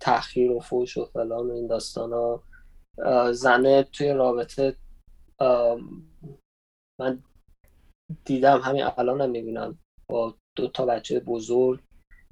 تأخیر 0.00 0.50
و 0.50 0.60
فوش 0.60 0.96
و 0.96 1.04
فلان 1.04 1.50
و 1.50 1.52
این 1.52 1.66
داستان 1.66 2.12
ها. 2.12 2.42
زنه 3.32 3.82
توی 3.82 4.12
رابطه 4.12 4.76
من 7.00 7.22
دیدم 8.24 8.60
همین 8.60 8.82
الان 8.98 9.20
هم 9.20 9.30
می‌بینم. 9.30 9.78
با 10.08 10.34
دو 10.56 10.68
تا 10.68 10.86
بچه 10.86 11.20
بزرگ 11.20 11.80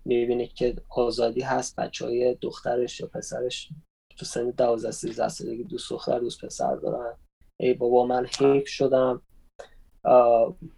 می‌بینه 0.04 0.46
که 0.46 0.76
آزادی 0.90 1.40
هست 1.40 1.76
بچه 1.76 2.04
های 2.04 2.34
دخترش 2.40 3.00
یا 3.00 3.06
پسرش 3.06 3.68
تو 4.16 4.24
سن 4.24 4.50
دوازده 4.50 4.90
سیزده 4.90 5.28
سالگی 5.28 5.64
دوست 5.64 5.90
دختر 5.90 6.18
دوست 6.18 6.44
پسر 6.44 6.76
دارن. 6.76 7.16
ای 7.60 7.74
بابا 7.74 8.06
من 8.06 8.26
حیف 8.26 8.68
شدم. 8.68 9.22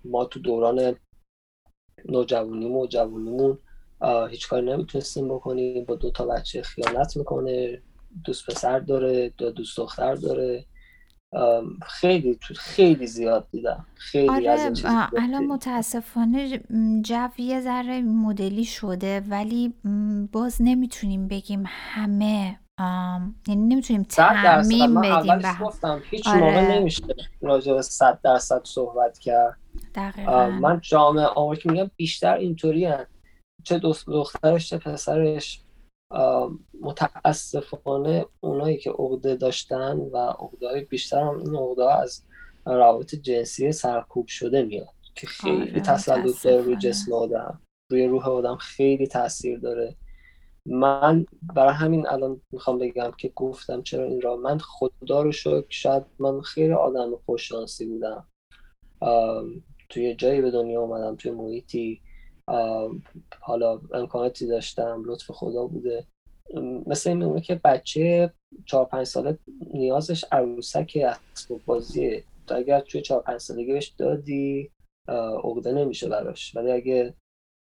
ما 0.05 0.25
تو 0.25 0.41
دوران 0.41 0.97
نوجوانیمون 2.05 2.83
و 2.83 2.87
جوانیمون 2.87 3.59
هیچ 4.31 4.49
کاری 4.49 4.67
نمی‌تونستیم 4.67 5.29
بکنیم. 5.29 5.85
با 5.85 5.95
دو 5.95 6.11
تا 6.11 6.27
بچه 6.27 6.63
خیانت 6.63 7.17
می‌کنه 7.17 7.83
دوست 8.25 8.51
پسر 8.51 8.79
داره 8.79 9.29
دو 9.29 9.51
دوست 9.51 9.77
دختر 9.77 10.15
داره. 10.15 10.65
خیلی 11.87 12.39
خیلی 12.57 13.07
زیاد 13.07 13.49
دیدم 13.51 13.87
خیلی 13.95 14.29
آره 14.29 14.51
از 14.51 14.85
الان 15.17 15.47
متاسفانه 15.47 16.61
جو 17.03 17.29
یه 17.39 17.61
ذره 17.61 18.03
مدلی 18.03 18.65
شده 18.65 19.21
ولی 19.21 19.75
باز 20.33 20.57
نمی‌تونیم 20.61 21.29
بگیم 21.29 21.65
همه 21.67 22.59
یعنی 23.49 23.75
نمی‌تونیم 23.75 24.03
تعمیم 24.03 25.01
بدیم 25.01 25.39
به 25.39 25.55
گفتم 25.61 26.03
هیچ 26.11 26.29
آره. 26.29 26.41
موقع 26.41 26.79
نمیشه 26.79 27.03
راجع 27.41 27.75
به 27.75 27.83
صد 27.83 28.19
درصد 28.23 28.61
صحبت 28.65 29.19
کرد 29.19 29.59
دقیقا. 29.95 30.51
من 30.51 30.81
جامعه 30.81 31.27
آمریکا 31.27 31.73
میگم 31.73 31.91
بیشتر 31.97 32.35
اینطوری. 32.35 32.89
چه 33.65 33.79
دخترش 34.07 34.71
چه 34.71 34.79
پسرش 34.79 35.61
متاسفانه 36.81 38.27
اونایی 38.41 38.79
که 38.79 38.91
عقده 38.91 39.37
داشتن 39.37 39.97
و 39.97 40.17
عقده 40.17 40.87
بیشتر 40.91 41.21
هم 41.21 41.39
این 41.39 41.57
عقده 41.57 42.01
از 42.01 42.23
روابط 42.67 43.15
جنسی 43.15 43.73
سرکوب 43.73 44.27
شده 44.27 44.63
میاد 44.63 44.89
که 45.15 45.27
خیلی 45.27 45.71
آره، 45.71 45.81
تسلط 45.81 46.43
داره 46.45 46.63
روی 46.63 46.77
جسم 46.77 47.13
آدم 47.13 47.61
روی 47.91 48.07
روح 48.07 48.29
آدم 48.29 48.57
خیلی 48.57 49.07
تاثیر 49.07 49.59
داره. 49.59 49.97
من 50.67 51.27
برای 51.55 51.75
همین 51.75 52.09
الان 52.09 52.41
می‌خوام 52.51 52.79
بگم 52.79 53.11
که 53.19 53.33
گفتم 53.35 53.83
چرا 53.83 54.05
این 54.05 54.21
را. 54.21 54.37
من 54.37 54.59
خدا 54.59 55.23
رو 55.23 55.33
شکر 55.33 55.67
شاید 55.69 56.03
من 56.19 56.41
خیلی 56.41 56.73
آدم 56.73 57.17
خوششانسی 57.17 57.87
بودم. 57.87 58.29
توی 59.89 60.15
جایی 60.15 60.41
به 60.41 60.51
دنیا 60.51 60.81
اومدم 60.81 61.17
توی 61.17 61.31
محیطی. 61.31 62.03
حالا 63.41 63.81
امکاناتی 63.95 64.47
داشتم 64.47 65.03
لطف 65.07 65.31
خدا 65.31 65.67
بوده. 65.67 66.07
مثل 66.87 67.11
این 67.11 67.19
میمونه 67.19 67.41
که 67.41 67.61
بچه 67.65 68.33
چهار 68.67 68.85
پنج 68.85 69.07
ساله 69.07 69.39
نیازش 69.75 70.25
عروسک 70.33 70.99
اسباب 71.33 71.61
بازیه. 71.67 72.25
تو 72.47 72.55
اگر 72.55 72.81
توی 72.81 73.03
چهار 73.03 73.23
پنج 73.23 73.41
سالگی 73.41 73.73
بهش 73.73 73.89
دادی 73.89 74.71
عقده 75.45 75.73
نمیشه 75.73 76.09
براش. 76.09 76.57
ولی 76.57 76.73
اگه 76.73 77.15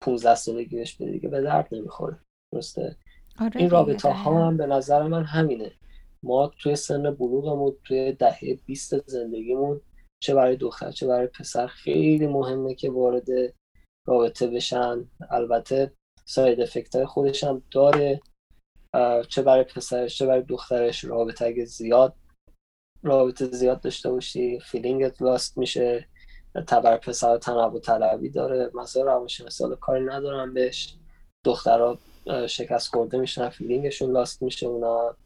15 0.03 0.35
سالگی 0.35 0.77
بهش 0.77 0.95
بدی 0.95 1.13
دیگه 1.13 1.29
به 1.29 1.43
درد 1.43 1.69
نمی‌خوره. 1.73 2.19
درسته؟ 2.55 2.97
آره 3.41 3.61
این 3.61 3.71
رابطه 3.71 4.09
ها 4.09 4.47
هم 4.47 4.57
به 4.57 4.67
نظر 4.67 5.03
من 5.03 5.25
همینه. 5.25 5.73
ما 6.23 6.53
توی 6.59 6.77
سن 6.77 7.15
بلوغمون 7.15 7.77
توی 7.85 8.13
دهه 8.13 8.59
20 8.67 9.09
زندگیمون 9.11 9.81
چه 10.23 10.35
برای 10.35 10.57
دختر 10.57 10.91
چه 10.91 11.07
برای 11.07 11.27
پسر 11.27 11.67
خیلی 11.67 12.27
مهمه 12.27 12.75
که 12.75 12.91
وارد 12.91 13.27
رابطه 14.09 14.47
بشن. 14.47 15.09
البته 15.31 15.93
side 16.25 16.61
effect 16.61 16.97
های 16.97 17.07
خودش 17.07 17.45
هم 17.45 17.63
داره. 17.71 18.21
چه 19.29 19.43
برای 19.43 19.65
پسرش 19.65 20.19
چه 20.19 20.27
برای 20.27 20.43
دخترش 20.43 21.05
رابطه 21.05 21.45
اگه 21.45 21.65
زیاد 21.65 22.15
رابطه 23.03 23.47
زیاد 23.47 23.81
داشته 23.81 24.11
باشی 24.11 24.61
feeling 24.61 25.15
ت 25.15 25.23
lost 25.23 25.59
میشه. 25.59 26.09
طبع 26.67 26.97
پسر 26.97 27.39
تنوع 27.39 27.81
طلبی 27.81 28.31
داره. 28.31 28.71
مثلا 28.75 29.03
روانشناسی 29.03 29.65
مثال 29.65 29.77
کاری 29.77 30.05
ندارم 30.05 30.55
بهش. 30.55 30.95
دخترها 31.47 31.99
شکست 32.47 32.89
خورده 32.89 33.19
میشن 33.19 33.49
feeling 33.49 33.88
شون 33.88 34.11
lost 34.11 34.43
میشه 34.43 34.67
اونا. 34.67 35.17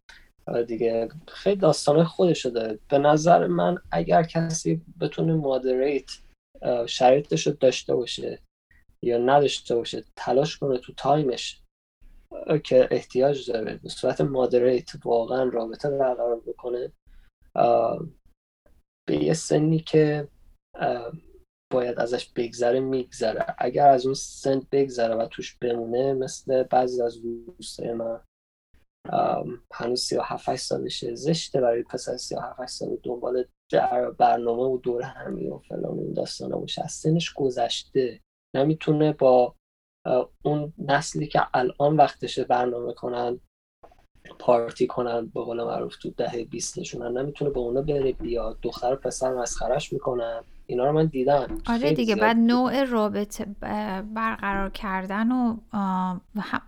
دیگه 0.66 1.08
خیلی 1.28 1.56
داستان 1.56 2.04
خودشو 2.04 2.48
داره. 2.48 2.78
به 2.90 2.98
نظر 2.98 3.46
من 3.46 3.78
اگر 3.90 4.22
کسی 4.22 4.80
بتونه 5.00 5.34
مادریت 5.34 6.10
شرایطش 6.86 7.46
رو 7.46 7.52
داشته 7.52 7.94
باشه 7.94 8.38
یا 9.04 9.18
نداشته 9.18 9.76
باشه 9.76 10.04
تلاش 10.16 10.58
کنه 10.58 10.78
تو 10.78 10.92
تایمش 10.92 11.62
که 12.64 12.88
احتیاج 12.90 13.50
داره 13.50 13.76
به 13.82 13.88
صورت 13.88 14.20
مادریت 14.20 14.90
واقعا 15.04 15.44
رابطه 15.44 15.90
برقرار 15.90 16.40
بکنه. 16.40 16.92
به 19.08 19.16
یه 19.24 19.34
سنی 19.34 19.78
که 19.78 20.28
باید 21.72 21.98
ازش 21.98 22.32
بگذره 22.36 22.80
میگذره. 22.80 23.54
اگر 23.58 23.88
از 23.88 24.06
اون 24.06 24.14
سن 24.14 24.62
بگذره 24.72 25.14
و 25.14 25.26
توش 25.26 25.58
بمونه 25.58 26.14
مثل 26.14 26.62
بعضی 26.62 27.02
از 27.02 27.22
دوستای 27.22 27.92
من 27.92 28.20
هنوز 29.72 30.00
سی 30.00 30.16
و 30.16 30.22
هفت 30.22 30.56
سالشه 30.56 31.14
زشته 31.14 31.60
برای 31.60 31.82
پسر 31.82 32.16
سی 32.16 32.34
و 32.34 32.40
هفت 32.40 32.66
سال 32.66 32.96
دنبال 33.02 33.44
برنامه 34.18 34.62
و 34.62 34.78
دور 34.78 35.02
همی 35.02 35.48
و 35.48 35.58
فلان 35.58 35.98
این 35.98 36.12
داستانه 36.12 36.56
باشه 36.56 36.84
از 36.84 36.92
سنش 36.92 37.32
گذشته. 37.32 38.20
نمی‌تونه 38.54 39.12
با 39.12 39.54
اون 40.42 40.72
نسلی 40.78 41.26
که 41.26 41.42
الان 41.54 41.96
وقتشه 41.96 42.44
برنامه 42.44 42.92
کنن 42.92 43.40
پارتی 44.38 44.86
کنن 44.86 45.26
به 45.26 45.40
قول 45.40 45.62
معروف 45.62 45.96
تو 45.96 46.10
دهه 46.10 46.44
بیستشون 46.44 47.18
نمی‌تونه 47.18 47.50
با 47.50 47.60
اونا 47.60 47.82
بره 47.82 48.12
بیاد. 48.12 48.58
دختر 48.62 48.92
و 48.92 48.96
پسر 48.96 49.34
مسخرش 49.34 49.92
می‌کنن. 49.92 50.42
اینا 50.66 50.84
رو 50.84 50.92
من 50.92 51.06
دیدم. 51.06 51.58
آره 51.66 51.92
دیگه 51.92 52.16
بعد 52.16 52.36
نوع 52.36 52.84
رابطه 52.84 53.44
برقرار 54.14 54.70
کردن 54.70 55.32
و 55.32 55.56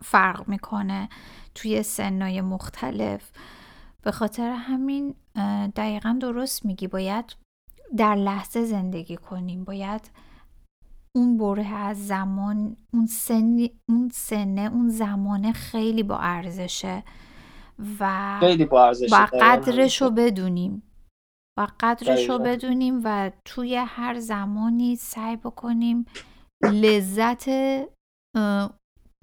فرق 0.02 0.48
می‌کنه 0.48 1.09
توی 1.55 1.82
سنای 1.82 2.40
مختلف. 2.40 3.31
به 4.02 4.11
خاطر 4.11 4.51
همین 4.51 5.15
دقیقا 5.77 6.19
درست 6.20 6.66
میگی. 6.66 6.86
باید 6.86 7.36
در 7.97 8.15
لحظه 8.15 8.65
زندگی 8.65 9.16
کنیم. 9.16 9.65
باید 9.65 10.11
اون 11.16 11.38
بره 11.38 11.74
از 11.74 12.06
زمان 12.06 12.76
اون 12.92 13.06
سن 13.06 13.58
اون 13.88 14.08
سنه 14.12 14.70
اون 14.72 14.88
زمانه 14.88 15.52
خیلی 15.52 16.02
با 16.02 16.18
ارزشه 16.18 17.04
و 18.00 18.36
خیلی 18.40 18.64
با 18.64 18.86
ارزشه 18.86 19.16
و 19.16 19.26
قدرش 19.42 20.02
رو 20.02 20.10
بدونیم. 20.10 20.82
و 21.58 21.66
قدرش 21.80 22.28
رو 22.28 22.38
بدونیم 22.38 23.00
و 23.04 23.30
توی 23.44 23.76
هر 23.76 24.18
زمانی 24.18 24.96
سعی 24.96 25.36
بکنیم 25.36 26.04
لذت 26.72 27.50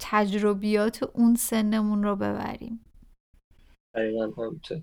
تجربیات 0.00 1.02
اون 1.02 1.34
سنمون 1.34 2.02
رو 2.02 2.16
ببریم. 2.16 2.84
دقیقا 3.94 4.42
همینطور. 4.42 4.82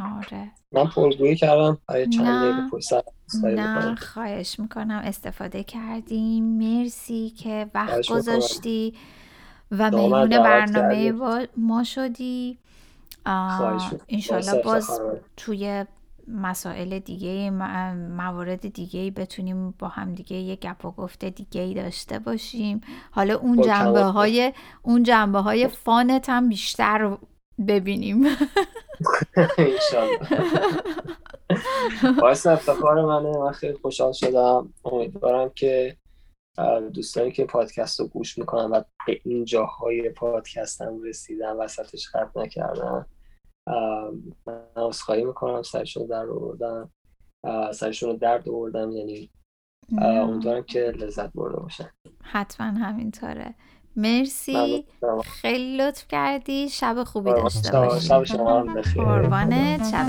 آره. 0.00 0.50
من 0.72 0.86
پرگویی 0.86 1.36
کردم 1.36 1.78
برای 1.88 2.08
چند 2.08 2.70
نه. 3.44 3.94
خواهش 3.94 4.60
می‌کنم. 4.60 5.02
استفاده 5.04 5.64
کردیم. 5.64 6.44
مرسی 6.44 7.30
که 7.30 7.70
وقت 7.74 8.08
گذاشتی 8.08 8.94
و 9.70 9.90
مهمون 9.90 10.28
برنامه 10.28 11.12
ما 11.56 11.84
شدی. 11.84 12.58
انشالله 14.08 14.62
باز 14.62 15.00
توی 15.36 15.84
مسائل 16.28 16.98
دیگه 16.98 17.50
موارد 18.16 18.72
دیگه 18.72 19.10
بتونیم 19.10 19.74
با 19.78 19.88
هم 19.88 20.14
دیگه 20.14 20.36
یه 20.36 20.56
گپ 20.56 20.84
و 20.84 20.90
گفته 20.90 21.30
دیگه 21.30 21.82
داشته 21.82 22.18
باشیم. 22.18 22.80
حالا 23.10 23.34
اون 23.34 23.62
جنبه 23.62 24.02
های 24.02 24.52
اون 24.82 25.02
جنبه 25.02 25.38
های 25.38 25.68
فانت 25.68 26.30
هم 26.30 26.48
بیشتر 26.48 27.16
ببینیم. 27.68 28.24
باعث 32.20 32.46
افتخار 32.56 33.04
منه. 33.04 33.38
من 33.38 33.52
خیلی 33.52 33.74
خوشحال 33.74 34.12
شدم. 34.12 34.74
امیدوارم 34.84 35.50
که 35.50 35.96
دوستانی 36.94 37.32
که 37.32 37.44
پادکست 37.44 38.00
رو 38.00 38.06
گوش 38.06 38.38
می‌کنن 38.38 38.70
و 38.70 38.82
به 39.06 39.20
این 39.24 39.44
جاهای 39.44 40.10
پادکست 40.10 40.82
هم 40.82 41.02
رسیدن 41.02 41.52
وسطش 41.52 42.08
خط 42.08 42.36
نکردن. 42.36 43.06
من 44.46 44.62
اصخایی 44.76 45.24
می‌کنم. 45.24 45.62
سرشون 45.62 46.06
در 46.06 46.26
آوردم 46.26 46.90
سرشون 47.72 48.10
رو 48.10 48.16
درد 48.16 48.48
آوردم 48.48 48.90
یعنی 48.90 49.30
امیدوارم 49.98 50.62
که 50.62 50.80
لذت 50.80 51.32
برده 51.32 51.56
باشن. 51.56 51.90
حتما 52.22 52.66
همینطوره. 52.66 53.54
مرسی. 53.96 54.84
خیلی 55.42 55.76
لطف 55.76 56.08
کردی. 56.08 56.68
شب 56.68 57.04
خوبی 57.04 57.30
داشته 57.30 57.78
باشی. 57.78 58.06
شب 58.06 58.24
شما 58.24 58.62
بخیر 58.62 59.04
قربانت. 59.04 59.90
شب 59.90 60.06